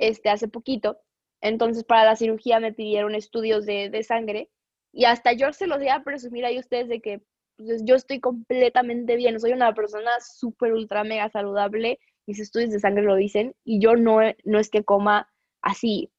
este, 0.00 0.30
hace 0.30 0.48
poquito, 0.48 0.98
entonces 1.42 1.84
para 1.84 2.06
la 2.06 2.16
cirugía 2.16 2.60
me 2.60 2.72
pidieron 2.72 3.14
estudios 3.14 3.66
de, 3.66 3.90
de 3.90 4.02
sangre 4.02 4.48
y 4.90 5.04
hasta 5.04 5.34
yo 5.34 5.52
se 5.52 5.66
los 5.66 5.78
voy 5.78 5.88
a 5.88 6.02
presumir 6.02 6.46
ahí 6.46 6.58
ustedes 6.58 6.88
de 6.88 7.02
que 7.02 7.20
pues, 7.58 7.82
yo 7.84 7.94
estoy 7.94 8.20
completamente 8.20 9.16
bien, 9.16 9.38
soy 9.38 9.52
una 9.52 9.74
persona 9.74 10.10
súper, 10.20 10.72
ultra, 10.72 11.04
mega 11.04 11.28
saludable, 11.28 11.98
mis 12.26 12.40
estudios 12.40 12.70
de 12.70 12.80
sangre 12.80 13.04
lo 13.04 13.16
dicen 13.16 13.54
y 13.64 13.80
yo 13.80 13.96
no, 13.96 14.20
no 14.44 14.58
es 14.58 14.70
que 14.70 14.82
coma 14.82 15.30
así 15.66 16.10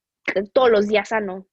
todos 0.54 0.70
los 0.70 0.88
días 0.88 1.10
sano. 1.10 1.48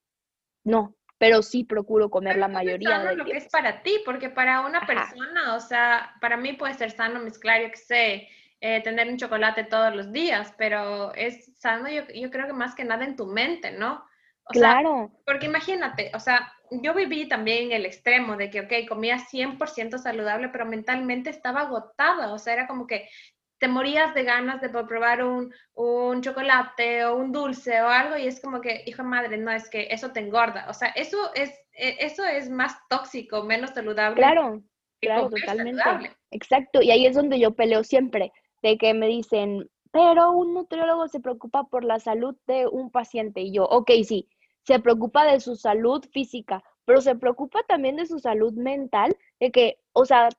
No, 0.65 0.97
pero 1.19 1.43
sí 1.43 1.65
procuro 1.65 2.11
comer 2.11 2.37
la 2.37 2.49
mayoría 2.49 2.99
de 2.99 3.17
lo 3.17 3.25
que 3.25 3.37
es 3.37 3.49
para 3.49 3.83
ti, 3.83 4.01
porque 4.05 4.31
para 4.31 4.63
una 4.63 4.87
persona, 4.87 5.55
o 5.55 5.61
sea, 5.61 6.15
para 6.21 6.37
mí 6.37 6.55
puede 6.55 6.75
ser 6.75 6.91
sano 6.91 7.21
mezclar, 7.21 7.63
yo 7.63 7.71
que 7.71 7.77
sé, 7.77 8.29
eh, 8.61 8.83
tener 8.83 9.09
un 9.09 9.17
chocolate 9.17 9.65
todos 9.65 9.95
los 9.95 10.13
días, 10.13 10.55
pero 10.59 11.15
es 11.15 11.55
sano 11.59 11.89
yo, 11.89 12.03
yo 12.15 12.31
creo 12.31 12.47
que 12.47 12.53
más 12.53 12.75
que 12.75 12.85
nada 12.85 13.05
en 13.05 13.17
tu 13.17 13.27
mente, 13.27 13.73
¿no? 13.73 14.05
O 14.47 14.53
claro. 14.53 15.11
porque 15.25 15.47
imagínate, 15.47 16.11
o 16.15 16.21
sea, 16.21 16.53
yo 16.71 16.93
viví 16.95 17.29
también 17.29 17.73
el 17.73 17.87
extremo 17.87 18.37
de 18.37 18.51
que, 18.51 18.61
ok, 18.63 18.89
comía 18.89 19.19
100% 19.19 19.99
saludable, 19.99 20.49
pero 20.49 20.67
mentalmente 20.67 21.31
estaba 21.31 21.63
agotada, 21.63 22.33
o 22.33 22.39
sea, 22.39 22.55
era 22.55 22.67
como 22.67 22.87
que 22.87 23.09
te 23.59 23.69
morías 23.69 24.15
de 24.15 24.25
ganas 24.25 24.61
de 24.61 24.69
probar 24.69 25.25
un, 25.25 25.55
un, 25.75 26.21
chocolate 26.23 27.05
o 27.05 27.17
un 27.17 27.33
dulce 27.33 27.81
o 27.81 27.89
algo 27.89 28.17
y 28.17 28.27
es 28.27 28.41
como 28.41 28.61
que, 28.61 28.83
hijo 28.87 29.03
de 29.03 29.09
madre, 29.09 29.39
no, 29.39 29.51
es 29.51 29.69
que 29.71 29.89
eso 29.91 30.11
te 30.11 30.21
engorda. 30.21 30.67
O 30.69 30.75
sea, 30.75 30.89
eso 30.89 31.33
es, 31.35 31.51
e, 31.73 31.97
eso 32.01 32.25
es 32.25 32.51
más 32.51 32.77
tóxico, 32.89 33.45
menos 33.45 33.71
saludable. 33.71 34.17
Claro, 34.17 34.63
claro, 35.01 35.31
totalmente. 35.31 35.83
Exacto, 36.31 36.83
y 36.83 36.91
ahí 36.91 37.07
es 37.07 37.15
donde 37.15 37.39
yo 37.39 37.55
peleo 37.55 37.85
siempre, 37.85 38.33
de 38.63 38.77
que 38.77 38.93
me 38.93 39.07
dicen, 39.07 39.71
pero 39.93 40.33
un 40.33 40.55
nutriólogo 40.55 41.07
se 41.09 41.21
preocupa 41.21 41.65
por 41.65 41.85
la 41.85 42.01
salud 42.01 42.37
de 42.47 42.67
un 42.67 42.91
paciente 42.91 43.41
y 43.43 43.53
yo, 43.53 43.65
ok, 43.65 43.91
sí, 44.05 44.29
se 44.65 44.81
preocupa 44.81 45.25
de 45.25 45.41
su 45.41 45.57
salud 45.57 46.05
física, 46.13 46.63
pero 46.85 47.01
se 47.01 47.15
preocupa 47.15 47.63
también 47.69 47.97
de 47.97 48.07
su 48.07 48.19
salud 48.19 48.53
mental, 48.55 49.17
de 49.39 49.53
que, 49.53 49.79
o 49.93 50.05
sea, 50.05 50.31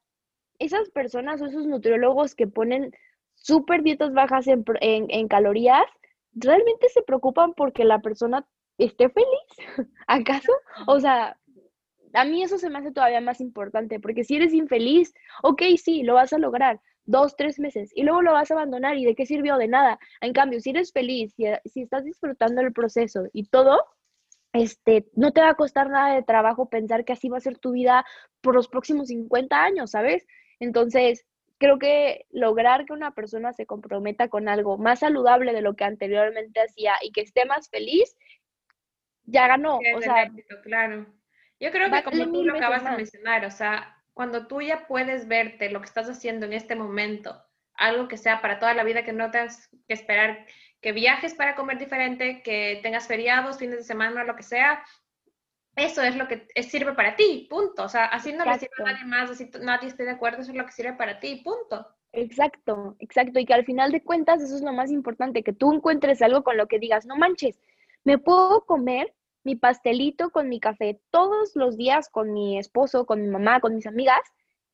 esas 0.59 0.89
personas 0.89 1.41
o 1.41 1.45
esos 1.45 1.67
nutriólogos 1.67 2.35
que 2.35 2.47
ponen 2.47 2.93
súper 3.45 3.83
dietas 3.83 4.11
bajas 4.11 4.47
en, 4.47 4.65
en, 4.81 5.27
calorías, 5.27 5.85
realmente 6.33 6.89
se 6.89 7.03
preocupan 7.03 7.53
porque 7.53 7.85
la 7.85 7.99
persona 7.99 8.47
esté 8.79 9.07
feliz, 9.09 9.27
¿acaso? 10.07 10.51
O 10.87 10.99
sea, 10.99 11.37
a 12.13 12.25
mí 12.25 12.41
eso 12.41 12.57
se 12.57 12.71
me 12.71 12.79
hace 12.79 12.91
todavía 12.91 13.21
más 13.21 13.41
importante, 13.41 13.99
porque 13.99 14.23
si 14.23 14.37
eres 14.37 14.51
infeliz, 14.51 15.13
ok, 15.43 15.61
sí, 15.77 16.01
lo 16.01 16.15
vas 16.15 16.33
a 16.33 16.39
lograr 16.39 16.81
dos, 17.05 17.35
tres 17.35 17.59
meses 17.59 17.91
y 17.93 18.01
luego 18.01 18.23
lo 18.23 18.33
vas 18.33 18.49
a 18.49 18.55
abandonar 18.55 18.97
y 18.97 19.05
de 19.05 19.13
qué 19.13 19.27
sirvió 19.27 19.57
de 19.57 19.67
nada. 19.67 19.99
En 20.21 20.33
cambio, 20.33 20.59
si 20.59 20.71
eres 20.71 20.91
feliz, 20.91 21.35
si, 21.35 21.45
si 21.65 21.83
estás 21.83 22.03
disfrutando 22.03 22.61
el 22.61 22.73
proceso 22.73 23.25
y 23.31 23.47
todo, 23.47 23.79
este, 24.53 25.05
no 25.13 25.33
te 25.33 25.41
va 25.41 25.49
a 25.49 25.55
costar 25.55 25.91
nada 25.91 26.15
de 26.15 26.23
trabajo 26.23 26.67
pensar 26.67 27.05
que 27.05 27.13
así 27.13 27.29
va 27.29 27.37
a 27.37 27.41
ser 27.41 27.59
tu 27.59 27.73
vida 27.73 28.05
por 28.41 28.55
los 28.55 28.67
próximos 28.69 29.09
50 29.09 29.63
años, 29.63 29.91
¿sabes? 29.91 30.25
Entonces, 30.59 31.27
creo 31.57 31.79
que 31.79 32.25
lograr 32.31 32.85
que 32.85 32.93
una 32.93 33.11
persona 33.11 33.53
se 33.53 33.65
comprometa 33.65 34.27
con 34.27 34.49
algo 34.49 34.77
más 34.77 34.99
saludable 34.99 35.53
de 35.53 35.61
lo 35.61 35.75
que 35.75 35.83
anteriormente 35.83 36.61
hacía 36.61 36.93
y 37.01 37.11
que 37.11 37.21
esté 37.21 37.45
más 37.45 37.69
feliz, 37.69 38.15
ya 39.23 39.47
ganó. 39.47 39.77
o 39.77 40.01
sea, 40.01 40.31
claro. 40.63 41.05
Yo 41.59 41.71
creo 41.71 41.89
que 41.89 42.03
como 42.03 42.31
tú 42.31 42.43
lo 42.43 42.55
acabas 42.55 42.83
de 42.83 42.91
mencionar, 42.91 43.45
o 43.45 43.51
sea, 43.51 43.95
cuando 44.13 44.47
tú 44.47 44.61
ya 44.61 44.87
puedes 44.87 45.27
verte 45.27 45.69
lo 45.69 45.79
que 45.79 45.87
estás 45.87 46.09
haciendo 46.09 46.45
en 46.45 46.53
este 46.53 46.75
momento, 46.75 47.41
algo 47.73 48.07
que 48.07 48.17
sea 48.17 48.41
para 48.41 48.59
toda 48.59 48.73
la 48.73 48.83
vida, 48.83 49.03
que 49.03 49.13
no 49.13 49.31
tengas 49.31 49.69
que 49.87 49.93
esperar 49.93 50.45
que 50.81 50.91
viajes 50.91 51.33
para 51.33 51.55
comer 51.55 51.79
diferente, 51.79 52.43
que 52.43 52.79
tengas 52.83 53.07
feriados, 53.07 53.57
fines 53.57 53.77
de 53.77 53.83
semana, 53.83 54.23
lo 54.23 54.35
que 54.35 54.43
sea, 54.43 54.83
eso 55.75 56.01
es 56.01 56.15
lo 56.15 56.27
que 56.27 56.47
sirve 56.63 56.93
para 56.93 57.15
ti, 57.15 57.47
punto. 57.49 57.83
O 57.83 57.89
sea, 57.89 58.05
así 58.05 58.31
no 58.31 58.45
le 58.45 58.57
sirve 58.59 58.73
a 58.79 58.91
nadie 58.91 59.05
más, 59.05 59.29
así 59.29 59.49
nadie 59.61 59.89
esté 59.89 60.03
de 60.03 60.11
acuerdo, 60.11 60.41
eso 60.41 60.51
es 60.51 60.57
lo 60.57 60.65
que 60.65 60.71
sirve 60.71 60.93
para 60.93 61.19
ti, 61.19 61.41
punto. 61.43 61.87
Exacto, 62.13 62.95
exacto. 62.99 63.39
Y 63.39 63.45
que 63.45 63.53
al 63.53 63.65
final 63.65 63.91
de 63.91 64.03
cuentas 64.03 64.41
eso 64.41 64.55
es 64.55 64.61
lo 64.61 64.71
más 64.71 64.91
importante, 64.91 65.43
que 65.43 65.53
tú 65.53 65.73
encuentres 65.73 66.21
algo 66.21 66.43
con 66.43 66.55
lo 66.57 66.67
que 66.67 66.79
digas, 66.79 67.05
no 67.05 67.17
manches, 67.17 67.59
me 68.05 68.17
puedo 68.17 68.65
comer 68.65 69.13
mi 69.43 69.55
pastelito 69.55 70.31
con 70.31 70.49
mi 70.49 70.59
café 70.59 70.99
todos 71.11 71.55
los 71.55 71.77
días 71.77 72.09
con 72.09 72.33
mi 72.33 72.57
esposo, 72.57 73.05
con 73.05 73.21
mi 73.21 73.27
mamá, 73.27 73.59
con 73.59 73.75
mis 73.75 73.85
amigas, 73.85 74.21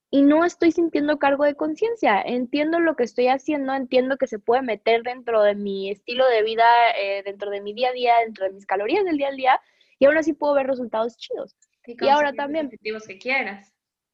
y 0.09 0.21
no 0.23 0.45
estoy 0.45 0.71
sintiendo 0.71 1.19
cargo 1.19 1.45
de 1.45 1.55
conciencia. 1.55 2.21
Entiendo 2.21 2.79
lo 2.79 2.95
que 2.95 3.03
estoy 3.03 3.29
haciendo, 3.29 3.73
entiendo 3.73 4.17
que 4.17 4.27
se 4.27 4.39
puede 4.39 4.61
meter 4.61 5.03
dentro 5.03 5.41
de 5.41 5.55
mi 5.55 5.89
estilo 5.89 6.27
de 6.27 6.43
vida, 6.43 6.65
eh, 6.97 7.23
dentro 7.23 7.49
de 7.49 7.61
mi 7.61 7.73
día 7.73 7.89
a 7.89 7.93
día, 7.93 8.13
dentro 8.23 8.45
de 8.45 8.51
mis 8.51 8.65
calorías 8.65 9.05
del 9.05 9.17
día 9.17 9.29
a 9.29 9.31
día, 9.31 9.61
y 10.01 10.05
aún 10.05 10.17
así 10.17 10.33
puedo 10.33 10.55
ver 10.55 10.65
resultados 10.65 11.15
chidos. 11.15 11.55
Y, 11.85 12.07
ahora 12.07 12.33
también... 12.33 12.65
Objetivos 12.65 13.05
que 13.05 13.19
quieras. 13.19 13.71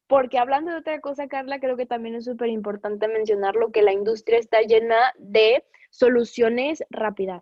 Porque 0.08 0.38
hablando 0.38 0.72
de 0.72 0.80
otra 0.80 1.00
cosa, 1.00 1.30
Carla, 1.30 1.62
creo 1.62 1.78
que 1.78 1.86
también 1.86 2.16
es 2.16 2.26
súper 2.26 2.50
importante 2.50 3.08
mencionarlo, 3.08 3.72
que 3.72 3.82
la 3.82 3.94
industria 3.94 4.38
está 4.38 4.60
llena 4.64 5.14
de 5.18 5.64
soluciones 5.90 6.84
rápidas. 6.90 7.42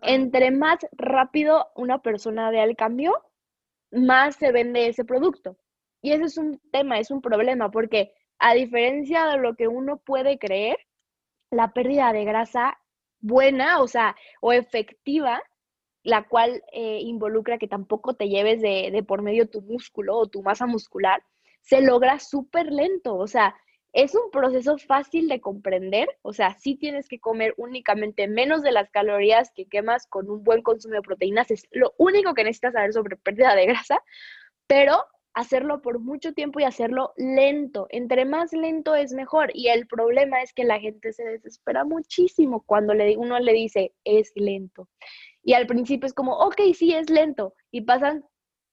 Entre 0.00 0.50
más 0.50 0.78
rápido 0.92 1.72
una 1.76 2.00
persona 2.00 2.50
vea 2.50 2.64
el 2.64 2.74
cambio, 2.74 3.12
más 3.90 4.36
se 4.36 4.50
vende 4.50 4.88
ese 4.88 5.04
producto. 5.04 5.58
Y 6.00 6.12
ese 6.12 6.24
es 6.24 6.38
un 6.38 6.58
tema, 6.72 6.98
es 6.98 7.10
un 7.10 7.20
problema, 7.20 7.70
porque 7.70 8.14
a 8.38 8.54
diferencia 8.54 9.26
de 9.26 9.36
lo 9.36 9.56
que 9.56 9.68
uno 9.68 9.98
puede 9.98 10.38
creer, 10.38 10.78
la 11.50 11.74
pérdida 11.74 12.14
de 12.14 12.24
grasa 12.24 12.78
buena, 13.20 13.82
o 13.82 13.88
sea, 13.88 14.16
o 14.40 14.54
efectiva, 14.54 15.42
la 16.04 16.22
cual 16.28 16.62
eh, 16.72 17.00
involucra 17.00 17.58
que 17.58 17.66
tampoco 17.66 18.14
te 18.14 18.28
lleves 18.28 18.60
de, 18.60 19.02
por 19.08 19.22
medio 19.22 19.48
tu 19.48 19.62
músculo 19.62 20.16
o 20.16 20.28
tu 20.28 20.42
masa 20.42 20.66
muscular, 20.66 21.24
se 21.62 21.80
logra 21.80 22.20
súper 22.20 22.70
lento. 22.70 23.16
O 23.16 23.26
sea, 23.26 23.56
es 23.94 24.14
un 24.14 24.30
proceso 24.30 24.76
fácil 24.76 25.28
de 25.28 25.40
comprender, 25.40 26.08
o 26.22 26.32
sea, 26.32 26.54
sí 26.54 26.76
tienes 26.76 27.08
que 27.08 27.20
comer 27.20 27.54
únicamente 27.56 28.28
menos 28.28 28.62
de 28.62 28.72
las 28.72 28.90
calorías 28.90 29.50
que 29.54 29.66
quemas 29.66 30.06
con 30.06 30.30
un 30.30 30.44
buen 30.44 30.62
consumo 30.62 30.94
de 30.94 31.02
proteínas, 31.02 31.50
es 31.50 31.66
lo 31.70 31.94
único 31.96 32.34
que 32.34 32.44
necesitas 32.44 32.74
saber 32.74 32.92
sobre 32.92 33.16
pérdida 33.16 33.54
de 33.54 33.66
grasa, 33.66 34.02
pero 34.66 35.04
hacerlo 35.34 35.82
por 35.82 35.98
mucho 35.98 36.32
tiempo 36.32 36.60
y 36.60 36.64
hacerlo 36.64 37.12
lento. 37.16 37.86
Entre 37.90 38.24
más 38.24 38.52
lento 38.52 38.94
es 38.94 39.12
mejor. 39.12 39.50
Y 39.52 39.68
el 39.68 39.86
problema 39.86 40.40
es 40.42 40.52
que 40.52 40.64
la 40.64 40.78
gente 40.78 41.12
se 41.12 41.24
desespera 41.24 41.84
muchísimo 41.84 42.62
cuando 42.64 42.94
le, 42.94 43.16
uno 43.16 43.38
le 43.40 43.52
dice 43.52 43.92
es 44.04 44.32
lento. 44.36 44.88
Y 45.44 45.52
al 45.52 45.66
principio 45.66 46.06
es 46.06 46.14
como, 46.14 46.36
ok, 46.38 46.60
sí, 46.74 46.94
es 46.94 47.10
lento. 47.10 47.54
Y 47.70 47.82
pasan 47.82 48.24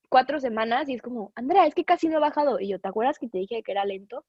cuatro 0.08 0.40
semanas 0.40 0.88
y 0.88 0.94
es 0.94 1.02
como, 1.02 1.32
Andrea, 1.36 1.66
es 1.66 1.74
que 1.74 1.84
casi 1.84 2.08
no 2.08 2.16
he 2.16 2.20
bajado. 2.20 2.58
Y 2.58 2.68
yo, 2.68 2.80
¿te 2.80 2.88
acuerdas 2.88 3.18
que 3.18 3.28
te 3.28 3.38
dije 3.38 3.62
que 3.62 3.72
era 3.72 3.84
lento? 3.84 4.24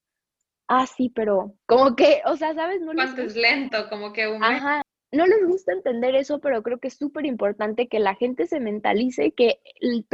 ah, 0.68 0.88
sí, 0.88 1.12
pero 1.14 1.56
como 1.66 1.96
que, 1.96 2.22
o 2.26 2.36
sea, 2.36 2.54
¿sabes? 2.54 2.82
No 2.82 2.94
¿Cuánto 2.94 3.22
es 3.22 3.36
lento? 3.36 3.90
Como 3.90 4.14
que 4.14 4.28
un... 4.28 4.44
Ajá, 4.44 4.82
no 5.12 5.28
les 5.28 5.46
gusta 5.46 5.74
entender 5.74 6.16
eso, 6.16 6.40
pero 6.40 6.64
creo 6.64 6.80
que 6.80 6.88
es 6.88 6.98
súper 6.98 7.26
importante 7.26 7.88
que 7.88 8.00
la 8.00 8.16
gente 8.16 8.48
se 8.48 8.60
mentalice 8.60 9.32
que 9.32 9.60
el, 9.80 10.06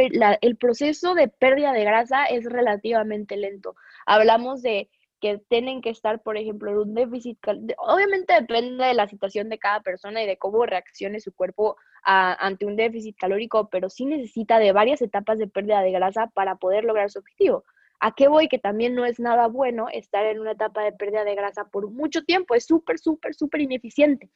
el, 0.42 0.58
proceso 0.58 1.14
de 1.14 1.30
pérdida 1.30 1.72
de 1.72 1.86
grasa 1.86 2.26
es 2.26 2.46
relativamente 2.46 3.38
lento. 3.38 3.76
Hablamos 4.06 4.62
de 4.62 4.90
que 5.20 5.38
tienen 5.50 5.82
que 5.82 5.90
estar, 5.90 6.22
por 6.22 6.38
ejemplo, 6.38 6.72
en 6.72 6.78
un 6.78 6.94
déficit, 6.94 7.38
obviamente 7.78 8.34
depende 8.34 8.86
de 8.86 8.94
la 8.94 9.08
situación 9.08 9.50
de 9.50 9.60
cada 9.60 9.82
persona 9.82 10.24
y 10.24 10.28
de 10.28 10.38
cómo 10.38 10.66
reaccione 10.66 11.20
su 11.20 11.34
cuerpo 11.34 11.78
ante 12.04 12.66
un 12.66 12.76
déficit 12.76 13.18
calórico, 13.18 13.70
pero 13.70 13.90
sí 13.90 14.06
necesita 14.06 14.60
de 14.60 14.72
varias 14.72 15.02
etapas 15.02 15.38
de 15.38 15.48
pérdida 15.48 15.82
de 15.82 15.92
grasa 15.92 16.28
para 16.28 16.56
poder 16.56 16.86
lograr 16.86 17.12
su 17.12 17.20
objetivo. 17.20 17.66
¿A 18.00 18.16
qué 18.16 18.30
voy? 18.30 18.48
Que 18.48 18.60
también 18.60 18.96
no 18.96 19.06
es 19.06 19.20
nada 19.20 19.48
bueno 19.48 19.88
estar 19.92 20.26
en 20.26 20.40
una 20.40 20.52
etapa 20.54 20.84
de 20.84 20.94
pérdida 20.94 21.26
de 21.26 21.36
grasa 21.36 21.66
por 21.66 21.90
mucho 21.92 22.24
tiempo. 22.24 22.56
Es 22.56 22.66
súper, 22.66 22.98
súper, 22.98 23.36
súper 23.36 23.62
ineficiente. 23.62 24.30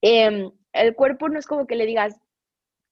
Em, 0.00 0.50
el 0.72 0.94
cuerpo 0.94 1.28
no 1.28 1.38
es 1.38 1.46
como 1.46 1.66
que 1.66 1.76
le 1.76 1.86
digas, 1.86 2.18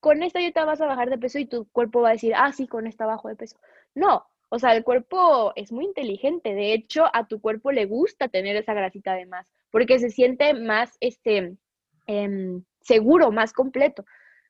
con 0.01 0.23
esta 0.23 0.39
dieta 0.39 0.65
vas 0.65 0.81
a 0.81 0.87
bajar 0.87 1.11
de 1.11 1.19
peso 1.19 1.39
y 1.39 1.47
tu 1.47 1.69
cuerpo 1.71 2.03
va 2.03 2.11
a 2.11 2.13
decir, 2.13 2.35
ah, 2.37 2.53
sí, 2.53 2.67
con 2.67 2.87
esta 2.87 3.07
bajo 3.07 3.29
de 3.29 3.37
peso. 3.37 3.59
No, 3.95 4.27
o 4.51 4.59
sea, 4.59 4.75
el 4.77 4.85
cuerpo 4.85 5.53
es 5.55 5.73
muy 5.73 5.85
inteligente. 5.85 6.55
De 6.55 6.75
hecho, 6.75 7.05
a 7.13 7.27
tu 7.27 7.41
cuerpo 7.41 7.71
le 7.71 7.87
gusta 7.87 8.29
tener 8.29 8.57
esa 8.57 8.75
grasita 8.75 9.15
de 9.15 9.25
más, 9.25 9.47
porque 9.71 9.99
se 10.01 10.11
siente 10.11 10.55
más 10.55 10.97
este, 11.01 11.57
em, 12.07 12.65
seguro, 12.81 13.31
más 13.31 13.53
completo. 13.53 14.05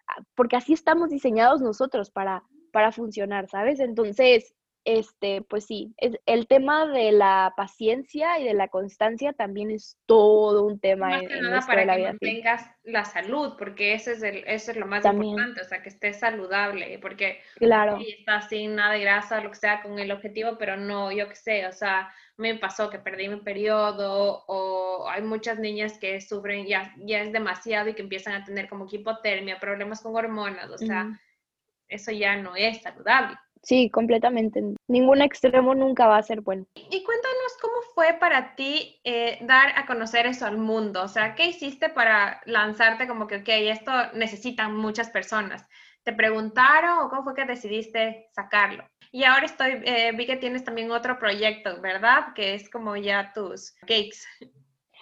Ah, 0.09 0.23
porque 0.35 0.57
así 0.57 0.73
estamos 0.73 1.11
diseñados 1.11 1.61
nosotros 1.61 2.11
para, 2.11 2.43
para 2.73 2.93
funcionar, 2.93 3.49
¿sabes? 3.49 3.79
Entonces, 3.79 4.55
este, 4.85 5.43
pues 5.43 5.67
sí, 5.67 5.95
es, 5.99 6.19
el 6.27 6.47
tema 6.47 6.87
de 6.87 7.13
la 7.13 7.53
paciencia 7.57 8.39
y 8.39 8.45
de 8.45 8.55
la 8.55 8.69
constancia 8.69 9.33
también 9.33 9.71
es 9.71 9.99
todo 10.07 10.65
un 10.65 10.81
tema 10.81 11.19
en, 11.19 11.29
para 11.67 11.85
la 11.85 11.97
que 11.97 12.03
mantengas 12.05 12.71
la 12.85 13.05
salud, 13.05 13.55
porque 13.59 13.95
ese 13.95 14.13
es, 14.13 14.23
el, 14.23 14.45
eso 14.47 14.71
es 14.71 14.77
lo 14.79 14.87
más 14.87 15.05
importante, 15.05 15.61
o 15.61 15.65
sea, 15.65 15.83
que 15.83 15.91
estés 15.91 16.21
saludable, 16.21 16.99
porque 16.99 17.41
claro. 17.57 17.99
estás 18.01 18.49
sin 18.49 18.75
nada 18.75 18.95
de 18.95 19.01
grasa, 19.01 19.43
lo 19.43 19.51
que 19.51 19.57
sea, 19.57 19.83
con 19.83 19.99
el 19.99 20.11
objetivo, 20.11 20.57
pero 20.59 20.77
no, 20.77 21.13
yo 21.13 21.29
qué 21.29 21.37
sé, 21.37 21.67
o 21.67 21.73
sea, 21.73 22.13
me 22.37 22.55
pasó 22.55 22.89
que 22.89 22.99
perdí 22.99 23.29
mi 23.29 23.41
periodo, 23.41 24.45
o 24.47 25.07
hay 25.09 25.21
muchas 25.21 25.59
niñas 25.59 25.99
que 25.99 26.21
sufren, 26.23 26.67
ya, 26.67 26.95
ya 26.97 27.21
es 27.21 27.33
demasiado 27.33 27.91
y 27.91 27.95
que 27.95 28.03
empiezan 28.03 28.35
a 28.35 28.45
tener 28.45 28.69
como 28.69 28.87
hipotermia, 28.91 29.61
problemas 29.61 30.01
con 30.01 30.17
hormonas, 30.17 30.71
o 30.71 30.79
sea, 30.79 31.21
eso 31.87 32.13
ya 32.13 32.37
no 32.37 32.57
es 32.57 32.81
saludable. 32.81 33.37
Sí, 33.63 33.91
completamente. 33.91 34.63
Ningún 34.89 35.21
extremo 35.21 35.75
nunca 35.75 36.07
va 36.07 36.17
a 36.17 36.23
ser 36.23 36.41
bueno. 36.41 36.67
Y 36.75 37.05
cuéntanos 37.05 37.59
cómo 37.61 37.75
fue 37.95 38.15
para 38.15 38.55
ti 38.55 39.01
eh, 39.05 39.39
dar 39.43 39.79
a 39.79 39.87
conocer 39.87 40.27
eso 40.27 40.47
al 40.47 40.57
mundo. 40.57 41.03
O 41.03 41.09
sea, 41.09 41.35
¿qué 41.35 41.47
hiciste 41.47 41.91
para 41.91 42.41
lanzarte 42.47 43.07
como 43.07 43.27
que, 43.27 43.37
ok, 43.37 43.49
esto 43.49 43.93
necesitan 44.15 44.75
muchas 44.77 45.11
personas? 45.11 45.67
¿Te 46.03 46.13
preguntaron 46.15 47.01
o 47.01 47.11
cómo 47.11 47.25
fue 47.25 47.35
que 47.35 47.45
decidiste 47.45 48.29
sacarlo? 48.33 48.85
Y 49.13 49.25
ahora 49.25 49.45
estoy, 49.45 49.83
eh, 49.85 50.13
vi 50.17 50.25
que 50.25 50.37
tienes 50.37 50.65
también 50.65 50.91
otro 50.91 51.19
proyecto, 51.19 51.81
¿verdad? 51.81 52.33
Que 52.35 52.55
es 52.55 52.71
como 52.71 52.97
ya 52.97 53.33
tus 53.35 53.73
cakes. 53.83 54.21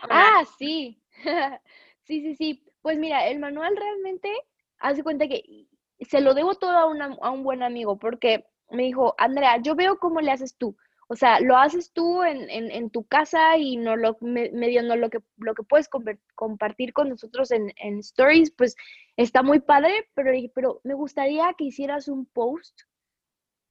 Ah, 0.02 0.42
sí. 0.58 1.00
sí, 2.04 2.22
sí, 2.22 2.34
sí. 2.34 2.64
Pues 2.82 2.98
mira, 2.98 3.26
el 3.28 3.38
manual 3.38 3.76
realmente, 3.76 4.32
hace 4.78 5.02
cuenta 5.02 5.28
que 5.28 5.66
se 6.00 6.20
lo 6.20 6.34
debo 6.34 6.54
todo 6.54 6.72
a, 6.72 6.82
a 6.82 7.30
un 7.30 7.42
buen 7.42 7.62
amigo 7.62 7.98
porque 7.98 8.46
me 8.70 8.84
dijo, 8.84 9.14
Andrea, 9.18 9.58
yo 9.62 9.74
veo 9.74 9.98
cómo 9.98 10.20
le 10.20 10.30
haces 10.30 10.56
tú. 10.56 10.76
O 11.10 11.16
sea, 11.16 11.40
lo 11.40 11.56
haces 11.56 11.92
tú 11.94 12.22
en, 12.22 12.50
en, 12.50 12.90
tu 12.90 13.04
casa 13.04 13.56
y 13.56 13.78
no 13.78 13.96
lo, 13.96 14.18
medio 14.20 14.82
no 14.82 14.94
lo 14.94 15.08
que, 15.08 15.20
lo 15.38 15.54
que 15.54 15.62
puedes 15.62 15.88
compartir 16.34 16.92
con 16.92 17.08
nosotros 17.08 17.50
en, 17.50 17.72
en, 17.76 18.00
stories, 18.00 18.50
pues 18.50 18.76
está 19.16 19.42
muy 19.42 19.60
padre, 19.60 20.06
pero, 20.12 20.32
pero 20.54 20.80
me 20.84 20.92
gustaría 20.92 21.54
que 21.54 21.64
hicieras 21.64 22.08
un 22.08 22.26
post 22.26 22.82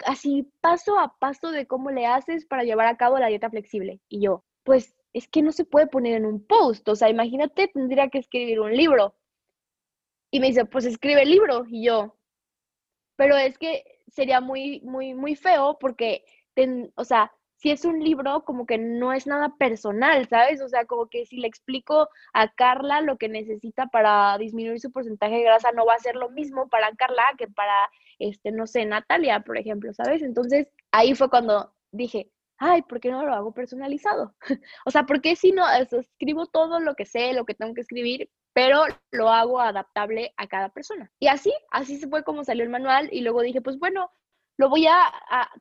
así 0.05 0.51
paso 0.61 0.99
a 0.99 1.15
paso 1.19 1.51
de 1.51 1.67
cómo 1.67 1.91
le 1.91 2.07
haces 2.07 2.45
para 2.45 2.63
llevar 2.63 2.87
a 2.87 2.97
cabo 2.97 3.19
la 3.19 3.27
dieta 3.27 3.51
flexible. 3.51 4.01
Y 4.09 4.21
yo, 4.21 4.43
pues 4.63 4.95
es 5.13 5.27
que 5.27 5.43
no 5.43 5.51
se 5.51 5.63
puede 5.65 5.85
poner 5.85 6.15
en 6.15 6.25
un 6.25 6.43
post, 6.43 6.89
o 6.89 6.95
sea, 6.95 7.09
imagínate, 7.09 7.67
tendría 7.67 8.09
que 8.09 8.17
escribir 8.17 8.59
un 8.59 8.75
libro. 8.75 9.15
Y 10.31 10.39
me 10.39 10.47
dice, 10.47 10.65
pues 10.65 10.85
escribe 10.85 11.21
el 11.21 11.29
libro. 11.29 11.65
Y 11.67 11.85
yo, 11.85 12.16
pero 13.17 13.35
es 13.35 13.57
que 13.57 13.83
sería 14.07 14.39
muy, 14.39 14.79
muy, 14.81 15.13
muy 15.13 15.35
feo 15.35 15.77
porque, 15.79 16.23
o 16.95 17.03
sea, 17.03 17.33
si 17.57 17.71
es 17.71 17.85
un 17.85 17.99
libro, 17.99 18.45
como 18.45 18.65
que 18.65 18.77
no 18.77 19.13
es 19.13 19.27
nada 19.27 19.55
personal, 19.57 20.27
¿sabes? 20.27 20.61
O 20.61 20.69
sea, 20.69 20.85
como 20.85 21.07
que 21.07 21.25
si 21.25 21.37
le 21.37 21.47
explico 21.47 22.07
a 22.33 22.49
Carla 22.49 23.01
lo 23.01 23.17
que 23.17 23.29
necesita 23.29 23.87
para 23.87 24.37
disminuir 24.37 24.79
su 24.79 24.91
porcentaje 24.91 25.37
de 25.37 25.43
grasa, 25.43 25.71
no 25.71 25.85
va 25.85 25.95
a 25.95 25.99
ser 25.99 26.15
lo 26.15 26.29
mismo 26.29 26.69
para 26.69 26.95
Carla 26.95 27.23
que 27.37 27.47
para, 27.47 27.89
este, 28.19 28.51
no 28.51 28.67
sé, 28.67 28.85
Natalia, 28.85 29.41
por 29.41 29.57
ejemplo, 29.57 29.91
¿sabes? 29.93 30.21
Entonces, 30.21 30.67
ahí 30.91 31.15
fue 31.15 31.29
cuando 31.29 31.73
dije, 31.91 32.31
ay, 32.59 32.83
¿por 32.83 32.99
qué 32.99 33.09
no 33.11 33.25
lo 33.25 33.33
hago 33.33 33.53
personalizado? 33.53 34.35
o 34.85 34.91
sea, 34.91 35.03
¿por 35.03 35.21
qué 35.21 35.35
si 35.35 35.51
no 35.51 35.65
escribo 35.69 36.45
todo 36.45 36.79
lo 36.79 36.95
que 36.95 37.05
sé, 37.05 37.33
lo 37.33 37.45
que 37.45 37.55
tengo 37.55 37.73
que 37.73 37.81
escribir, 37.81 38.29
pero 38.57 38.85
lo 39.11 39.29
hago 39.29 39.61
adaptable 39.61 40.33
a 40.35 40.47
cada 40.47 40.69
persona. 40.69 41.11
Y 41.19 41.27
así, 41.27 41.53
así 41.69 41.99
se 41.99 42.07
fue 42.07 42.23
como 42.23 42.43
salió 42.43 42.63
el 42.63 42.71
manual 42.71 43.07
y 43.11 43.21
luego 43.21 43.41
dije, 43.41 43.61
pues 43.61 43.77
bueno, 43.77 44.09
lo 44.57 44.67
voy 44.67 44.87
a, 44.87 44.97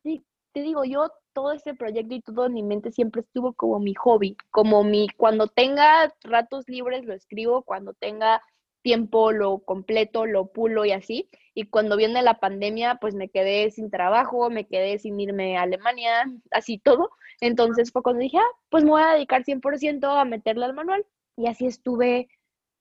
te, 0.02 0.22
digo, 0.62 0.82
yo 0.82 1.12
todo 1.34 1.52
este 1.52 1.74
proyecto 1.74 2.14
y 2.14 2.22
todo 2.22 2.46
en 2.46 2.54
mi 2.54 2.62
mente 2.62 2.90
siempre 2.92 3.20
estuvo 3.20 3.52
como 3.52 3.80
mi 3.80 3.92
hobby, 3.92 4.34
como 4.50 4.82
mi, 4.82 5.08
cuando 5.18 5.46
tenga 5.46 6.10
ratos 6.24 6.66
libres 6.70 7.04
lo 7.04 7.12
escribo, 7.12 7.64
cuando 7.64 7.92
tenga 7.92 8.40
tiempo 8.80 9.30
lo 9.30 9.58
completo, 9.58 10.24
lo 10.24 10.46
pulo 10.46 10.86
y 10.86 10.92
así. 10.92 11.28
Y 11.52 11.64
cuando 11.64 11.98
viene 11.98 12.22
la 12.22 12.40
pandemia, 12.40 12.94
pues 12.98 13.14
me 13.14 13.28
quedé 13.28 13.70
sin 13.72 13.90
trabajo, 13.90 14.48
me 14.48 14.66
quedé 14.66 14.98
sin 14.98 15.20
irme 15.20 15.58
a 15.58 15.64
Alemania, 15.64 16.32
así 16.50 16.78
todo. 16.78 17.10
Entonces 17.42 17.92
fue 17.92 18.02
cuando 18.02 18.20
dije, 18.20 18.38
ah, 18.38 18.56
pues 18.70 18.84
me 18.84 18.90
voy 18.92 19.02
a 19.02 19.12
dedicar 19.12 19.44
100% 19.44 20.18
a 20.18 20.24
meterle 20.24 20.64
al 20.64 20.72
manual. 20.72 21.04
Y 21.36 21.48
así 21.48 21.66
estuve 21.66 22.28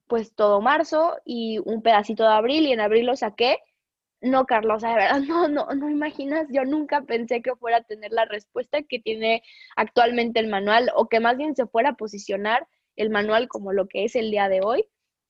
pues 0.06 0.34
todo 0.34 0.60
marzo 0.60 1.16
y 1.24 1.58
un 1.64 1.82
pedacito 1.82 2.22
de 2.24 2.30
abril 2.30 2.66
y 2.66 2.72
en 2.72 2.80
abril 2.80 3.06
lo 3.06 3.16
saqué. 3.16 3.58
No, 4.20 4.46
Carlos, 4.46 4.82
de 4.82 4.88
verdad, 4.88 5.20
no, 5.28 5.48
no, 5.48 5.66
no 5.74 5.90
imaginas, 5.90 6.46
yo 6.50 6.64
nunca 6.64 7.02
pensé 7.02 7.42
que 7.42 7.56
fuera 7.56 7.78
a 7.78 7.82
tener 7.82 8.12
la 8.12 8.24
respuesta 8.24 8.82
que 8.82 8.98
tiene 8.98 9.42
actualmente 9.76 10.40
el 10.40 10.48
manual 10.48 10.90
o 10.94 11.08
que 11.08 11.20
más 11.20 11.36
bien 11.36 11.54
se 11.56 11.66
fuera 11.66 11.90
a 11.90 11.96
posicionar 11.96 12.66
el 12.96 13.10
manual 13.10 13.48
como 13.48 13.72
lo 13.72 13.88
que 13.88 14.04
es 14.04 14.16
el 14.16 14.30
día 14.30 14.48
de 14.48 14.60
hoy. 14.62 14.86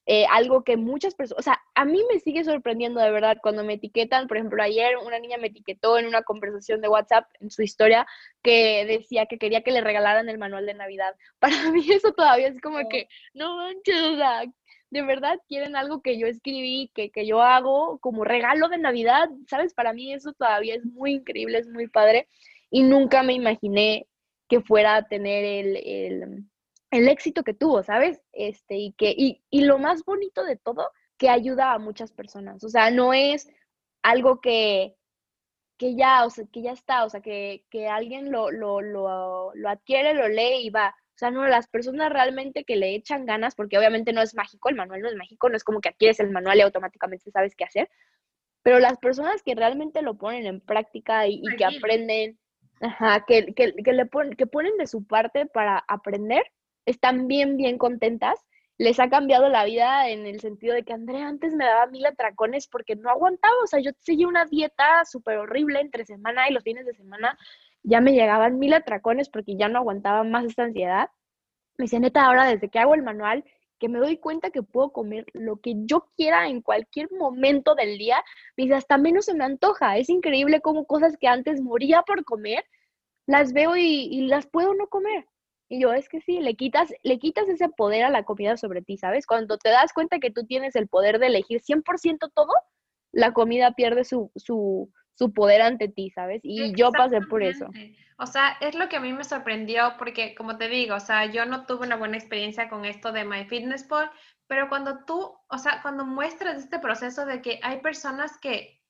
Eh, 0.09 0.25
algo 0.31 0.63
que 0.63 0.77
muchas 0.77 1.17
personas, 1.17 1.41
o 1.41 1.43
sea, 1.43 1.61
a 1.75 1.85
mí 1.85 2.01
me 2.13 2.21
sigue 2.21 2.45
sorprendiendo 2.45 3.01
de 3.01 3.11
verdad 3.11 3.39
cuando 3.43 3.65
me 3.65 3.73
etiquetan, 3.73 4.29
por 4.29 4.37
ejemplo, 4.37 4.63
ayer 4.63 4.97
una 4.99 5.19
niña 5.19 5.37
me 5.37 5.49
etiquetó 5.49 5.99
en 5.99 6.07
una 6.07 6.23
conversación 6.23 6.81
de 6.81 6.89
WhatsApp 6.89 7.25
en 7.41 7.51
su 7.51 7.63
historia 7.63 8.07
que 8.41 8.85
decía 8.87 9.27
que 9.27 9.37
quería 9.37 9.63
que 9.63 9.73
le 9.73 9.81
regalaran 9.81 10.29
el 10.29 10.39
manual 10.39 10.65
de 10.65 10.75
Navidad. 10.75 11.17
Para 11.41 11.73
mí 11.73 11.85
eso 11.91 12.13
todavía 12.13 12.47
es 12.47 12.61
como 12.61 12.89
que, 12.89 13.09
no 13.35 13.57
manches, 13.57 14.01
o 14.01 14.17
sea, 14.17 14.45
de 14.91 15.03
verdad 15.03 15.39
quieren 15.49 15.77
algo 15.77 16.03
que 16.03 16.19
yo 16.19 16.27
escribí, 16.27 16.91
que, 16.95 17.11
que 17.11 17.27
yo 17.27 17.43
hago 17.43 17.99
como 17.99 18.25
regalo 18.25 18.69
de 18.69 18.79
Navidad, 18.79 19.29
¿sabes? 19.49 19.75
Para 19.75 19.93
mí 19.93 20.13
eso 20.13 20.33
todavía 20.33 20.75
es 20.75 20.85
muy 20.85 21.15
increíble, 21.15 21.59
es 21.59 21.69
muy 21.69 21.89
padre 21.89 22.29
y 22.71 22.83
nunca 22.83 23.23
me 23.23 23.35
imaginé 23.35 24.07
que 24.49 24.61
fuera 24.61 24.97
a 24.97 25.09
tener 25.09 25.45
el, 25.45 25.77
el 25.77 26.47
el 26.91 27.09
éxito 27.09 27.43
que 27.43 27.55
tuvo, 27.55 27.83
¿sabes? 27.83 28.23
Este, 28.33 28.77
y 28.77 28.93
que, 28.93 29.15
y, 29.17 29.43
y 29.51 29.63
lo 29.65 29.79
más 29.79 30.05
bonito 30.05 30.45
de 30.45 30.57
todo, 30.57 30.91
que 31.19 31.29
ayuda 31.29 31.73
a 31.73 31.79
muchas 31.79 32.13
personas. 32.13 32.63
O 32.65 32.69
sea, 32.69 32.91
no 32.91 33.13
es 33.13 33.49
algo 34.03 34.41
que, 34.41 34.97
que 35.79 35.95
ya, 35.97 36.25
o 36.25 36.31
sea, 36.31 36.45
que 36.53 36.63
ya 36.63 36.73
está, 36.73 37.05
o 37.05 37.11
sea, 37.11 37.21
que, 37.21 37.65
que 37.71 37.89
alguien 37.89 38.31
lo, 38.31 38.51
lo, 38.51 38.81
lo, 38.81 39.53
lo, 39.55 39.69
adquiere, 39.69 40.15
lo 40.15 40.29
lee 40.29 40.67
y 40.67 40.71
va. 40.71 40.95
O 41.17 41.19
sea, 41.19 41.31
no, 41.31 41.47
las 41.47 41.67
personas 41.67 42.13
realmente 42.13 42.65
que 42.65 42.77
le 42.77 42.95
echan 42.95 43.25
ganas, 43.25 43.55
porque 43.55 43.79
obviamente 43.79 44.13
no 44.13 44.21
es 44.21 44.35
mágico, 44.35 44.69
el 44.69 44.77
manual 44.77 45.01
no 45.01 45.09
es 45.09 45.17
mágico, 45.17 45.49
no 45.49 45.57
es 45.57 45.65
como 45.65 45.81
que 45.81 45.89
adquieres 45.89 46.21
el 46.21 46.31
manual 46.31 46.59
y 46.59 46.61
automáticamente 46.61 47.31
sabes 47.31 47.57
qué 47.57 47.65
hacer, 47.65 47.89
pero 48.63 48.81
las 48.81 48.99
personas 48.99 49.43
que 49.43 49.55
realmente 49.55 50.03
lo 50.03 50.19
ponen 50.19 50.45
en 50.45 50.61
práctica 50.61 51.27
y, 51.27 51.41
y 51.43 51.57
que 51.57 51.65
aprenden, 51.65 52.39
ajá, 52.83 53.25
que, 53.27 53.55
que, 53.55 53.73
que, 53.73 53.93
le 53.95 54.05
ponen, 54.05 54.35
que 54.35 54.47
ponen 54.47 54.77
de 54.77 54.87
su 54.87 55.07
parte 55.07 55.47
para 55.47 55.83
aprender, 55.89 56.43
están 56.85 57.29
bien, 57.29 57.57
bien 57.57 57.79
contentas. 57.79 58.39
Les 58.77 59.01
ha 59.01 59.09
cambiado 59.09 59.49
la 59.49 59.65
vida 59.65 60.11
en 60.11 60.27
el 60.27 60.41
sentido 60.41 60.75
de 60.75 60.83
que 60.83 60.93
Andrea 60.93 61.29
antes 61.29 61.55
me 61.55 61.65
daba 61.65 61.87
mil 61.87 62.05
atracones 62.05 62.69
porque 62.69 62.95
no 62.95 63.09
aguantaba, 63.09 63.55
o 63.65 63.67
sea, 63.67 63.81
yo 63.81 63.93
seguía 64.01 64.29
una 64.29 64.45
dieta 64.45 65.03
súper 65.07 65.39
horrible 65.39 65.81
entre 65.81 66.05
semana 66.05 66.47
y 66.51 66.53
los 66.53 66.63
fines 66.63 66.85
de 66.85 66.93
semana 66.93 67.39
ya 67.87 68.01
me 68.01 68.13
llegaban 68.13 68.59
mil 68.59 68.75
atracones 68.75 69.29
porque 69.29 69.57
ya 69.57 69.69
no 69.69 69.79
aguantaba 69.79 70.25
más 70.25 70.45
esta 70.45 70.65
ansiedad. 70.65 71.09
Me 71.79 71.85
dice, 71.85 72.01
neta, 72.01 72.27
ahora 72.27 72.47
desde 72.47 72.69
que 72.69 72.79
hago 72.81 72.95
el 72.95 73.03
manual, 73.03 73.45
que 73.79 73.89
me 73.89 73.99
doy 74.01 74.19
cuenta 74.19 74.51
que 74.51 74.63
puedo 74.63 74.91
comer 74.93 75.27
lo 75.35 75.59
que 75.59 75.75
yo 75.85 76.09
quiera 76.17 76.49
en 76.49 76.63
cualquier 76.63 77.11
momento 77.13 77.75
del 77.75 77.97
día, 77.97 78.23
me 78.57 78.65
dice, 78.65 78.75
hasta 78.75 78.99
menos 78.99 79.27
se 79.27 79.35
me 79.35 79.45
antoja. 79.45 79.99
Es 79.99 80.09
increíble 80.09 80.61
cómo 80.61 80.87
cosas 80.87 81.17
que 81.17 81.29
antes 81.29 81.61
moría 81.61 82.03
por 82.03 82.25
comer, 82.25 82.65
las 83.27 83.53
veo 83.53 83.77
y, 83.77 84.09
y 84.11 84.23
las 84.23 84.47
puedo 84.47 84.75
no 84.75 84.89
comer. 84.89 85.27
Y 85.69 85.81
yo, 85.81 85.93
es 85.93 86.09
que 86.09 86.21
sí, 86.21 86.41
le 86.41 86.55
quitas, 86.57 86.93
le 87.05 87.19
quitas 87.19 87.49
ese 87.49 87.69
poder 87.69 88.05
a 88.05 88.11
la 88.11 88.25
comida 88.25 88.57
sobre 88.57 88.83
ti, 88.83 88.97
¿sabes? 88.99 89.27
Cuando 89.27 89.59
te 89.59 89.71
das 89.71 89.93
cuenta 89.93 90.19
que 90.19 90.31
tú 90.31 90.45
tienes 90.45 90.77
el 90.77 90.89
poder 90.89 91.19
de 91.19 91.27
elegir 91.27 91.61
100% 91.61 92.31
todo, 92.35 92.53
la 93.13 93.33
comida 93.33 93.73
pierde 93.73 94.05
su, 94.05 94.31
su, 94.37 94.91
su 95.17 95.33
poder 95.33 95.63
ante 95.63 95.89
ti, 95.89 96.11
¿sabes? 96.11 96.41
Y 96.45 96.75
yo 96.77 96.93
pasé 96.93 97.21
por 97.23 97.43
eso. 97.43 97.69
O 98.19 98.27
sea, 98.27 98.57
es 98.61 98.75
lo 98.75 98.89
que 98.89 98.97
a 98.97 99.01
mí 99.01 99.13
me 99.13 99.25
sorprendió 99.25 99.95
porque, 99.99 100.35
como 100.35 100.57
te 100.57 100.69
digo, 100.69 100.95
o 100.95 101.01
sea, 101.01 101.27
yo 101.27 101.45
no 101.45 101.67
tuve 101.67 101.87
una 101.87 101.97
buena 101.97 102.17
experiencia 102.17 102.69
con 102.69 102.85
esto 102.85 103.13
de 103.13 103.25
MyFitnessPal, 103.25 104.11
pero 104.47 104.69
cuando 104.69 105.05
tú, 105.05 105.35
o 105.49 105.59
sea, 105.59 105.81
cuando 105.83 106.07
muestras 106.07 106.57
este 106.57 106.79
proceso 106.79 107.27
de 107.27 107.43
que 107.43 107.61
hay 107.63 107.81
personas 107.81 108.39
que 108.39 108.81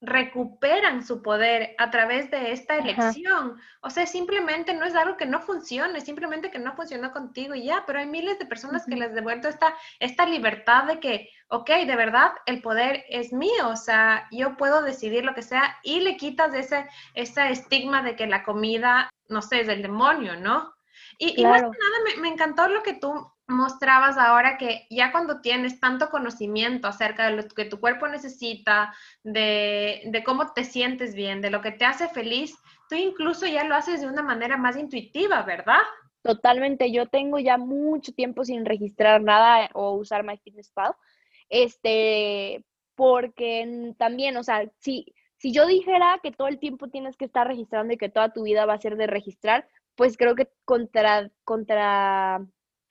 recuperan 0.00 1.04
su 1.04 1.22
poder 1.22 1.74
a 1.78 1.90
través 1.90 2.30
de 2.30 2.52
esta 2.52 2.76
elección. 2.76 3.58
O 3.80 3.88
sea, 3.88 4.06
simplemente 4.06 4.74
no 4.74 4.84
es 4.84 4.94
algo 4.94 5.16
que 5.16 5.24
no 5.24 5.40
funcione, 5.40 6.00
simplemente 6.00 6.50
que 6.50 6.58
no 6.58 6.74
funcionó 6.76 7.12
contigo 7.12 7.54
y 7.54 7.64
ya, 7.64 7.84
pero 7.86 7.98
hay 7.98 8.06
miles 8.06 8.38
de 8.38 8.46
personas 8.46 8.84
que 8.86 8.96
les 8.96 9.14
devuelto 9.14 9.48
esta, 9.48 9.74
esta 9.98 10.26
libertad 10.26 10.84
de 10.84 11.00
que, 11.00 11.30
ok, 11.48 11.70
de 11.86 11.96
verdad, 11.96 12.32
el 12.44 12.60
poder 12.60 13.04
es 13.08 13.32
mío, 13.32 13.68
o 13.68 13.76
sea, 13.76 14.28
yo 14.30 14.56
puedo 14.56 14.82
decidir 14.82 15.24
lo 15.24 15.34
que 15.34 15.42
sea 15.42 15.78
y 15.82 16.00
le 16.00 16.16
quitas 16.16 16.52
ese, 16.54 16.86
ese 17.14 17.50
estigma 17.50 18.02
de 18.02 18.16
que 18.16 18.26
la 18.26 18.44
comida, 18.44 19.08
no 19.28 19.40
sé, 19.40 19.62
es 19.62 19.66
del 19.66 19.82
demonio, 19.82 20.36
¿no? 20.36 20.74
Y, 21.18 21.42
más 21.44 21.62
que 21.62 21.68
nada 21.68 21.98
me, 22.04 22.22
me 22.22 22.28
encantó 22.28 22.68
lo 22.68 22.82
que 22.82 22.94
tú 22.94 23.32
mostrabas 23.48 24.18
ahora 24.18 24.58
que 24.58 24.86
ya 24.90 25.12
cuando 25.12 25.40
tienes 25.40 25.78
tanto 25.78 26.10
conocimiento 26.10 26.88
acerca 26.88 27.26
de 27.26 27.36
lo 27.36 27.48
que 27.48 27.64
tu 27.64 27.78
cuerpo 27.78 28.08
necesita, 28.08 28.94
de, 29.22 30.22
cómo 30.24 30.52
te 30.52 30.64
sientes 30.64 31.14
bien, 31.14 31.40
de 31.40 31.50
lo 31.50 31.60
que 31.60 31.72
te 31.72 31.84
hace 31.84 32.08
feliz, 32.08 32.56
tú 32.88 32.96
incluso 32.96 33.46
ya 33.46 33.64
lo 33.64 33.76
haces 33.76 34.00
de 34.00 34.08
una 34.08 34.22
manera 34.22 34.56
más 34.56 34.76
intuitiva, 34.76 35.42
¿verdad? 35.42 35.82
Totalmente, 36.22 36.90
yo 36.90 37.06
tengo 37.06 37.38
ya 37.38 37.56
mucho 37.56 38.12
tiempo 38.12 38.44
sin 38.44 38.64
registrar 38.64 39.22
nada 39.22 39.70
o 39.74 39.92
usar 39.92 40.24
MyFitnessPal, 40.24 40.94
este, 41.48 42.64
porque 42.96 43.94
también, 43.96 44.36
o 44.36 44.42
sea, 44.42 44.68
si, 44.80 45.14
si 45.36 45.52
yo 45.52 45.66
dijera 45.66 46.18
que 46.20 46.32
todo 46.32 46.48
el 46.48 46.58
tiempo 46.58 46.88
tienes 46.88 47.16
que 47.16 47.26
estar 47.26 47.46
registrando 47.46 47.94
y 47.94 47.96
que 47.96 48.08
toda 48.08 48.32
tu 48.32 48.42
vida 48.42 48.66
va 48.66 48.74
a 48.74 48.80
ser 48.80 48.96
de 48.96 49.06
registrar, 49.06 49.68
pues 49.94 50.16
creo 50.16 50.34
que 50.34 50.48
contra, 50.64 51.30
contra 51.44 52.44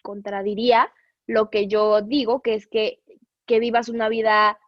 contradiría 0.05 0.93
lo 1.25 1.49
que 1.49 1.67
yo 1.67 2.01
digo, 2.01 2.43
que 2.43 2.53
es 2.53 2.67
que, 2.67 2.99
que 3.47 3.59
vivas 3.59 3.89
una 3.89 4.07
vida 4.07 4.59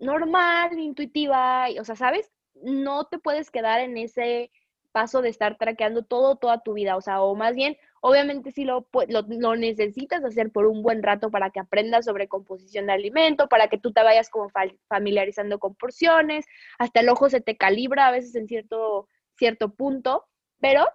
normal, 0.00 0.76
intuitiva, 0.78 1.66
o 1.80 1.84
sea, 1.84 1.94
¿sabes? 1.94 2.32
No 2.54 3.06
te 3.06 3.20
puedes 3.20 3.52
quedar 3.52 3.80
en 3.80 3.96
ese 3.96 4.50
paso 4.90 5.22
de 5.22 5.28
estar 5.28 5.56
traqueando 5.56 6.02
todo, 6.04 6.36
toda 6.36 6.62
tu 6.62 6.72
vida, 6.72 6.96
o 6.96 7.00
sea, 7.00 7.22
o 7.22 7.34
más 7.36 7.54
bien, 7.54 7.76
obviamente 8.00 8.50
sí 8.50 8.64
lo, 8.64 8.88
lo, 9.08 9.22
lo, 9.28 9.56
necesitas 9.56 10.24
hacer 10.24 10.50
por 10.50 10.66
un 10.66 10.82
buen 10.82 11.02
rato 11.02 11.30
para 11.30 11.50
que 11.50 11.60
aprendas 11.60 12.04
sobre 12.04 12.28
composición 12.28 12.86
de 12.86 12.92
alimento, 12.94 13.48
para 13.48 13.68
que 13.68 13.78
tú 13.78 13.92
te 13.92 14.02
vayas 14.02 14.30
como 14.30 14.50
familiarizando 14.88 15.58
con 15.58 15.74
porciones, 15.74 16.46
hasta 16.78 17.00
el 17.00 17.08
ojo 17.08 17.28
se 17.28 17.40
te 17.40 17.56
calibra 17.56 18.08
a 18.08 18.10
veces 18.12 18.34
en 18.34 18.46
cierto, 18.46 19.08
cierto 19.36 19.70
punto, 19.70 20.26
pero 20.60 20.86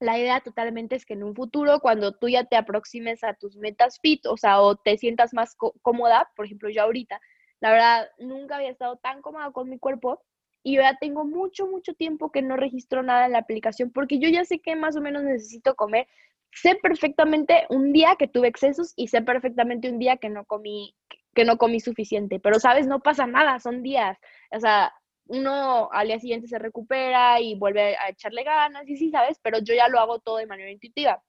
la 0.00 0.18
idea 0.18 0.40
totalmente 0.40 0.96
es 0.96 1.04
que 1.06 1.14
en 1.14 1.22
un 1.22 1.34
futuro, 1.34 1.80
cuando 1.80 2.12
tú 2.12 2.28
ya 2.28 2.44
te 2.44 2.56
aproximes 2.56 3.24
a 3.24 3.34
tus 3.34 3.56
metas 3.56 3.98
fit, 4.00 4.26
o 4.26 4.36
sea, 4.36 4.60
o 4.60 4.76
te 4.76 4.96
sientas 4.98 5.34
más 5.34 5.56
cómoda, 5.82 6.30
por 6.36 6.46
ejemplo, 6.46 6.68
yo 6.70 6.82
ahorita, 6.82 7.20
la 7.60 7.70
verdad, 7.70 8.08
nunca 8.18 8.56
había 8.56 8.70
estado 8.70 8.96
tan 8.96 9.22
cómoda 9.22 9.50
con 9.52 9.68
mi 9.68 9.78
cuerpo 9.78 10.22
y 10.62 10.76
yo 10.76 10.82
ya 10.82 10.96
tengo 10.98 11.24
mucho, 11.24 11.66
mucho 11.66 11.94
tiempo 11.94 12.30
que 12.30 12.42
no 12.42 12.56
registro 12.56 13.02
nada 13.02 13.26
en 13.26 13.32
la 13.32 13.38
aplicación 13.38 13.90
porque 13.90 14.18
yo 14.18 14.28
ya 14.28 14.44
sé 14.44 14.60
que 14.60 14.76
más 14.76 14.96
o 14.96 15.00
menos 15.00 15.22
necesito 15.22 15.74
comer. 15.74 16.06
Sé 16.52 16.76
perfectamente 16.76 17.66
un 17.68 17.92
día 17.92 18.16
que 18.18 18.28
tuve 18.28 18.48
excesos 18.48 18.92
y 18.96 19.08
sé 19.08 19.22
perfectamente 19.22 19.90
un 19.90 19.98
día 19.98 20.16
que 20.16 20.30
no 20.30 20.44
comí, 20.44 20.94
que 21.34 21.44
no 21.44 21.58
comí 21.58 21.80
suficiente, 21.80 22.40
pero 22.40 22.58
sabes, 22.58 22.86
no 22.86 23.00
pasa 23.00 23.26
nada, 23.26 23.60
son 23.60 23.82
días. 23.82 24.18
O 24.50 24.60
sea, 24.60 24.92
uno 25.28 25.88
al 25.92 26.08
día 26.08 26.18
siguiente 26.18 26.48
se 26.48 26.58
recupera 26.58 27.40
y 27.40 27.54
vuelve 27.54 27.96
a 27.96 28.10
echarle 28.10 28.42
ganas 28.42 28.88
y 28.88 28.96
sí, 28.96 29.10
¿sabes? 29.10 29.38
Pero 29.42 29.60
yo 29.60 29.74
ya 29.74 29.88
lo 29.88 30.00
hago 30.00 30.18
todo 30.18 30.38
de 30.38 30.46
manera 30.46 30.70
intuitiva. 30.70 31.22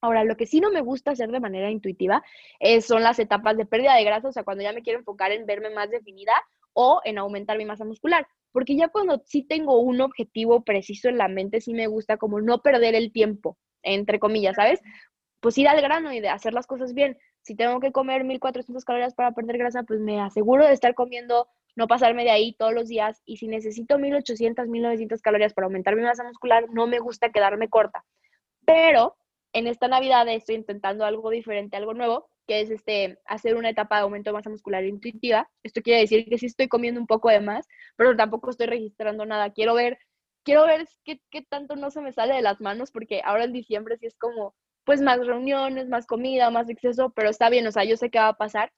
Ahora, 0.00 0.24
lo 0.24 0.36
que 0.36 0.46
sí 0.46 0.60
no 0.60 0.70
me 0.70 0.80
gusta 0.80 1.12
hacer 1.12 1.30
de 1.30 1.38
manera 1.38 1.70
intuitiva 1.70 2.24
son 2.80 3.02
las 3.02 3.18
etapas 3.18 3.56
de 3.56 3.66
pérdida 3.66 3.94
de 3.94 4.04
grasa, 4.04 4.28
o 4.28 4.32
sea, 4.32 4.42
cuando 4.42 4.64
ya 4.64 4.72
me 4.72 4.82
quiero 4.82 4.98
enfocar 4.98 5.30
en 5.30 5.46
verme 5.46 5.70
más 5.70 5.90
definida 5.90 6.32
o 6.72 7.00
en 7.04 7.18
aumentar 7.18 7.56
mi 7.58 7.66
masa 7.66 7.84
muscular, 7.84 8.26
porque 8.50 8.74
ya 8.76 8.88
cuando 8.88 9.22
sí 9.26 9.42
tengo 9.42 9.78
un 9.78 10.00
objetivo 10.00 10.64
preciso 10.64 11.08
en 11.08 11.18
la 11.18 11.28
mente, 11.28 11.60
sí 11.60 11.72
me 11.72 11.86
gusta 11.86 12.16
como 12.16 12.40
no 12.40 12.62
perder 12.62 12.94
el 12.94 13.12
tiempo, 13.12 13.58
entre 13.82 14.18
comillas, 14.18 14.56
¿sabes? 14.56 14.80
Pues 15.40 15.56
ir 15.58 15.68
al 15.68 15.80
grano 15.80 16.12
y 16.12 16.20
de 16.20 16.30
hacer 16.30 16.52
las 16.52 16.66
cosas 16.66 16.94
bien. 16.94 17.16
Si 17.42 17.54
tengo 17.54 17.78
que 17.78 17.92
comer 17.92 18.24
1400 18.24 18.84
calorías 18.84 19.14
para 19.14 19.32
perder 19.32 19.58
grasa, 19.58 19.82
pues 19.84 20.00
me 20.00 20.20
aseguro 20.20 20.66
de 20.66 20.72
estar 20.72 20.94
comiendo 20.94 21.48
no 21.74 21.86
pasarme 21.86 22.24
de 22.24 22.30
ahí 22.30 22.54
todos 22.54 22.72
los 22.72 22.88
días 22.88 23.22
y 23.24 23.38
si 23.38 23.48
necesito 23.48 23.98
1800, 23.98 24.68
1900 24.68 25.22
calorías 25.22 25.54
para 25.54 25.66
aumentar 25.66 25.96
mi 25.96 26.02
masa 26.02 26.24
muscular, 26.24 26.66
no 26.70 26.86
me 26.86 26.98
gusta 26.98 27.30
quedarme 27.30 27.68
corta. 27.68 28.04
Pero 28.66 29.16
en 29.52 29.66
esta 29.66 29.88
Navidad 29.88 30.28
estoy 30.28 30.56
intentando 30.56 31.04
algo 31.04 31.30
diferente, 31.30 31.76
algo 31.76 31.94
nuevo, 31.94 32.28
que 32.46 32.60
es 32.60 32.70
este 32.70 33.18
hacer 33.26 33.56
una 33.56 33.70
etapa 33.70 33.96
de 33.96 34.02
aumento 34.02 34.30
de 34.30 34.34
masa 34.34 34.50
muscular 34.50 34.84
intuitiva. 34.84 35.48
Esto 35.62 35.82
quiere 35.82 36.00
decir 36.00 36.26
que 36.28 36.38
sí 36.38 36.46
estoy 36.46 36.68
comiendo 36.68 37.00
un 37.00 37.06
poco 37.06 37.30
de 37.30 37.40
más, 37.40 37.66
pero 37.96 38.16
tampoco 38.16 38.50
estoy 38.50 38.66
registrando 38.66 39.24
nada. 39.26 39.50
Quiero 39.52 39.74
ver 39.74 39.98
quiero 40.44 40.66
ver 40.66 40.86
qué, 41.04 41.20
qué 41.30 41.42
tanto 41.42 41.76
no 41.76 41.90
se 41.90 42.00
me 42.00 42.12
sale 42.12 42.34
de 42.34 42.42
las 42.42 42.60
manos 42.60 42.90
porque 42.90 43.22
ahora 43.24 43.44
en 43.44 43.52
diciembre 43.52 43.96
sí 43.98 44.06
es 44.06 44.16
como 44.16 44.54
pues 44.84 45.00
más 45.00 45.24
reuniones, 45.24 45.88
más 45.88 46.06
comida, 46.06 46.50
más 46.50 46.68
exceso, 46.68 47.10
pero 47.10 47.30
está 47.30 47.48
bien, 47.50 47.66
o 47.66 47.72
sea, 47.72 47.84
yo 47.84 47.96
sé 47.96 48.10
qué 48.10 48.18
va 48.18 48.28
a 48.28 48.36
pasar 48.36 48.72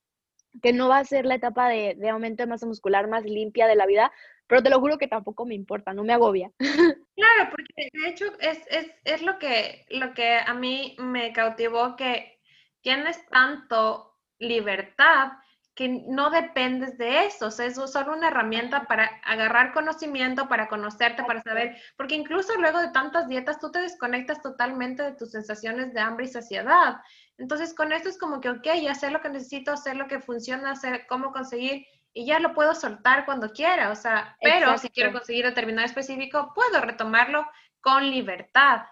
que 0.62 0.72
no 0.72 0.88
va 0.88 0.98
a 0.98 1.04
ser 1.04 1.26
la 1.26 1.34
etapa 1.34 1.68
de, 1.68 1.94
de 1.94 2.08
aumento 2.08 2.42
de 2.42 2.48
masa 2.48 2.66
muscular 2.66 3.08
más 3.08 3.24
limpia 3.24 3.66
de 3.66 3.76
la 3.76 3.86
vida, 3.86 4.12
pero 4.46 4.62
te 4.62 4.70
lo 4.70 4.80
juro 4.80 4.98
que 4.98 5.08
tampoco 5.08 5.46
me 5.46 5.54
importa, 5.54 5.94
no 5.94 6.04
me 6.04 6.12
agobia. 6.12 6.50
Claro, 7.16 7.48
porque 7.52 7.90
de 7.92 8.08
hecho 8.08 8.24
es, 8.40 8.58
es, 8.68 8.90
es 9.04 9.22
lo, 9.22 9.38
que, 9.38 9.86
lo 9.88 10.14
que 10.14 10.36
a 10.36 10.52
mí 10.52 10.96
me 10.98 11.32
cautivó, 11.32 11.94
que 11.94 12.40
tienes 12.82 13.24
tanto 13.28 14.16
libertad 14.40 15.28
que 15.74 15.88
no 15.88 16.30
dependes 16.30 16.96
de 16.98 17.26
eso, 17.26 17.46
o 17.46 17.50
sea, 17.50 17.66
es 17.66 17.74
solo 17.74 18.12
una 18.12 18.28
herramienta 18.28 18.86
para 18.86 19.06
agarrar 19.24 19.72
conocimiento, 19.72 20.48
para 20.48 20.68
conocerte, 20.68 21.24
para 21.24 21.42
saber, 21.42 21.76
porque 21.96 22.14
incluso 22.14 22.54
luego 22.60 22.80
de 22.80 22.92
tantas 22.92 23.28
dietas 23.28 23.58
tú 23.58 23.72
te 23.72 23.80
desconectas 23.80 24.40
totalmente 24.40 25.02
de 25.02 25.16
tus 25.16 25.32
sensaciones 25.32 25.92
de 25.92 26.00
hambre 26.00 26.26
y 26.26 26.28
saciedad. 26.28 26.96
Entonces 27.38 27.74
con 27.74 27.92
esto 27.92 28.08
es 28.08 28.18
como 28.18 28.40
que, 28.40 28.50
ok, 28.50 28.66
ya 28.82 28.94
sé 28.94 29.10
lo 29.10 29.20
que 29.20 29.28
necesito, 29.28 29.76
sé 29.76 29.94
lo 29.94 30.06
que 30.06 30.20
funciona, 30.20 30.76
sé 30.76 31.06
cómo 31.08 31.32
conseguir 31.32 31.86
y 32.12 32.26
ya 32.26 32.38
lo 32.38 32.54
puedo 32.54 32.74
soltar 32.74 33.26
cuando 33.26 33.50
quiera, 33.50 33.90
o 33.90 33.96
sea, 33.96 34.36
pero 34.40 34.78
si 34.78 34.88
quiero 34.88 35.12
conseguir 35.12 35.44
determinado 35.44 35.84
específico, 35.84 36.52
puedo 36.54 36.80
retomarlo 36.80 37.44
con 37.80 38.08
libertad. 38.08 38.82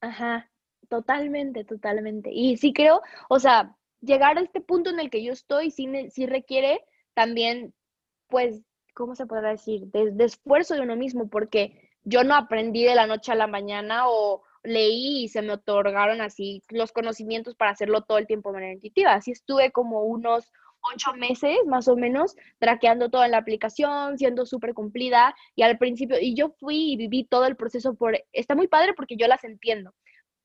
Ajá, 0.00 0.50
totalmente, 0.88 1.64
totalmente. 1.64 2.30
Y 2.32 2.56
sí 2.56 2.72
creo, 2.72 3.02
o 3.28 3.38
sea, 3.38 3.76
llegar 4.00 4.38
a 4.38 4.40
este 4.40 4.62
punto 4.62 4.88
en 4.88 5.00
el 5.00 5.10
que 5.10 5.22
yo 5.22 5.32
estoy 5.32 5.70
sí, 5.70 6.26
requiere 6.26 6.80
también, 7.14 7.74
pues, 8.28 8.62
¿cómo 8.94 9.14
se 9.14 9.26
podrá 9.26 9.50
decir? 9.50 9.86
De, 9.88 10.24
esfuerzo 10.24 10.74
de 10.74 10.80
uno 10.80 10.96
mismo, 10.96 11.28
porque 11.28 11.90
yo 12.04 12.24
no 12.24 12.34
aprendí 12.34 12.84
de 12.84 12.94
la 12.94 13.06
noche 13.06 13.32
a 13.32 13.36
la 13.36 13.46
mañana 13.46 14.08
o 14.08 14.42
leí 14.62 15.24
y 15.24 15.28
se 15.28 15.42
me 15.42 15.52
otorgaron 15.52 16.20
así 16.20 16.62
los 16.70 16.92
conocimientos 16.92 17.54
para 17.54 17.72
hacerlo 17.72 18.02
todo 18.02 18.18
el 18.18 18.26
tiempo 18.26 18.50
de 18.50 18.54
manera 18.54 18.72
intuitiva. 18.72 19.14
Así 19.14 19.32
estuve 19.32 19.72
como 19.72 20.02
unos 20.04 20.52
ocho 20.94 21.12
meses 21.14 21.58
más 21.66 21.88
o 21.88 21.96
menos 21.96 22.36
traqueando 22.58 23.10
toda 23.10 23.28
la 23.28 23.38
aplicación, 23.38 24.18
siendo 24.18 24.46
súper 24.46 24.74
cumplida 24.74 25.34
y 25.54 25.62
al 25.62 25.78
principio, 25.78 26.18
y 26.20 26.34
yo 26.34 26.50
fui 26.58 26.92
y 26.92 26.96
viví 26.96 27.24
todo 27.24 27.46
el 27.46 27.56
proceso 27.56 27.94
por, 27.94 28.18
está 28.32 28.54
muy 28.54 28.68
padre 28.68 28.94
porque 28.94 29.16
yo 29.16 29.28
las 29.28 29.44
entiendo, 29.44 29.94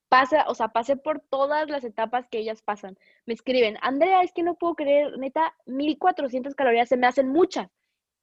pasa, 0.09 0.45
o 0.47 0.55
sea, 0.55 0.69
pasé 0.69 0.95
por 0.95 1.21
todas 1.21 1.69
las 1.69 1.83
etapas 1.83 2.27
que 2.29 2.39
ellas 2.39 2.61
pasan. 2.61 2.97
Me 3.25 3.33
escriben, 3.33 3.77
Andrea, 3.81 4.21
es 4.21 4.31
que 4.31 4.43
no 4.43 4.55
puedo 4.55 4.75
creer, 4.75 5.17
neta, 5.17 5.55
1400 5.65 6.55
calorías 6.55 6.89
se 6.89 6.97
me 6.97 7.07
hacen 7.07 7.29
muchas. 7.29 7.69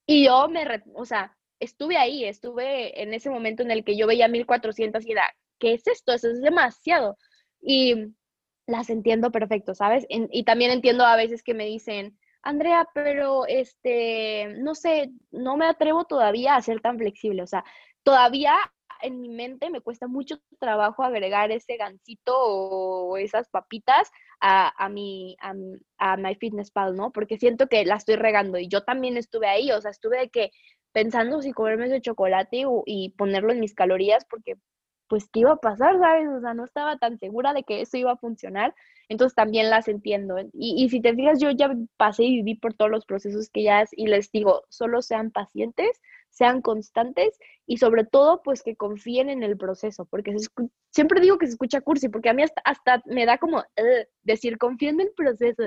Y 0.07 0.25
yo 0.25 0.47
me, 0.49 0.65
o 0.93 1.05
sea, 1.05 1.35
estuve 1.59 1.97
ahí, 1.97 2.25
estuve 2.25 3.01
en 3.01 3.13
ese 3.13 3.29
momento 3.29 3.63
en 3.63 3.71
el 3.71 3.83
que 3.83 3.97
yo 3.97 4.07
veía 4.07 4.27
1400 4.27 5.05
y 5.05 5.11
era, 5.11 5.35
¿qué 5.59 5.73
es 5.73 5.87
esto? 5.87 6.13
Eso 6.13 6.29
es 6.29 6.41
demasiado. 6.41 7.17
Y 7.61 8.13
las 8.67 8.89
entiendo 8.89 9.31
perfecto, 9.31 9.75
¿sabes? 9.75 10.05
y 10.09 10.43
también 10.43 10.71
entiendo 10.71 11.05
a 11.05 11.15
veces 11.15 11.43
que 11.43 11.53
me 11.53 11.65
dicen, 11.65 12.17
Andrea, 12.41 12.87
pero 12.93 13.45
este, 13.47 14.55
no 14.57 14.75
sé, 14.75 15.11
no 15.31 15.57
me 15.57 15.65
atrevo 15.65 16.05
todavía 16.05 16.55
a 16.55 16.61
ser 16.61 16.79
tan 16.79 16.97
flexible, 16.97 17.41
o 17.43 17.47
sea, 17.47 17.63
todavía 18.03 18.55
en 19.01 19.21
mi 19.21 19.29
mente 19.29 19.69
me 19.69 19.81
cuesta 19.81 20.07
mucho 20.07 20.37
trabajo 20.59 21.03
agregar 21.03 21.51
ese 21.51 21.77
gancito 21.77 22.33
o 22.37 23.17
esas 23.17 23.49
papitas 23.49 24.11
a, 24.39 24.71
a, 24.83 24.89
mi, 24.89 25.35
a, 25.41 25.53
a 25.97 26.17
My 26.17 26.35
Fitness 26.35 26.71
Pal, 26.71 26.95
¿no? 26.95 27.11
Porque 27.11 27.37
siento 27.37 27.67
que 27.67 27.85
la 27.85 27.95
estoy 27.95 28.15
regando 28.15 28.57
y 28.57 28.67
yo 28.67 28.83
también 28.83 29.17
estuve 29.17 29.47
ahí, 29.47 29.71
o 29.71 29.81
sea, 29.81 29.91
estuve 29.91 30.19
de 30.19 30.29
que 30.29 30.51
pensando 30.91 31.41
si 31.41 31.51
comerme 31.51 31.87
ese 31.87 32.01
chocolate 32.01 32.65
y, 32.85 33.09
ponerlo 33.17 33.51
en 33.51 33.59
mis 33.59 33.73
calorías 33.73 34.25
porque 34.29 34.55
pues 35.07 35.29
qué 35.31 35.41
iba 35.41 35.53
a 35.53 35.57
pasar, 35.57 35.97
¿sabes? 35.99 36.27
O 36.29 36.41
sea, 36.41 36.53
no 36.53 36.65
estaba 36.65 36.97
tan 36.97 37.17
segura 37.17 37.53
de 37.53 37.63
que 37.63 37.81
eso 37.81 37.97
iba 37.97 38.11
a 38.11 38.17
funcionar, 38.17 38.73
entonces 39.09 39.35
también 39.35 39.69
las 39.69 39.87
entiendo. 39.87 40.37
Y, 40.53 40.83
y 40.83 40.89
si 40.89 41.01
te 41.01 41.13
fijas, 41.13 41.39
yo 41.39 41.51
ya 41.51 41.75
pasé 41.97 42.23
y 42.23 42.37
viví 42.37 42.55
por 42.55 42.73
todos 42.73 42.91
los 42.91 43.05
procesos 43.05 43.49
que 43.49 43.63
ya 43.63 43.81
es, 43.81 43.89
y 43.93 44.07
les 44.07 44.31
digo, 44.31 44.63
solo 44.69 45.01
sean 45.01 45.31
pacientes, 45.31 46.01
sean 46.35 46.61
constantes 46.61 47.39
y 47.65 47.77
sobre 47.77 48.03
todo 48.03 48.41
pues 48.43 48.61
que 48.61 48.75
confíen 48.75 49.29
en 49.29 49.41
el 49.41 49.57
proceso, 49.57 50.05
porque 50.05 50.35
siempre 50.91 51.21
digo 51.21 51.37
que 51.37 51.47
se 51.47 51.53
escucha 51.53 51.79
cursi, 51.79 52.09
porque 52.09 52.29
a 52.29 52.33
mí 52.33 52.43
hasta, 52.65 53.01
me 53.05 53.25
da 53.25 53.37
como 53.37 53.63
decir 54.23 54.57
confíen 54.57 54.99
en 54.99 55.07
el 55.07 55.13
proceso, 55.15 55.63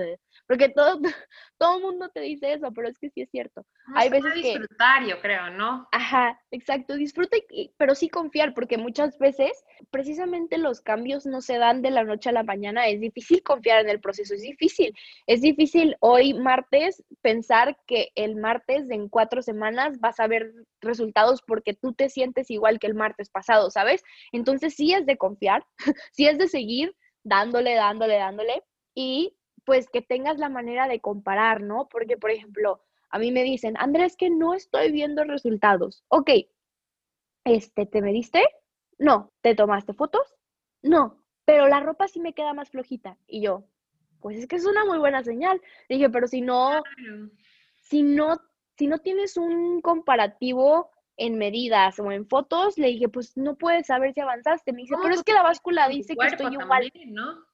porque 0.48 0.70
todo 0.70 0.98
todo 1.58 1.80
mundo 1.80 2.08
te 2.08 2.20
dice 2.20 2.54
eso, 2.54 2.72
pero 2.72 2.88
es 2.88 2.98
que 2.98 3.10
sí 3.10 3.20
es 3.20 3.30
cierto. 3.30 3.64
Hay 3.94 4.08
veces 4.08 4.34
disfrutar, 4.34 5.04
yo 5.06 5.20
creo, 5.20 5.50
¿no? 5.50 5.86
Ajá, 5.92 6.40
exacto, 6.50 6.94
disfruta, 6.94 7.36
pero 7.76 7.94
sí 7.94 8.08
confiar, 8.08 8.54
porque 8.54 8.78
muchas 8.78 9.18
veces 9.18 9.52
precisamente 9.90 10.56
los 10.56 10.80
cambios 10.80 11.26
no 11.26 11.40
se 11.40 11.58
dan 11.58 11.82
de 11.82 11.90
la 11.90 12.04
noche 12.04 12.30
a 12.30 12.32
la 12.32 12.42
mañana, 12.42 12.86
es 12.86 13.00
difícil 13.00 13.42
confiar 13.42 13.80
en 13.80 13.90
el 13.90 14.00
proceso, 14.00 14.34
es 14.34 14.42
difícil, 14.42 14.94
es 15.26 15.42
difícil 15.42 15.96
hoy 16.00 16.32
martes 16.34 17.04
pensar 17.20 17.76
que 17.86 18.08
el 18.14 18.36
martes 18.36 18.90
en 18.90 19.08
cuatro 19.08 19.42
semanas 19.42 20.00
vas 20.00 20.18
a 20.18 20.26
ver 20.26 20.52
resultados 20.80 21.42
porque 21.46 21.74
tú 21.74 21.92
te 21.92 22.08
sientes 22.08 22.50
igual 22.50 22.78
que 22.78 22.86
el 22.86 22.94
martes 22.94 23.28
pasado, 23.28 23.70
¿sabes? 23.70 24.02
Entonces 24.32 24.74
sí 24.74 24.94
es 24.94 25.04
de 25.04 25.18
confiar, 25.18 25.66
sí 26.12 26.26
es 26.26 26.38
de 26.38 26.48
seguir 26.48 26.94
dándole, 27.22 27.74
dándole, 27.74 28.14
dándole 28.14 28.62
y 28.94 29.37
pues 29.68 29.90
que 29.90 30.00
tengas 30.00 30.38
la 30.38 30.48
manera 30.48 30.88
de 30.88 30.98
comparar, 30.98 31.60
¿no? 31.60 31.88
Porque, 31.90 32.16
por 32.16 32.30
ejemplo, 32.30 32.80
a 33.10 33.18
mí 33.18 33.30
me 33.30 33.42
dicen, 33.42 33.74
Andrés, 33.76 34.16
que 34.16 34.30
no 34.30 34.54
estoy 34.54 34.90
viendo 34.90 35.24
resultados. 35.24 36.06
Ok, 36.08 36.30
este, 37.44 37.84
¿te 37.84 38.00
mediste? 38.00 38.42
No. 38.96 39.30
¿Te 39.42 39.54
tomaste 39.54 39.92
fotos? 39.92 40.34
No. 40.80 41.22
Pero 41.44 41.68
la 41.68 41.80
ropa 41.80 42.08
sí 42.08 42.18
me 42.18 42.32
queda 42.32 42.54
más 42.54 42.70
flojita. 42.70 43.18
Y 43.26 43.42
yo, 43.42 43.64
pues 44.20 44.38
es 44.38 44.46
que 44.46 44.56
es 44.56 44.64
una 44.64 44.86
muy 44.86 44.96
buena 44.96 45.22
señal. 45.22 45.60
Dije, 45.86 46.08
pero 46.08 46.26
si 46.28 46.40
no, 46.40 46.82
si 47.82 48.02
no, 48.02 48.40
si 48.78 48.86
no 48.86 49.00
tienes 49.00 49.36
un 49.36 49.82
comparativo 49.82 50.90
en 51.18 51.36
medidas 51.36 51.98
o 51.98 52.10
en 52.10 52.26
fotos, 52.26 52.78
le 52.78 52.86
dije, 52.86 53.10
pues 53.10 53.36
no 53.36 53.56
puedes 53.56 53.88
saber 53.88 54.14
si 54.14 54.20
avanzaste. 54.22 54.72
Me 54.72 54.80
dice, 54.80 54.94
pero 55.02 55.14
es 55.14 55.22
que 55.22 55.34
la 55.34 55.42
báscula 55.42 55.88
dice 55.88 56.16
que 56.16 56.26
estoy 56.26 56.54
igual. 56.54 56.90
¿no? 57.08 57.47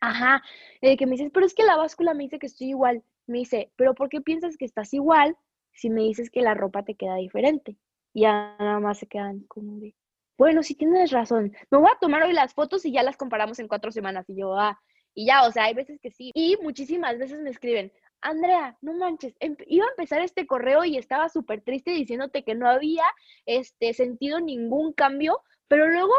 Ajá, 0.00 0.42
eh, 0.80 0.96
que 0.96 1.06
me 1.06 1.12
dices, 1.12 1.30
pero 1.32 1.46
es 1.46 1.54
que 1.54 1.64
la 1.64 1.76
báscula 1.76 2.14
me 2.14 2.24
dice 2.24 2.38
que 2.38 2.46
estoy 2.46 2.68
igual. 2.68 3.02
Me 3.26 3.38
dice, 3.38 3.70
pero 3.76 3.94
¿por 3.94 4.08
qué 4.08 4.20
piensas 4.20 4.56
que 4.56 4.64
estás 4.64 4.92
igual 4.94 5.36
si 5.72 5.90
me 5.90 6.02
dices 6.02 6.30
que 6.30 6.42
la 6.42 6.54
ropa 6.54 6.84
te 6.84 6.94
queda 6.94 7.16
diferente? 7.16 7.76
Y 8.12 8.22
ya 8.22 8.56
nada 8.58 8.80
más 8.80 8.98
se 8.98 9.06
quedan 9.06 9.40
como 9.48 9.78
de, 9.78 9.94
bueno, 10.38 10.62
sí 10.62 10.74
tienes 10.74 11.10
razón. 11.10 11.52
Me 11.70 11.78
voy 11.78 11.90
a 11.94 11.98
tomar 12.00 12.22
hoy 12.22 12.32
las 12.32 12.54
fotos 12.54 12.84
y 12.86 12.92
ya 12.92 13.02
las 13.02 13.16
comparamos 13.16 13.58
en 13.58 13.68
cuatro 13.68 13.92
semanas. 13.92 14.28
Y 14.28 14.36
yo, 14.36 14.58
ah, 14.58 14.80
y 15.14 15.26
ya, 15.26 15.46
o 15.46 15.52
sea, 15.52 15.64
hay 15.64 15.74
veces 15.74 16.00
que 16.00 16.10
sí. 16.10 16.30
Y 16.34 16.56
muchísimas 16.62 17.18
veces 17.18 17.40
me 17.40 17.50
escriben, 17.50 17.92
Andrea, 18.22 18.76
no 18.80 18.94
manches, 18.94 19.34
em, 19.40 19.56
iba 19.66 19.84
a 19.86 19.90
empezar 19.90 20.20
este 20.22 20.46
correo 20.46 20.84
y 20.84 20.96
estaba 20.96 21.28
súper 21.28 21.62
triste 21.62 21.90
diciéndote 21.92 22.44
que 22.44 22.54
no 22.54 22.68
había 22.68 23.04
este, 23.46 23.94
sentido 23.94 24.40
ningún 24.40 24.92
cambio, 24.92 25.40
pero 25.68 25.88
luego 25.88 26.12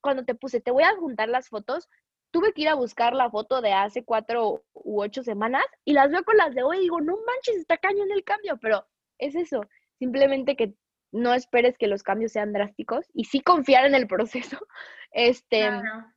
cuando 0.00 0.24
te 0.24 0.34
puse, 0.34 0.60
te 0.60 0.70
voy 0.70 0.82
a 0.82 0.96
juntar 0.96 1.28
las 1.28 1.48
fotos, 1.48 1.88
tuve 2.34 2.52
que 2.52 2.62
ir 2.62 2.68
a 2.68 2.74
buscar 2.74 3.14
la 3.14 3.30
foto 3.30 3.60
de 3.60 3.72
hace 3.72 4.02
cuatro 4.02 4.64
u 4.72 5.00
ocho 5.00 5.22
semanas 5.22 5.62
y 5.84 5.92
las 5.92 6.10
veo 6.10 6.24
con 6.24 6.36
las 6.36 6.52
de 6.52 6.64
hoy 6.64 6.78
y 6.78 6.80
digo, 6.80 7.00
no 7.00 7.16
manches, 7.24 7.58
está 7.58 7.76
cañón 7.76 8.10
el 8.10 8.24
cambio, 8.24 8.58
pero 8.60 8.84
es 9.18 9.36
eso, 9.36 9.60
simplemente 10.00 10.56
que 10.56 10.74
no 11.12 11.32
esperes 11.32 11.78
que 11.78 11.86
los 11.86 12.02
cambios 12.02 12.32
sean 12.32 12.52
drásticos 12.52 13.06
y 13.14 13.26
sí 13.26 13.40
confiar 13.40 13.86
en 13.86 13.94
el 13.94 14.08
proceso, 14.08 14.58
este, 15.12 15.70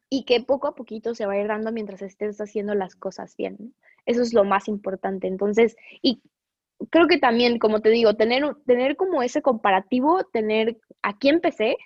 y 0.09 0.25
que 0.25 0.41
poco 0.41 0.67
a 0.67 0.73
poquito 0.73 1.13
se 1.13 1.27
va 1.27 1.33
a 1.33 1.39
ir 1.39 1.47
dando 1.47 1.71
mientras 1.71 2.01
estés 2.01 2.41
haciendo 2.41 2.73
las 2.73 2.95
cosas 2.95 3.35
bien. 3.37 3.75
Eso 4.07 4.23
es 4.23 4.33
lo 4.33 4.43
más 4.43 4.67
importante. 4.67 5.27
Entonces, 5.27 5.75
y 6.01 6.23
creo 6.89 7.07
que 7.07 7.19
también, 7.19 7.59
como 7.59 7.81
te 7.81 7.89
digo, 7.89 8.15
tener, 8.15 8.55
tener 8.65 8.95
como 8.95 9.21
ese 9.21 9.43
comparativo, 9.43 10.23
tener 10.23 10.79
aquí 11.03 11.29
empecé, 11.29 11.77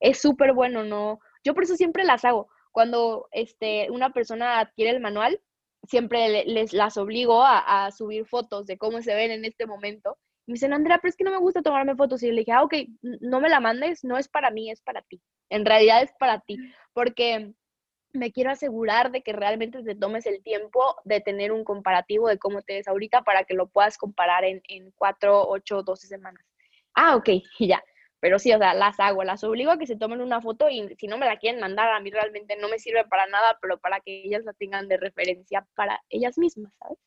es 0.00 0.18
súper 0.18 0.54
bueno, 0.54 0.82
¿no? 0.82 1.20
Yo 1.44 1.52
por 1.52 1.64
eso 1.64 1.76
siempre 1.76 2.04
las 2.04 2.24
hago. 2.24 2.48
Cuando 2.76 3.26
este, 3.32 3.90
una 3.90 4.12
persona 4.12 4.60
adquiere 4.60 4.90
el 4.90 5.00
manual, 5.00 5.40
siempre 5.88 6.44
les 6.44 6.74
las 6.74 6.98
obligo 6.98 7.42
a, 7.42 7.86
a 7.86 7.90
subir 7.90 8.26
fotos 8.26 8.66
de 8.66 8.76
cómo 8.76 9.00
se 9.00 9.14
ven 9.14 9.30
en 9.30 9.46
este 9.46 9.64
momento 9.64 10.18
me 10.46 10.54
dicen, 10.54 10.72
Andrea, 10.72 10.98
pero 10.98 11.08
es 11.08 11.16
que 11.16 11.24
no 11.24 11.32
me 11.32 11.38
gusta 11.38 11.62
tomarme 11.62 11.96
fotos. 11.96 12.22
Y 12.22 12.30
le 12.30 12.40
dije, 12.40 12.52
ah, 12.52 12.62
ok, 12.62 12.74
no 13.02 13.40
me 13.40 13.48
la 13.48 13.60
mandes, 13.60 14.04
no 14.04 14.16
es 14.16 14.28
para 14.28 14.50
mí, 14.50 14.70
es 14.70 14.80
para 14.80 15.02
ti. 15.02 15.20
En 15.50 15.64
realidad 15.64 16.02
es 16.02 16.12
para 16.18 16.40
ti, 16.40 16.56
porque 16.92 17.52
me 18.12 18.30
quiero 18.30 18.50
asegurar 18.50 19.10
de 19.10 19.22
que 19.22 19.32
realmente 19.32 19.82
te 19.82 19.94
tomes 19.94 20.26
el 20.26 20.42
tiempo 20.42 20.80
de 21.04 21.20
tener 21.20 21.50
un 21.50 21.64
comparativo 21.64 22.28
de 22.28 22.38
cómo 22.38 22.62
te 22.62 22.74
ves 22.74 22.88
ahorita 22.88 23.22
para 23.22 23.44
que 23.44 23.54
lo 23.54 23.66
puedas 23.68 23.98
comparar 23.98 24.44
en, 24.44 24.62
en 24.68 24.92
4, 24.92 25.48
8, 25.48 25.82
12 25.82 26.06
semanas. 26.06 26.44
Ah, 26.94 27.16
ok, 27.16 27.28
y 27.58 27.66
ya. 27.66 27.82
Pero 28.20 28.38
sí, 28.38 28.52
o 28.52 28.58
sea, 28.58 28.74
las 28.74 28.98
hago, 29.00 29.24
las 29.24 29.44
obligo 29.44 29.70
a 29.70 29.78
que 29.78 29.86
se 29.86 29.96
tomen 29.96 30.20
una 30.20 30.40
foto 30.40 30.68
y 30.70 30.88
si 30.98 31.06
no 31.06 31.18
me 31.18 31.26
la 31.26 31.38
quieren 31.38 31.60
mandar, 31.60 31.90
a 31.92 32.00
mí 32.00 32.10
realmente 32.10 32.56
no 32.56 32.68
me 32.68 32.78
sirve 32.78 33.04
para 33.06 33.26
nada, 33.26 33.58
pero 33.60 33.78
para 33.78 34.00
que 34.00 34.22
ellas 34.24 34.44
la 34.44 34.52
tengan 34.54 34.88
de 34.88 34.96
referencia 34.96 35.66
para 35.74 36.00
ellas 36.08 36.38
mismas, 36.38 36.72
¿sabes? 36.78 36.98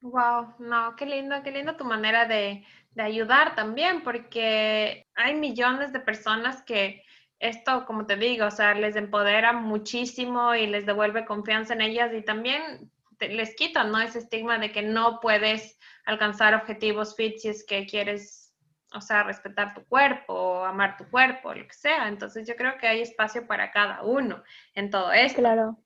Wow, 0.00 0.54
no, 0.58 0.94
qué 0.96 1.06
lindo, 1.06 1.42
qué 1.42 1.50
lindo 1.50 1.76
tu 1.76 1.84
manera 1.84 2.26
de, 2.26 2.64
de 2.90 3.02
ayudar 3.02 3.54
también, 3.56 4.02
porque 4.02 5.06
hay 5.14 5.34
millones 5.34 5.92
de 5.92 6.00
personas 6.00 6.62
que 6.62 7.02
esto, 7.38 7.84
como 7.86 8.06
te 8.06 8.16
digo, 8.16 8.46
o 8.46 8.50
sea, 8.50 8.74
les 8.74 8.96
empodera 8.96 9.52
muchísimo 9.52 10.54
y 10.54 10.66
les 10.66 10.86
devuelve 10.86 11.24
confianza 11.26 11.74
en 11.74 11.82
ellas 11.82 12.12
y 12.14 12.22
también 12.22 12.90
les 13.20 13.54
quitan, 13.56 13.90
¿no? 13.90 14.00
Ese 14.00 14.18
estigma 14.20 14.58
de 14.58 14.72
que 14.72 14.82
no 14.82 15.20
puedes 15.20 15.78
alcanzar 16.04 16.54
objetivos 16.54 17.16
fit 17.16 17.38
si 17.38 17.48
es 17.48 17.64
que 17.66 17.86
quieres, 17.86 18.45
o 18.96 19.00
sea, 19.00 19.22
respetar 19.22 19.74
tu 19.74 19.84
cuerpo, 19.84 20.64
amar 20.64 20.96
tu 20.96 21.08
cuerpo, 21.10 21.54
lo 21.54 21.66
que 21.66 21.74
sea. 21.74 22.08
Entonces 22.08 22.46
yo 22.48 22.56
creo 22.56 22.78
que 22.78 22.86
hay 22.86 23.02
espacio 23.02 23.46
para 23.46 23.70
cada 23.70 24.02
uno 24.02 24.42
en 24.74 24.90
todo 24.90 25.12
esto. 25.12 25.40
Claro. 25.40 25.78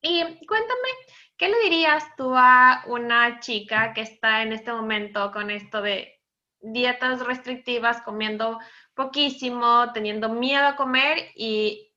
Y 0.00 0.22
cuéntame, 0.46 0.88
¿qué 1.36 1.48
le 1.48 1.60
dirías 1.60 2.04
tú 2.16 2.34
a 2.34 2.82
una 2.86 3.38
chica 3.38 3.92
que 3.92 4.00
está 4.00 4.42
en 4.42 4.52
este 4.52 4.72
momento 4.72 5.30
con 5.30 5.50
esto 5.50 5.80
de 5.80 6.20
dietas 6.62 7.24
restrictivas, 7.24 8.02
comiendo 8.02 8.58
poquísimo, 8.94 9.92
teniendo 9.92 10.28
miedo 10.28 10.66
a 10.66 10.76
comer 10.76 11.30
y, 11.34 11.88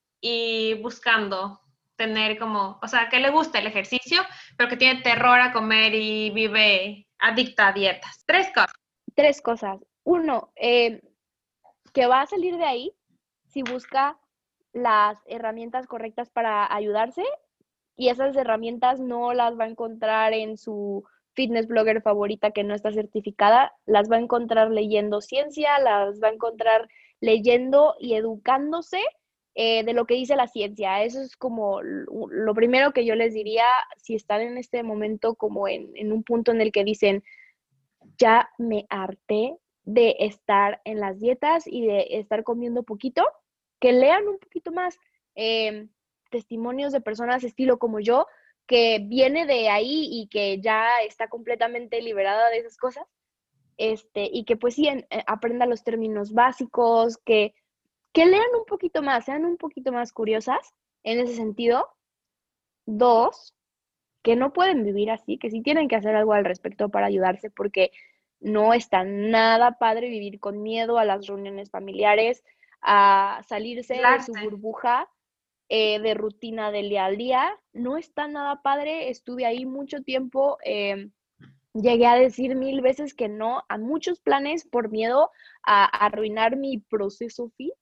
buscando 0.82 1.62
tener 1.96 2.38
como, 2.40 2.80
o 2.82 2.88
sea, 2.88 3.10
que 3.10 3.20
le 3.20 3.30
gusta 3.30 3.60
el 3.60 3.68
ejercicio, 3.68 4.22
pero 4.58 4.70
que 4.70 4.76
tiene 4.76 5.02
terror 5.02 5.40
a 5.40 5.54
comer 5.54 5.94
y 5.94 6.32
vive 6.32 7.08
adicta 7.20 7.68
a 7.68 7.74
dietas. 7.74 8.24
Tres 8.26 8.48
cosas. 8.48 8.74
Tres 9.16 9.42
cosas. 9.42 9.80
Uno, 10.06 10.52
eh, 10.56 11.02
que 11.94 12.06
va 12.06 12.22
a 12.22 12.28
salir 12.28 12.58
de 12.58 12.64
ahí 12.64 12.94
si 13.48 13.64
busca 13.64 14.20
las 14.72 15.18
herramientas 15.26 15.88
correctas 15.88 16.30
para 16.30 16.74
ayudarse 16.74 17.24
y 17.96 18.10
esas 18.10 18.36
herramientas 18.36 19.00
no 19.00 19.34
las 19.34 19.58
va 19.60 19.64
a 19.64 19.70
encontrar 19.70 20.34
en 20.34 20.58
su 20.58 21.04
fitness 21.34 21.68
blogger 21.68 22.02
favorita 22.02 22.52
que 22.52 22.64
no 22.64 22.76
está 22.76 22.92
certificada, 22.92 23.74
las 23.86 24.10
va 24.10 24.18
a 24.18 24.20
encontrar 24.20 24.70
leyendo 24.70 25.22
ciencia, 25.22 25.80
las 25.80 26.22
va 26.22 26.28
a 26.28 26.34
encontrar 26.34 26.88
leyendo 27.20 27.96
y 28.00 28.14
educándose 28.14 29.00
eh, 29.56 29.84
de 29.84 29.94
lo 29.94 30.06
que 30.06 30.14
dice 30.14 30.36
la 30.36 30.48
ciencia. 30.48 31.04
Eso 31.04 31.20
es 31.22 31.36
como 31.36 31.82
lo 31.82 32.54
primero 32.54 32.92
que 32.92 33.06
yo 33.06 33.16
les 33.16 33.34
diría 33.34 33.66
si 33.98 34.14
están 34.14 34.42
en 34.42 34.58
este 34.58 34.84
momento 34.84 35.34
como 35.34 35.68
en, 35.68 35.92
en 35.96 36.12
un 36.12 36.24
punto 36.24 36.52
en 36.52 36.62
el 36.62 36.72
que 36.72 36.84
dicen, 36.84 37.24
ya 38.18 38.50
me 38.60 38.86
harté 38.90 39.58
de 39.86 40.16
estar 40.20 40.82
en 40.84 41.00
las 41.00 41.20
dietas 41.20 41.66
y 41.68 41.86
de 41.86 42.08
estar 42.18 42.44
comiendo 42.44 42.84
poquito, 42.84 43.24
que 43.80 43.94
lean 43.94 44.28
un 44.28 44.40
poquito 44.40 44.72
más. 44.72 44.98
Eh, 45.36 45.88
testimonios 46.32 46.92
de 46.92 47.02
personas 47.02 47.44
estilo 47.44 47.78
como 47.80 48.00
yo, 48.00 48.28
que 48.68 49.00
viene 49.00 49.46
de 49.46 49.70
ahí 49.70 50.10
y 50.12 50.28
que 50.28 50.60
ya 50.60 50.88
está 51.08 51.28
completamente 51.28 52.02
liberada 52.02 52.50
de 52.50 52.58
esas 52.58 52.78
cosas, 52.78 53.06
este, 53.78 54.30
y 54.32 54.44
que 54.46 54.58
pues 54.58 54.76
sí, 54.76 54.88
eh, 54.88 55.06
aprenda 55.28 55.66
los 55.66 55.84
términos 55.84 56.34
básicos, 56.34 57.18
que, 57.18 57.54
que 58.12 58.26
lean 58.26 58.56
un 58.58 58.66
poquito 58.66 59.02
más, 59.02 59.26
sean 59.26 59.46
un 59.46 59.58
poquito 59.58 59.92
más 59.92 60.12
curiosas 60.12 60.74
en 61.04 61.20
ese 61.20 61.36
sentido. 61.36 61.88
Dos, 62.88 63.56
que 64.24 64.36
no 64.36 64.54
pueden 64.54 64.84
vivir 64.84 65.12
así, 65.12 65.38
que 65.38 65.50
sí 65.50 65.62
tienen 65.62 65.88
que 65.88 65.96
hacer 65.96 66.16
algo 66.16 66.34
al 66.34 66.46
respecto 66.46 66.90
para 66.90 67.08
ayudarse, 67.08 67.50
porque 67.50 67.92
no 68.40 68.74
está 68.74 69.04
nada 69.04 69.78
padre 69.80 70.10
vivir 70.10 70.40
con 70.40 70.62
miedo 70.62 70.98
a 70.98 71.06
las 71.06 71.28
reuniones 71.28 71.70
familiares, 71.72 72.44
a 72.82 73.42
salirse 73.48 73.96
de 73.96 74.24
su 74.24 74.34
burbuja 74.34 75.10
eh, 75.68 76.00
de 76.00 76.14
rutina 76.14 76.72
del 76.72 76.90
día 76.90 77.06
al 77.06 77.18
día. 77.18 77.60
No 77.74 77.98
está 77.98 78.28
nada 78.28 78.62
padre, 78.62 79.10
estuve 79.10 79.46
ahí 79.46 79.66
mucho 79.66 80.04
tiempo. 80.04 80.58
Em, 80.64 81.12
llegué 81.74 82.06
a 82.06 82.16
decir 82.16 82.56
mil 82.56 82.82
veces 82.82 83.16
que 83.16 83.28
no 83.28 83.64
a 83.68 83.78
muchos 83.78 84.20
planes 84.20 84.66
por 84.66 84.90
miedo 84.90 85.32
a, 85.64 85.86
arruinar 85.86 86.56
mi 86.56 86.78
proceso 86.78 87.50
fit. 87.58 87.74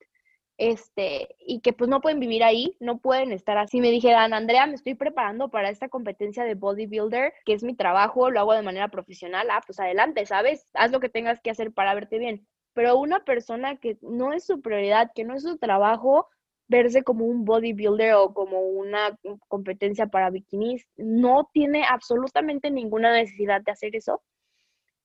Este, 0.58 1.36
y 1.40 1.62
que 1.62 1.74
pues 1.74 1.90
no 1.90 2.00
pueden 2.00 2.20
vivir 2.20 2.44
ahí, 2.44 2.78
no 2.80 3.00
pueden 3.00 3.32
estar 3.32 3.58
así. 3.58 3.82
Me 3.82 3.92
dijeran, 3.92 4.34
Andrea, 4.34 4.68
me 4.68 4.76
estoy 4.76 4.96
preparando 4.96 5.50
para 5.50 5.70
esta 5.70 5.90
competencia 5.90 6.44
de 6.44 6.56
bodybuilder, 6.56 7.34
que 7.46 7.54
es 7.54 7.64
mi 7.64 7.76
trabajo, 7.76 8.30
lo 8.30 8.40
hago 8.40 8.54
de 8.54 8.62
manera 8.62 8.90
profesional, 8.90 9.48
ah, 9.52 9.62
pues 9.66 9.80
adelante, 9.80 10.26
¿sabes? 10.26 10.68
Haz 10.74 10.92
lo 10.92 11.00
que 11.00 11.10
tengas 11.10 11.42
que 11.42 11.50
hacer 11.50 11.72
para 11.72 11.96
verte 11.96 12.20
bien. 12.20 12.48
Pero 12.74 12.98
una 12.98 13.24
persona 13.24 13.78
que 13.78 13.98
no 14.02 14.34
es 14.34 14.46
su 14.46 14.62
prioridad, 14.62 15.12
que 15.14 15.24
no 15.24 15.36
es 15.36 15.44
su 15.44 15.58
trabajo, 15.58 16.28
verse 16.68 17.04
como 17.04 17.26
un 17.26 17.46
bodybuilder 17.46 18.14
o 18.16 18.34
como 18.34 18.62
una 18.62 19.18
competencia 19.48 20.08
para 20.08 20.30
bikinis, 20.30 20.88
no 20.96 21.50
tiene 21.54 21.84
absolutamente 21.84 22.72
ninguna 22.72 23.12
necesidad 23.12 23.62
de 23.62 23.72
hacer 23.72 23.96
eso 23.96 24.22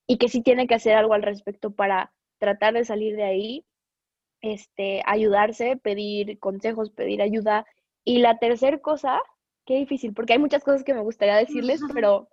y 0.06 0.16
que 0.18 0.28
sí 0.28 0.42
tiene 0.42 0.66
que 0.66 0.74
hacer 0.74 0.94
algo 0.96 1.14
al 1.14 1.22
respecto 1.22 1.70
para 1.70 2.12
tratar 2.38 2.74
de 2.74 2.84
salir 2.84 3.16
de 3.16 3.24
ahí, 3.24 3.66
este, 4.40 5.02
ayudarse, 5.06 5.76
pedir 5.76 6.38
consejos, 6.38 6.90
pedir 6.90 7.22
ayuda. 7.22 7.66
Y 8.04 8.18
la 8.18 8.38
tercera 8.38 8.78
cosa, 8.78 9.20
qué 9.66 9.76
difícil, 9.76 10.14
porque 10.14 10.34
hay 10.34 10.38
muchas 10.38 10.64
cosas 10.64 10.84
que 10.84 10.94
me 10.94 11.00
gustaría 11.00 11.36
decirles, 11.36 11.80
pero... 11.94 12.28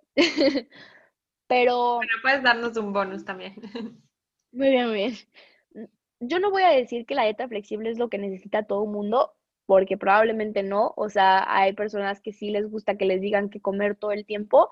pero... 1.47 1.95
Bueno, 1.97 2.11
puedes 2.21 2.43
darnos 2.43 2.77
un 2.77 2.93
bonus 2.93 3.25
también. 3.25 3.55
Muy 4.51 4.69
bien, 4.69 4.87
muy 4.87 4.95
bien 4.95 5.15
yo 6.19 6.39
no 6.39 6.51
voy 6.51 6.63
a 6.63 6.69
decir 6.69 7.05
que 7.05 7.15
la 7.15 7.23
dieta 7.23 7.47
flexible 7.47 7.89
es 7.89 7.97
lo 7.97 8.09
que 8.09 8.17
necesita 8.17 8.63
todo 8.63 8.83
el 8.85 8.91
mundo, 8.91 9.33
porque 9.65 9.97
probablemente 9.97 10.63
no. 10.63 10.93
O 10.97 11.09
sea, 11.09 11.45
hay 11.47 11.73
personas 11.73 12.21
que 12.21 12.33
sí 12.33 12.49
les 12.49 12.69
gusta 12.69 12.97
que 12.97 13.05
les 13.05 13.21
digan 13.21 13.49
que 13.49 13.61
comer 13.61 13.95
todo 13.95 14.11
el 14.11 14.25
tiempo, 14.25 14.71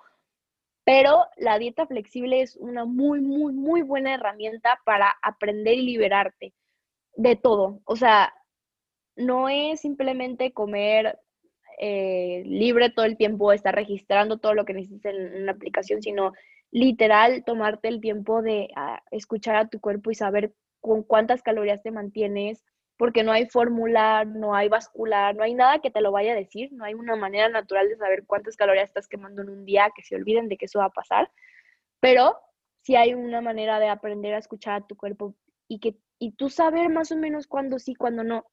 pero 0.86 1.26
la 1.38 1.60
dieta 1.60 1.86
flexible 1.88 2.42
es 2.42 2.56
una 2.58 2.86
muy, 2.86 3.22
muy, 3.22 3.54
muy 3.54 3.82
buena 3.82 4.14
herramienta 4.14 4.80
para 4.86 5.14
aprender 5.22 5.76
y 5.76 5.84
liberarte 5.84 6.54
de 7.16 7.36
todo. 7.36 7.82
O 7.86 7.96
sea, 7.96 8.34
no 9.16 9.50
es 9.50 9.82
simplemente 9.82 10.54
comer 10.54 11.20
eh, 11.80 12.44
libre 12.46 12.90
todo 12.90 13.06
el 13.06 13.18
tiempo, 13.18 13.52
estar 13.52 13.76
registrando 13.76 14.38
todo 14.38 14.54
lo 14.54 14.66
que 14.66 14.74
necesitas 14.74 15.14
en 15.14 15.44
una 15.44 15.52
aplicación, 15.52 16.02
sino 16.02 16.34
literal 16.72 17.44
tomarte 17.46 17.88
el 17.88 18.02
tiempo 18.02 18.42
de 18.42 18.70
ah, 18.76 19.02
escuchar 19.12 19.56
a 19.56 19.68
tu 19.68 19.80
cuerpo 19.80 20.12
y 20.12 20.16
saber 20.16 20.54
con 20.82 21.04
cuántas 21.04 21.42
calorías 21.42 21.82
te 21.84 21.92
mantienes, 21.92 22.64
porque 22.98 23.24
no 23.24 23.32
hay 23.32 23.48
fórmula, 23.48 24.26
no 24.26 24.56
hay 24.56 24.70
vascular, 24.70 25.36
no 25.36 25.44
hay 25.44 25.54
nada 25.54 25.80
que 25.80 25.92
te 25.92 26.02
lo 26.02 26.12
vaya 26.12 26.34
a 26.34 26.36
decir, 26.36 26.72
no 26.74 26.86
hay 26.86 26.94
una 26.94 27.16
manera 27.16 27.50
natural 27.50 27.90
de 27.90 27.98
saber 27.98 28.26
cuántas 28.26 28.56
calorías 28.56 28.90
estás 28.90 29.08
quemando 29.08 29.42
en 29.42 29.50
un 29.50 29.66
día, 29.66 29.92
que 29.96 30.04
se 30.04 30.16
olviden 30.16 30.50
de 30.50 30.58
que 30.58 30.66
eso 30.66 30.80
va 30.80 30.86
a 30.86 30.90
pasar, 30.90 31.32
pero 32.00 32.38
sí 32.82 32.96
hay 32.96 33.14
una 33.14 33.42
manera 33.42 33.80
de 33.80 33.88
aprender 33.88 34.34
a 34.34 34.40
escuchar 34.40 34.82
a 34.82 34.88
tu 34.88 34.96
cuerpo 34.96 35.36
y 35.68 35.80
que 35.80 35.96
y 36.20 36.34
tú 36.34 36.50
saber 36.50 36.90
más 36.90 37.12
o 37.12 37.18
menos 37.18 37.48
cuándo 37.48 37.80
sí, 37.80 37.96
cuándo 37.96 38.24
no. 38.24 38.46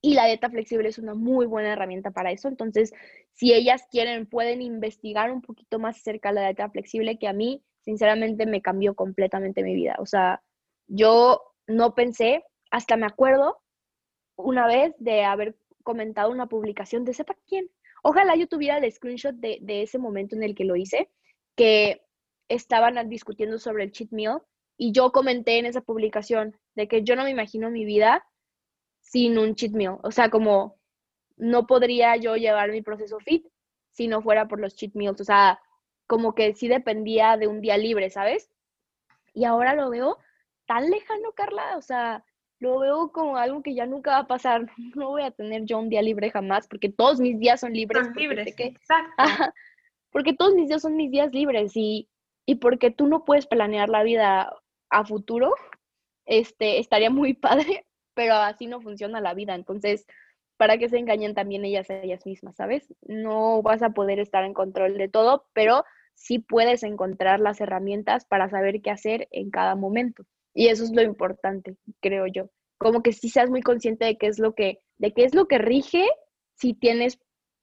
Y 0.00 0.14
la 0.14 0.26
dieta 0.26 0.50
flexible 0.50 0.88
es 0.88 0.98
una 0.98 1.14
muy 1.14 1.46
buena 1.46 1.72
herramienta 1.72 2.10
para 2.10 2.30
eso. 2.30 2.48
Entonces, 2.48 2.92
si 3.32 3.52
ellas 3.52 3.86
quieren, 3.90 4.26
pueden 4.26 4.62
investigar 4.62 5.32
un 5.32 5.42
poquito 5.42 5.78
más 5.78 5.96
acerca 5.96 6.28
de 6.28 6.34
la 6.36 6.46
dieta 6.46 6.70
flexible, 6.70 7.18
que 7.18 7.28
a 7.28 7.32
mí, 7.32 7.62
sinceramente, 7.80 8.46
me 8.46 8.62
cambió 8.62 8.94
completamente 8.94 9.62
mi 9.62 9.74
vida. 9.74 9.96
O 9.98 10.06
sea, 10.06 10.42
yo 10.86 11.42
no 11.66 11.94
pensé, 11.94 12.44
hasta 12.70 12.96
me 12.96 13.06
acuerdo 13.06 13.58
una 14.36 14.66
vez 14.66 14.94
de 14.98 15.24
haber 15.24 15.56
comentado 15.82 16.30
una 16.30 16.46
publicación 16.46 17.04
de 17.04 17.14
sepa 17.14 17.36
quién. 17.46 17.70
Ojalá 18.02 18.36
yo 18.36 18.46
tuviera 18.46 18.78
el 18.78 18.92
screenshot 18.92 19.34
de, 19.34 19.60
ese 19.82 19.98
momento 19.98 20.36
en 20.36 20.42
el 20.42 20.54
que 20.54 20.64
lo 20.64 20.76
hice, 20.76 21.10
que 21.56 22.02
estaban 22.48 23.08
discutiendo 23.08 23.58
sobre 23.58 23.84
el 23.84 23.92
cheat 23.92 24.10
meal 24.12 24.42
y 24.76 24.92
yo 24.92 25.12
comenté 25.12 25.58
en 25.58 25.66
esa 25.66 25.80
publicación 25.80 26.56
de 26.74 26.88
que 26.88 27.02
yo 27.02 27.16
no 27.16 27.24
me 27.24 27.30
imagino 27.30 27.70
mi 27.70 27.84
vida 27.84 28.26
sin 29.00 29.38
un 29.38 29.54
cheat 29.54 29.72
meal. 29.72 29.98
O 30.02 30.10
sea, 30.10 30.30
como 30.30 30.78
no 31.36 31.66
podría 31.66 32.16
yo 32.16 32.36
llevar 32.36 32.70
mi 32.70 32.82
proceso 32.82 33.18
fit 33.20 33.46
si 33.90 34.08
no 34.08 34.20
fuera 34.22 34.48
por 34.48 34.60
los 34.60 34.74
cheat 34.74 34.94
meals. 34.94 35.20
O 35.20 35.24
sea, 35.24 35.60
como 36.06 36.34
que 36.34 36.54
sí 36.54 36.68
dependía 36.68 37.36
de 37.36 37.46
un 37.46 37.60
día 37.60 37.78
libre, 37.78 38.10
¿sabes? 38.10 38.50
Y 39.32 39.44
ahora 39.44 39.74
lo 39.74 39.90
veo 39.90 40.18
tan 40.66 40.90
lejano, 40.90 41.32
Carla, 41.32 41.76
o 41.76 41.82
sea, 41.82 42.24
lo 42.58 42.78
veo 42.80 43.12
como 43.12 43.36
algo 43.36 43.62
que 43.62 43.74
ya 43.74 43.86
nunca 43.86 44.12
va 44.12 44.18
a 44.18 44.26
pasar. 44.26 44.66
No 44.94 45.10
voy 45.10 45.22
a 45.22 45.30
tener 45.30 45.64
yo 45.64 45.78
un 45.78 45.88
día 45.88 46.02
libre 46.02 46.30
jamás, 46.30 46.68
porque 46.68 46.88
todos 46.90 47.20
mis 47.20 47.38
días 47.38 47.60
son 47.60 47.72
libres. 47.72 48.04
Son 48.04 48.14
libres, 48.14 48.54
exacto. 48.58 49.52
porque 50.10 50.34
todos 50.34 50.54
mis 50.54 50.68
días 50.68 50.82
son 50.82 50.96
mis 50.96 51.10
días 51.10 51.32
libres 51.32 51.72
y, 51.74 52.08
y 52.46 52.56
porque 52.56 52.90
tú 52.90 53.06
no 53.06 53.24
puedes 53.24 53.46
planear 53.46 53.88
la 53.88 54.02
vida 54.02 54.52
a 54.90 55.04
futuro, 55.04 55.54
este, 56.24 56.78
estaría 56.78 57.10
muy 57.10 57.34
padre, 57.34 57.86
pero 58.14 58.34
así 58.34 58.66
no 58.66 58.80
funciona 58.80 59.20
la 59.20 59.34
vida. 59.34 59.54
Entonces, 59.54 60.06
para 60.56 60.78
que 60.78 60.88
se 60.88 60.98
engañen 60.98 61.34
también 61.34 61.64
ellas 61.64 61.90
a 61.90 62.00
ellas 62.02 62.24
mismas, 62.26 62.56
¿sabes? 62.56 62.94
No 63.02 63.62
vas 63.62 63.82
a 63.82 63.90
poder 63.90 64.18
estar 64.18 64.44
en 64.44 64.54
control 64.54 64.96
de 64.96 65.08
todo, 65.08 65.46
pero 65.52 65.84
sí 66.14 66.38
puedes 66.38 66.82
encontrar 66.82 67.40
las 67.40 67.60
herramientas 67.60 68.24
para 68.24 68.48
saber 68.48 68.80
qué 68.80 68.90
hacer 68.90 69.28
en 69.30 69.50
cada 69.50 69.76
momento. 69.76 70.24
Y 70.54 70.68
eso 70.68 70.84
es 70.84 70.92
lo 70.92 71.02
importante, 71.02 71.76
creo 72.00 72.26
yo. 72.26 72.48
Como 72.78 73.02
que 73.02 73.12
sí 73.12 73.28
seas 73.28 73.50
muy 73.50 73.60
consciente 73.60 74.06
de 74.06 74.16
qué 74.16 74.26
es 74.26 74.38
lo 74.38 74.54
que, 74.54 74.80
de 74.96 75.12
qué 75.12 75.24
es 75.24 75.34
lo 75.34 75.46
que 75.46 75.58
rige 75.58 76.06
si 76.54 76.72
tienes 76.72 77.18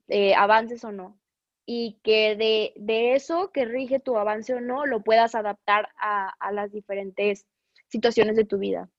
eh, 0.08 0.36
avances 0.36 0.84
o 0.84 0.92
no. 0.92 1.20
Y 1.66 2.00
que 2.04 2.36
de, 2.36 2.74
de, 2.76 3.14
eso 3.14 3.52
que 3.52 3.66
rige 3.66 4.00
tu 4.00 4.18
avance 4.18 4.54
o 4.54 4.62
no, 4.62 4.86
lo 4.86 5.02
puedas 5.02 5.34
adaptar 5.36 5.90
a, 5.98 6.30
a 6.40 6.52
las 6.52 6.72
diferentes 6.72 7.46
situaciones 7.88 8.36
de 8.36 8.46
tu 8.46 8.58
vida. 8.58 8.90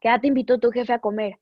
Que 0.00 0.08
ya 0.08 0.20
te 0.20 0.26
invitó 0.26 0.58
tu 0.58 0.70
jefe 0.70 0.92
a 0.92 0.98
comer. 0.98 1.38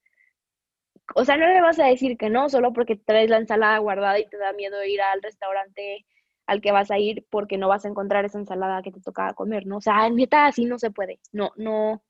O 1.14 1.25
sea, 1.25 1.37
no 1.37 1.49
le 1.49 1.61
vas 1.61 1.81
a 1.81 1.87
decir 1.87 2.16
que 2.16 2.31
no 2.31 2.49
solo 2.49 2.73
porque 2.73 2.97
traes 2.97 3.31
la 3.31 3.39
ensalada 3.39 3.79
guardada 3.79 4.18
y 4.21 4.29
te 4.29 4.37
da 4.37 4.53
miedo 4.53 4.85
ir 4.85 5.01
al 5.01 5.23
restaurante 5.23 6.07
al 6.51 6.61
que 6.61 6.73
vas 6.73 6.91
a 6.91 6.99
ir 6.99 7.25
porque 7.31 7.59
no 7.59 7.68
vas 7.68 7.85
a 7.85 7.89
encontrar 7.89 8.25
esa 8.25 8.39
ensalada 8.39 8.83
que 8.83 8.91
te 8.91 9.01
tocaba 9.01 9.35
comer, 9.35 9.66
¿no? 9.66 9.77
O 9.77 9.81
sea, 9.81 10.11
neta, 10.11 10.47
así 10.47 10.64
no 10.64 10.81
se 10.81 10.91
puede. 10.91 11.21
No, 11.31 11.53
no. 11.57 12.03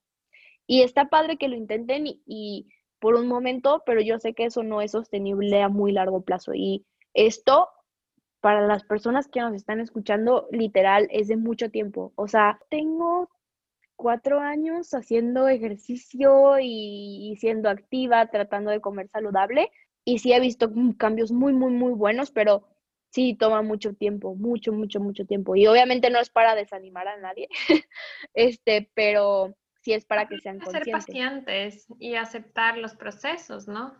Y 0.66 0.80
está 0.80 1.10
padre 1.10 1.36
que 1.36 1.48
lo 1.48 1.56
intenten 1.56 2.04
y, 2.06 2.68
por 3.00 3.16
un 3.16 3.28
momento, 3.28 3.82
pero 3.84 4.00
yo 4.00 4.18
sé 4.18 4.32
que 4.32 4.46
eso 4.46 4.62
no 4.62 4.80
es 4.80 4.92
sostenible 4.92 5.60
a 5.60 5.68
muy 5.68 5.92
largo 5.92 6.22
plazo. 6.22 6.54
Y 6.54 6.86
esto, 7.12 7.68
para 8.40 8.66
las 8.66 8.84
personas 8.84 9.28
que 9.28 9.40
nos 9.40 9.54
están 9.54 9.80
escuchando, 9.80 10.48
literal, 10.50 11.08
es 11.10 11.28
de 11.28 11.36
mucho 11.36 11.70
tiempo. 11.70 12.12
O 12.16 12.26
sea, 12.26 12.58
tengo 12.70 13.28
cuatro 13.96 14.40
años 14.40 14.94
haciendo 14.94 15.48
ejercicio 15.48 16.56
y, 16.60 17.36
siendo 17.38 17.68
activa, 17.68 18.26
tratando 18.30 18.70
de 18.70 18.80
comer 18.80 19.08
saludable. 19.08 19.70
Y 20.04 20.18
sí 20.18 20.32
he 20.32 20.40
visto 20.40 20.72
cambios 20.96 21.30
muy, 21.30 21.52
muy, 21.52 21.72
muy 21.72 21.92
buenos, 21.92 22.30
pero 22.30 22.66
sí 23.10 23.36
toma 23.38 23.60
mucho 23.62 23.92
tiempo, 23.94 24.34
mucho, 24.34 24.72
mucho, 24.72 25.00
mucho 25.00 25.26
tiempo. 25.26 25.54
Y 25.54 25.66
obviamente 25.66 26.10
no 26.10 26.18
es 26.18 26.30
para 26.30 26.54
desanimar 26.54 27.08
a 27.08 27.18
nadie, 27.18 27.48
este, 28.34 28.90
pero 28.94 29.54
sí 29.82 29.92
es 29.92 30.06
para 30.06 30.26
que 30.26 30.38
sean 30.38 30.58
conscientes. 30.58 31.04
Ser 31.04 31.14
pacientes 31.14 31.86
y 31.98 32.14
aceptar 32.14 32.78
los 32.78 32.94
procesos, 32.94 33.68
¿no? 33.68 33.94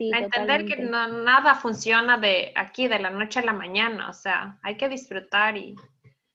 Sí, 0.00 0.10
entender 0.14 0.64
que 0.64 0.76
no, 0.76 1.08
nada 1.08 1.56
funciona 1.56 2.16
de 2.16 2.54
aquí, 2.56 2.88
de 2.88 2.98
la 3.00 3.10
noche 3.10 3.40
a 3.40 3.44
la 3.44 3.52
mañana, 3.52 4.08
o 4.08 4.14
sea, 4.14 4.58
hay 4.62 4.78
que 4.78 4.88
disfrutar 4.88 5.58
y, 5.58 5.76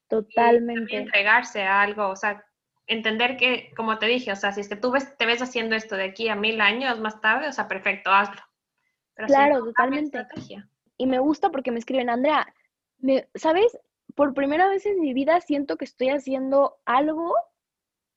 totalmente 0.07 0.95
entregarse 0.95 1.63
a 1.63 1.81
algo, 1.81 2.09
o 2.09 2.15
sea, 2.15 2.45
entender 2.85 3.37
que, 3.37 3.73
como 3.75 3.97
te 3.97 4.05
dije, 4.05 4.31
o 4.31 4.35
sea, 4.35 4.51
si 4.51 4.61
es 4.61 4.69
que 4.69 4.75
tú 4.75 4.91
ves, 4.91 5.17
te 5.17 5.25
ves 5.25 5.41
haciendo 5.41 5.75
esto 5.75 5.95
de 5.95 6.03
aquí 6.03 6.29
a 6.29 6.35
mil 6.35 6.61
años 6.61 6.99
más 6.99 7.19
tarde, 7.21 7.47
o 7.47 7.51
sea, 7.51 7.67
perfecto, 7.67 8.11
hazlo. 8.11 8.39
claro, 9.25 9.65
totalmente. 9.65 10.27
Y 10.97 11.07
me 11.07 11.17
gusta 11.17 11.49
porque 11.49 11.71
me 11.71 11.79
escriben, 11.79 12.11
Andrea, 12.11 12.53
me, 12.99 13.27
¿sabes? 13.33 13.79
Por 14.13 14.35
primera 14.35 14.69
vez 14.69 14.85
en 14.85 15.01
mi 15.01 15.15
vida 15.15 15.41
siento 15.41 15.77
que 15.77 15.85
estoy 15.85 16.09
haciendo 16.09 16.77
algo 16.85 17.33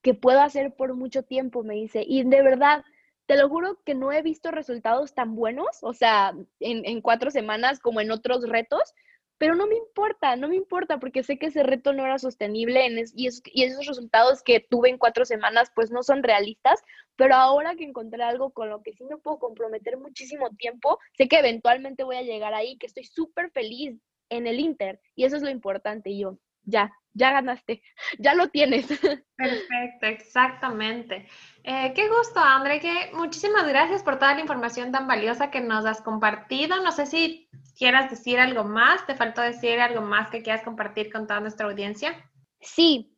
que 0.03 0.13
puedo 0.13 0.43
hacer 0.43 0.75
por 0.77 0.93
mucho 0.93 1.23
tiempo, 1.23 1.63
me 1.63 1.77
dice. 1.77 2.05
Y 2.07 2.23
de 2.25 2.43
verdad, 2.43 2.85
te 3.29 3.37
lo 3.37 3.47
juro 3.51 3.79
que 3.85 3.95
no 3.95 4.11
he 4.11 4.22
visto 4.22 4.51
resultados 4.51 5.12
tan 5.12 5.37
buenos, 5.37 5.66
o 5.83 5.93
sea, 5.93 6.35
en, 6.61 6.87
en 6.87 7.03
cuatro 7.03 7.31
semanas 7.31 7.79
como 7.79 8.01
en 8.01 8.11
otros 8.11 8.49
retos, 8.49 8.95
pero 9.37 9.55
no 9.55 9.66
me 9.66 9.76
importa, 9.76 10.35
no 10.37 10.49
me 10.49 10.57
importa 10.57 10.99
porque 10.99 11.22
sé 11.22 11.39
que 11.39 11.47
ese 11.49 11.62
reto 11.62 11.93
no 11.93 12.07
era 12.07 12.18
sostenible 12.18 12.89
y, 13.14 13.29
y, 13.45 13.62
esos 13.62 13.87
resultados 13.87 14.43
que 14.43 14.61
tuve 14.61 14.89
en 14.89 14.97
cuatro 14.97 15.26
semanas 15.26 15.70
pues 15.74 15.91
no 15.91 16.03
son 16.03 16.22
realistas, 16.22 16.83
pero 17.16 17.35
ahora 17.35 17.76
que 17.76 17.85
encontré 17.85 18.22
algo 18.22 18.49
con 18.49 18.70
lo 18.70 18.83
que 18.83 18.95
sí 18.95 19.05
me 19.05 19.18
puedo 19.18 19.39
comprometer 19.39 19.99
muchísimo 19.99 20.49
tiempo, 20.57 20.99
sé 21.12 21.29
que 21.29 21.39
eventualmente 21.39 22.05
voy 22.05 22.16
a 22.16 22.22
llegar 22.22 22.55
ahí, 22.55 22.79
que 22.79 22.87
estoy 22.87 23.05
súper 23.05 23.51
feliz 23.51 23.95
en 24.31 24.47
el 24.47 24.59
Inter 24.59 25.03
y 25.14 25.24
eso 25.24 25.37
es 25.37 25.43
lo 25.43 25.51
importante 25.51 26.16
yo, 26.16 26.39
ya, 26.64 26.91
ya 27.15 27.33
ganaste, 27.33 27.83
ya 28.19 28.35
lo 28.35 28.49
tienes. 28.49 28.87
Perfecto, 29.37 30.07
exactamente. 30.07 31.29
Eh, 31.65 31.93
qué 31.95 32.09
gusto, 32.09 32.41
André, 32.41 32.81
que 32.81 33.11
muchísimas 33.13 33.67
gracias 33.69 34.03
por 34.03 34.19
toda 34.19 34.35
la 34.35 34.41
información 34.41 34.93
tan 34.93 35.07
valiosa 35.07 35.51
que 35.51 35.61
nos 35.61 35.85
has 35.87 36.01
compartido. 36.01 36.83
No 36.83 36.93
sé 36.93 37.07
si 37.07 37.49
quieras 37.77 38.11
decir 38.11 38.39
algo 38.39 38.65
más, 38.65 39.07
te 39.07 39.15
faltó 39.15 39.43
decir 39.43 39.81
algo 39.81 40.01
más 40.01 40.31
que 40.31 40.43
quieras 40.43 40.63
compartir 40.63 41.13
con 41.13 41.27
toda 41.27 41.41
nuestra 41.41 41.67
audiencia. 41.67 42.13
Sí, 42.61 43.15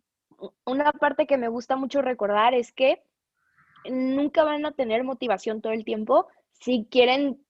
una 0.65 0.93
parte 0.93 1.27
que 1.27 1.39
me 1.39 1.49
gusta 1.49 1.77
mucho 1.77 2.03
recordar 2.03 2.55
es 2.55 2.73
que 2.73 3.03
nunca 3.89 4.45
van 4.45 4.67
a 4.67 4.73
tener 4.73 5.05
motivación 5.05 5.63
todo 5.63 5.73
el 5.73 5.85
tiempo. 5.85 6.29
Si 6.53 6.87
quieren 6.91 7.43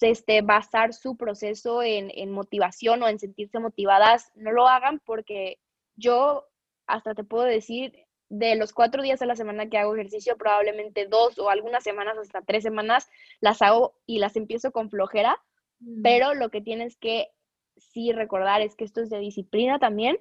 este, 0.00 0.42
basar 0.42 0.92
su 0.92 1.16
proceso 1.16 1.82
en, 1.82 2.10
en 2.14 2.30
motivación 2.30 3.02
o 3.02 3.08
en 3.08 3.18
sentirse 3.18 3.58
motivadas, 3.58 4.32
no 4.34 4.52
lo 4.52 4.68
hagan 4.68 5.00
porque 5.04 5.58
yo 5.96 6.46
hasta 6.86 7.14
te 7.14 7.24
puedo 7.24 7.44
decir, 7.44 8.06
de 8.28 8.56
los 8.56 8.72
cuatro 8.72 9.02
días 9.02 9.22
a 9.22 9.26
la 9.26 9.36
semana 9.36 9.68
que 9.68 9.78
hago 9.78 9.94
ejercicio, 9.94 10.36
probablemente 10.36 11.06
dos 11.06 11.38
o 11.38 11.50
algunas 11.50 11.84
semanas, 11.84 12.18
hasta 12.18 12.42
tres 12.42 12.62
semanas, 12.62 13.08
las 13.40 13.62
hago 13.62 13.96
y 14.06 14.18
las 14.18 14.36
empiezo 14.36 14.72
con 14.72 14.90
flojera, 14.90 15.40
mm. 15.80 16.02
pero 16.02 16.34
lo 16.34 16.50
que 16.50 16.60
tienes 16.60 16.96
que 16.96 17.28
sí 17.76 18.12
recordar 18.12 18.62
es 18.62 18.74
que 18.74 18.84
esto 18.84 19.00
es 19.00 19.10
de 19.10 19.18
disciplina 19.18 19.78
también 19.78 20.18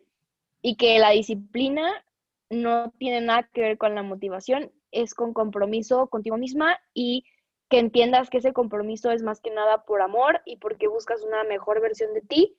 y 0.61 0.75
que 0.75 0.99
la 0.99 1.11
disciplina 1.11 2.03
no 2.49 2.91
tiene 2.97 3.21
nada 3.21 3.49
que 3.53 3.61
ver 3.61 3.77
con 3.77 3.95
la 3.95 4.03
motivación, 4.03 4.71
es 4.91 5.13
con 5.13 5.33
compromiso 5.33 6.07
contigo 6.07 6.37
misma 6.37 6.77
y 6.93 7.25
que 7.69 7.79
entiendas 7.79 8.29
que 8.29 8.37
ese 8.37 8.53
compromiso 8.53 9.11
es 9.11 9.23
más 9.23 9.41
que 9.41 9.49
nada 9.49 9.85
por 9.85 10.01
amor 10.01 10.41
y 10.45 10.57
porque 10.57 10.87
buscas 10.87 11.21
una 11.23 11.43
mejor 11.43 11.81
versión 11.81 12.13
de 12.13 12.21
ti 12.21 12.57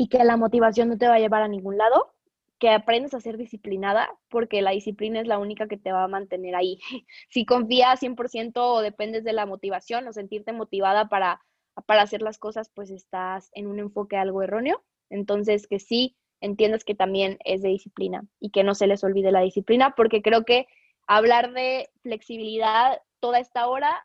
y 0.00 0.08
que 0.08 0.24
la 0.24 0.38
motivación 0.38 0.88
no 0.88 0.96
te 0.96 1.08
va 1.08 1.16
a 1.16 1.18
llevar 1.18 1.42
a 1.42 1.48
ningún 1.48 1.76
lado, 1.76 2.14
que 2.58 2.70
aprendes 2.70 3.12
a 3.12 3.20
ser 3.20 3.36
disciplinada, 3.36 4.08
porque 4.30 4.62
la 4.62 4.70
disciplina 4.70 5.20
es 5.20 5.26
la 5.26 5.38
única 5.38 5.68
que 5.68 5.76
te 5.76 5.92
va 5.92 6.04
a 6.04 6.08
mantener 6.08 6.54
ahí. 6.54 6.80
Si 7.28 7.44
confías 7.44 8.00
100% 8.00 8.52
o 8.56 8.80
dependes 8.80 9.24
de 9.24 9.34
la 9.34 9.44
motivación 9.44 10.08
o 10.08 10.14
sentirte 10.14 10.54
motivada 10.54 11.10
para, 11.10 11.42
para 11.84 12.00
hacer 12.00 12.22
las 12.22 12.38
cosas, 12.38 12.70
pues 12.74 12.90
estás 12.90 13.50
en 13.52 13.66
un 13.66 13.78
enfoque 13.78 14.16
algo 14.16 14.42
erróneo. 14.42 14.82
Entonces, 15.10 15.66
que 15.66 15.78
sí 15.78 16.16
entiendas 16.40 16.82
que 16.82 16.94
también 16.94 17.36
es 17.44 17.60
de 17.60 17.68
disciplina 17.68 18.24
y 18.38 18.52
que 18.52 18.64
no 18.64 18.74
se 18.74 18.86
les 18.86 19.04
olvide 19.04 19.32
la 19.32 19.42
disciplina, 19.42 19.94
porque 19.94 20.22
creo 20.22 20.46
que 20.46 20.66
hablar 21.06 21.52
de 21.52 21.90
flexibilidad 22.00 23.02
toda 23.20 23.38
esta 23.38 23.68
hora 23.68 24.02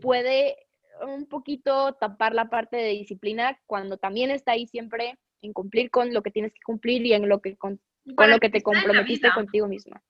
puede 0.00 0.56
un 1.06 1.26
poquito 1.26 1.92
tapar 1.92 2.34
la 2.34 2.50
parte 2.50 2.78
de 2.78 2.90
disciplina 2.90 3.60
cuando 3.66 3.96
también 3.96 4.32
está 4.32 4.52
ahí 4.52 4.66
siempre 4.66 5.16
en 5.46 5.52
cumplir 5.52 5.90
con 5.90 6.12
lo 6.12 6.22
que 6.22 6.30
tienes 6.30 6.52
que 6.52 6.60
cumplir 6.64 7.04
y 7.06 7.14
en 7.14 7.28
lo 7.28 7.40
que 7.40 7.56
con, 7.56 7.80
lo 8.04 8.38
que 8.38 8.50
te 8.50 8.62
comprometiste 8.62 9.30
contigo 9.34 9.66
misma. 9.66 10.02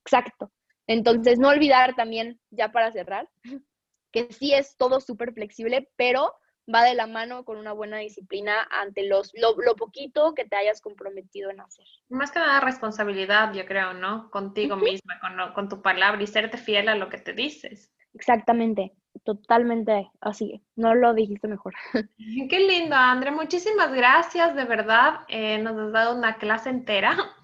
Exacto. 0.00 0.50
Entonces, 0.86 1.38
no 1.38 1.48
olvidar 1.48 1.94
también, 1.94 2.40
ya 2.50 2.72
para 2.72 2.90
cerrar, 2.90 3.28
que 4.12 4.32
sí 4.32 4.54
es 4.54 4.76
todo 4.76 5.00
súper 5.00 5.34
flexible, 5.34 5.88
pero 5.96 6.34
va 6.72 6.82
de 6.82 6.94
la 6.94 7.06
mano 7.06 7.44
con 7.44 7.56
una 7.58 7.72
buena 7.72 7.98
disciplina 7.98 8.66
ante 8.70 9.06
los, 9.06 9.32
lo, 9.34 9.54
poquito 9.76 10.34
que 10.34 10.44
te 10.44 10.56
hayas 10.56 10.80
comprometido 10.80 11.50
en 11.50 11.60
hacer. 11.60 11.86
Más 12.08 12.30
que 12.30 12.38
nada 12.38 12.60
responsabilidad, 12.60 13.52
yo 13.54 13.64
creo, 13.66 13.94
¿no? 13.94 14.30
Contigo 14.30 14.76
misma, 14.76 15.18
con, 15.20 15.52
con 15.54 15.68
tu 15.68 15.82
palabra 15.82 16.22
y 16.22 16.26
serte 16.26 16.58
fiel 16.58 16.88
a 16.88 16.94
lo 16.94 17.08
que 17.08 17.18
te 17.18 17.32
dices. 17.32 17.90
Exactamente 18.18 18.92
totalmente 19.24 20.10
así, 20.20 20.62
no 20.76 20.94
lo 20.94 21.14
dijiste 21.14 21.48
mejor. 21.48 21.74
Qué 22.18 22.60
lindo, 22.60 22.96
André, 22.96 23.30
muchísimas 23.30 23.92
gracias, 23.92 24.54
de 24.54 24.64
verdad, 24.64 25.20
eh, 25.28 25.58
nos 25.58 25.76
has 25.76 25.92
dado 25.92 26.16
una 26.16 26.36
clase 26.36 26.70
entera. 26.70 27.16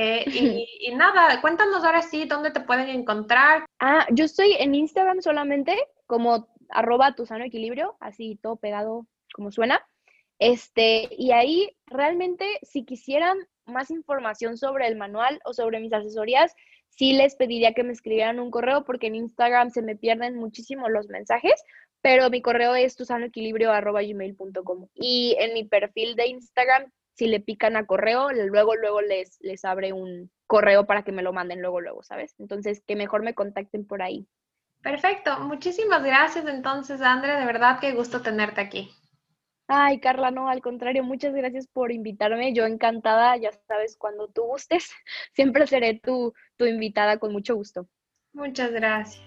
Eh, 0.00 0.24
y, 0.80 0.94
nada, 0.94 1.40
cuéntanos 1.40 1.82
ahora 1.82 2.02
sí 2.02 2.24
dónde 2.26 2.52
te 2.52 2.60
pueden 2.60 2.88
encontrar. 2.88 3.64
Ah, 3.80 4.06
yo 4.12 4.26
estoy 4.26 4.52
en 4.52 4.76
Instagram 4.76 5.20
solamente 5.22 5.76
como 6.06 6.46
arroba 6.68 7.16
tu 7.16 7.26
sano 7.26 7.42
equilibrio, 7.44 7.96
así 7.98 8.38
todo 8.40 8.56
pegado 8.56 9.08
como 9.32 9.50
suena. 9.50 9.84
Este, 10.38 11.08
y 11.10 11.32
ahí 11.32 11.74
realmente 11.86 12.60
si 12.62 12.84
quisieran 12.84 13.38
más 13.66 13.90
información 13.90 14.56
sobre 14.56 14.86
el 14.86 14.94
manual 14.94 15.40
o 15.44 15.52
sobre 15.52 15.80
mis 15.80 15.92
asesorías, 15.92 16.54
sí 16.98 17.12
les 17.12 17.36
pediría 17.36 17.72
que 17.74 17.84
me 17.84 17.92
escribieran 17.92 18.40
un 18.40 18.50
correo 18.50 18.84
porque 18.84 19.06
en 19.06 19.14
Instagram 19.14 19.70
se 19.70 19.82
me 19.82 19.94
pierden 19.94 20.34
muchísimo 20.34 20.88
los 20.88 21.08
mensajes, 21.08 21.62
pero 22.00 22.28
mi 22.28 22.42
correo 22.42 22.74
es 22.74 22.96
tusanoequilibrio.com 22.96 24.88
y 24.94 25.36
en 25.38 25.54
mi 25.54 25.62
perfil 25.62 26.16
de 26.16 26.26
Instagram, 26.26 26.90
si 27.14 27.28
le 27.28 27.38
pican 27.38 27.76
a 27.76 27.86
correo, 27.86 28.32
luego, 28.32 28.74
luego 28.74 29.00
les, 29.00 29.38
les 29.40 29.64
abre 29.64 29.92
un 29.92 30.28
correo 30.48 30.86
para 30.86 31.04
que 31.04 31.12
me 31.12 31.22
lo 31.22 31.32
manden 31.32 31.60
luego, 31.60 31.80
luego, 31.80 32.02
¿sabes? 32.02 32.34
Entonces, 32.38 32.82
que 32.84 32.96
mejor 32.96 33.22
me 33.22 33.34
contacten 33.34 33.86
por 33.86 34.02
ahí. 34.02 34.26
Perfecto, 34.82 35.38
muchísimas 35.40 36.02
gracias 36.02 36.46
entonces, 36.46 37.00
Andrea, 37.00 37.38
de 37.38 37.46
verdad 37.46 37.78
qué 37.80 37.92
gusto 37.92 38.22
tenerte 38.22 38.60
aquí. 38.60 38.90
Ay, 39.70 40.00
Carla, 40.00 40.30
no, 40.30 40.48
al 40.48 40.62
contrario, 40.62 41.04
muchas 41.04 41.34
gracias 41.34 41.66
por 41.66 41.92
invitarme. 41.92 42.54
Yo 42.54 42.64
encantada, 42.64 43.36
ya 43.36 43.50
sabes, 43.68 43.96
cuando 43.98 44.28
tú 44.28 44.42
gustes, 44.44 44.90
siempre 45.34 45.66
seré 45.66 46.00
tu, 46.00 46.32
tu 46.56 46.64
invitada 46.64 47.18
con 47.18 47.32
mucho 47.32 47.54
gusto. 47.54 47.86
Muchas 48.32 48.72
gracias. 48.72 49.22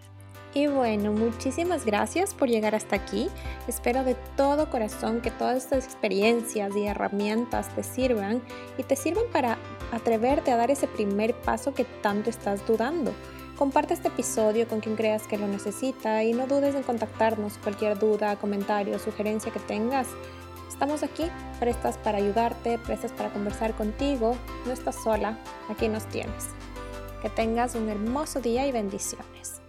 Y 0.54 0.68
bueno, 0.68 1.14
muchísimas 1.14 1.86
gracias 1.86 2.34
por 2.34 2.50
llegar 2.50 2.76
hasta 2.76 2.96
aquí. 2.96 3.30
Espero 3.68 4.04
de 4.04 4.16
todo 4.36 4.70
corazón 4.70 5.22
que 5.22 5.32
todas 5.32 5.58
estas 5.58 5.86
experiencias 5.86 6.76
y 6.76 6.88
herramientas 6.88 7.74
te 7.74 7.84
sirvan 7.84 8.42
y 8.78 8.84
te 8.84 8.96
sirvan 8.98 9.26
para 9.32 9.58
atreverte 9.94 10.52
a 10.52 10.58
dar 10.58 10.72
ese 10.72 10.88
primer 10.88 11.34
paso 11.36 11.74
que 11.74 11.86
tanto 11.86 12.30
estás 12.30 12.66
dudando. 12.68 13.14
Comparte 13.62 13.94
este 13.94 14.08
episodio 14.08 14.68
con 14.68 14.80
quien 14.80 14.96
creas 14.96 15.28
que 15.28 15.38
lo 15.38 15.48
necesita 15.48 16.24
y 16.24 16.34
no 16.34 16.48
dudes 16.48 16.74
en 16.74 16.82
contactarnos 16.82 17.60
cualquier 17.60 18.00
duda, 18.00 18.36
comentario 18.38 18.98
sugerencia 18.98 19.52
que 19.52 19.60
tengas. 19.60 20.08
Estamos 20.68 21.04
aquí, 21.04 21.26
prestas 21.60 21.96
para 22.00 22.18
ayudarte, 22.18 22.80
prestas 22.80 23.12
para 23.12 23.30
conversar 23.32 23.76
contigo. 23.76 24.36
No 24.66 24.72
estás 24.74 24.96
sola, 25.04 25.38
aquí 25.70 25.90
nos 25.90 26.08
tienes. 26.08 26.48
Que 27.22 27.30
tengas 27.30 27.76
un 27.76 27.88
hermoso 27.88 28.42
día 28.42 28.66
y 28.66 28.72
bendiciones. 28.72 29.61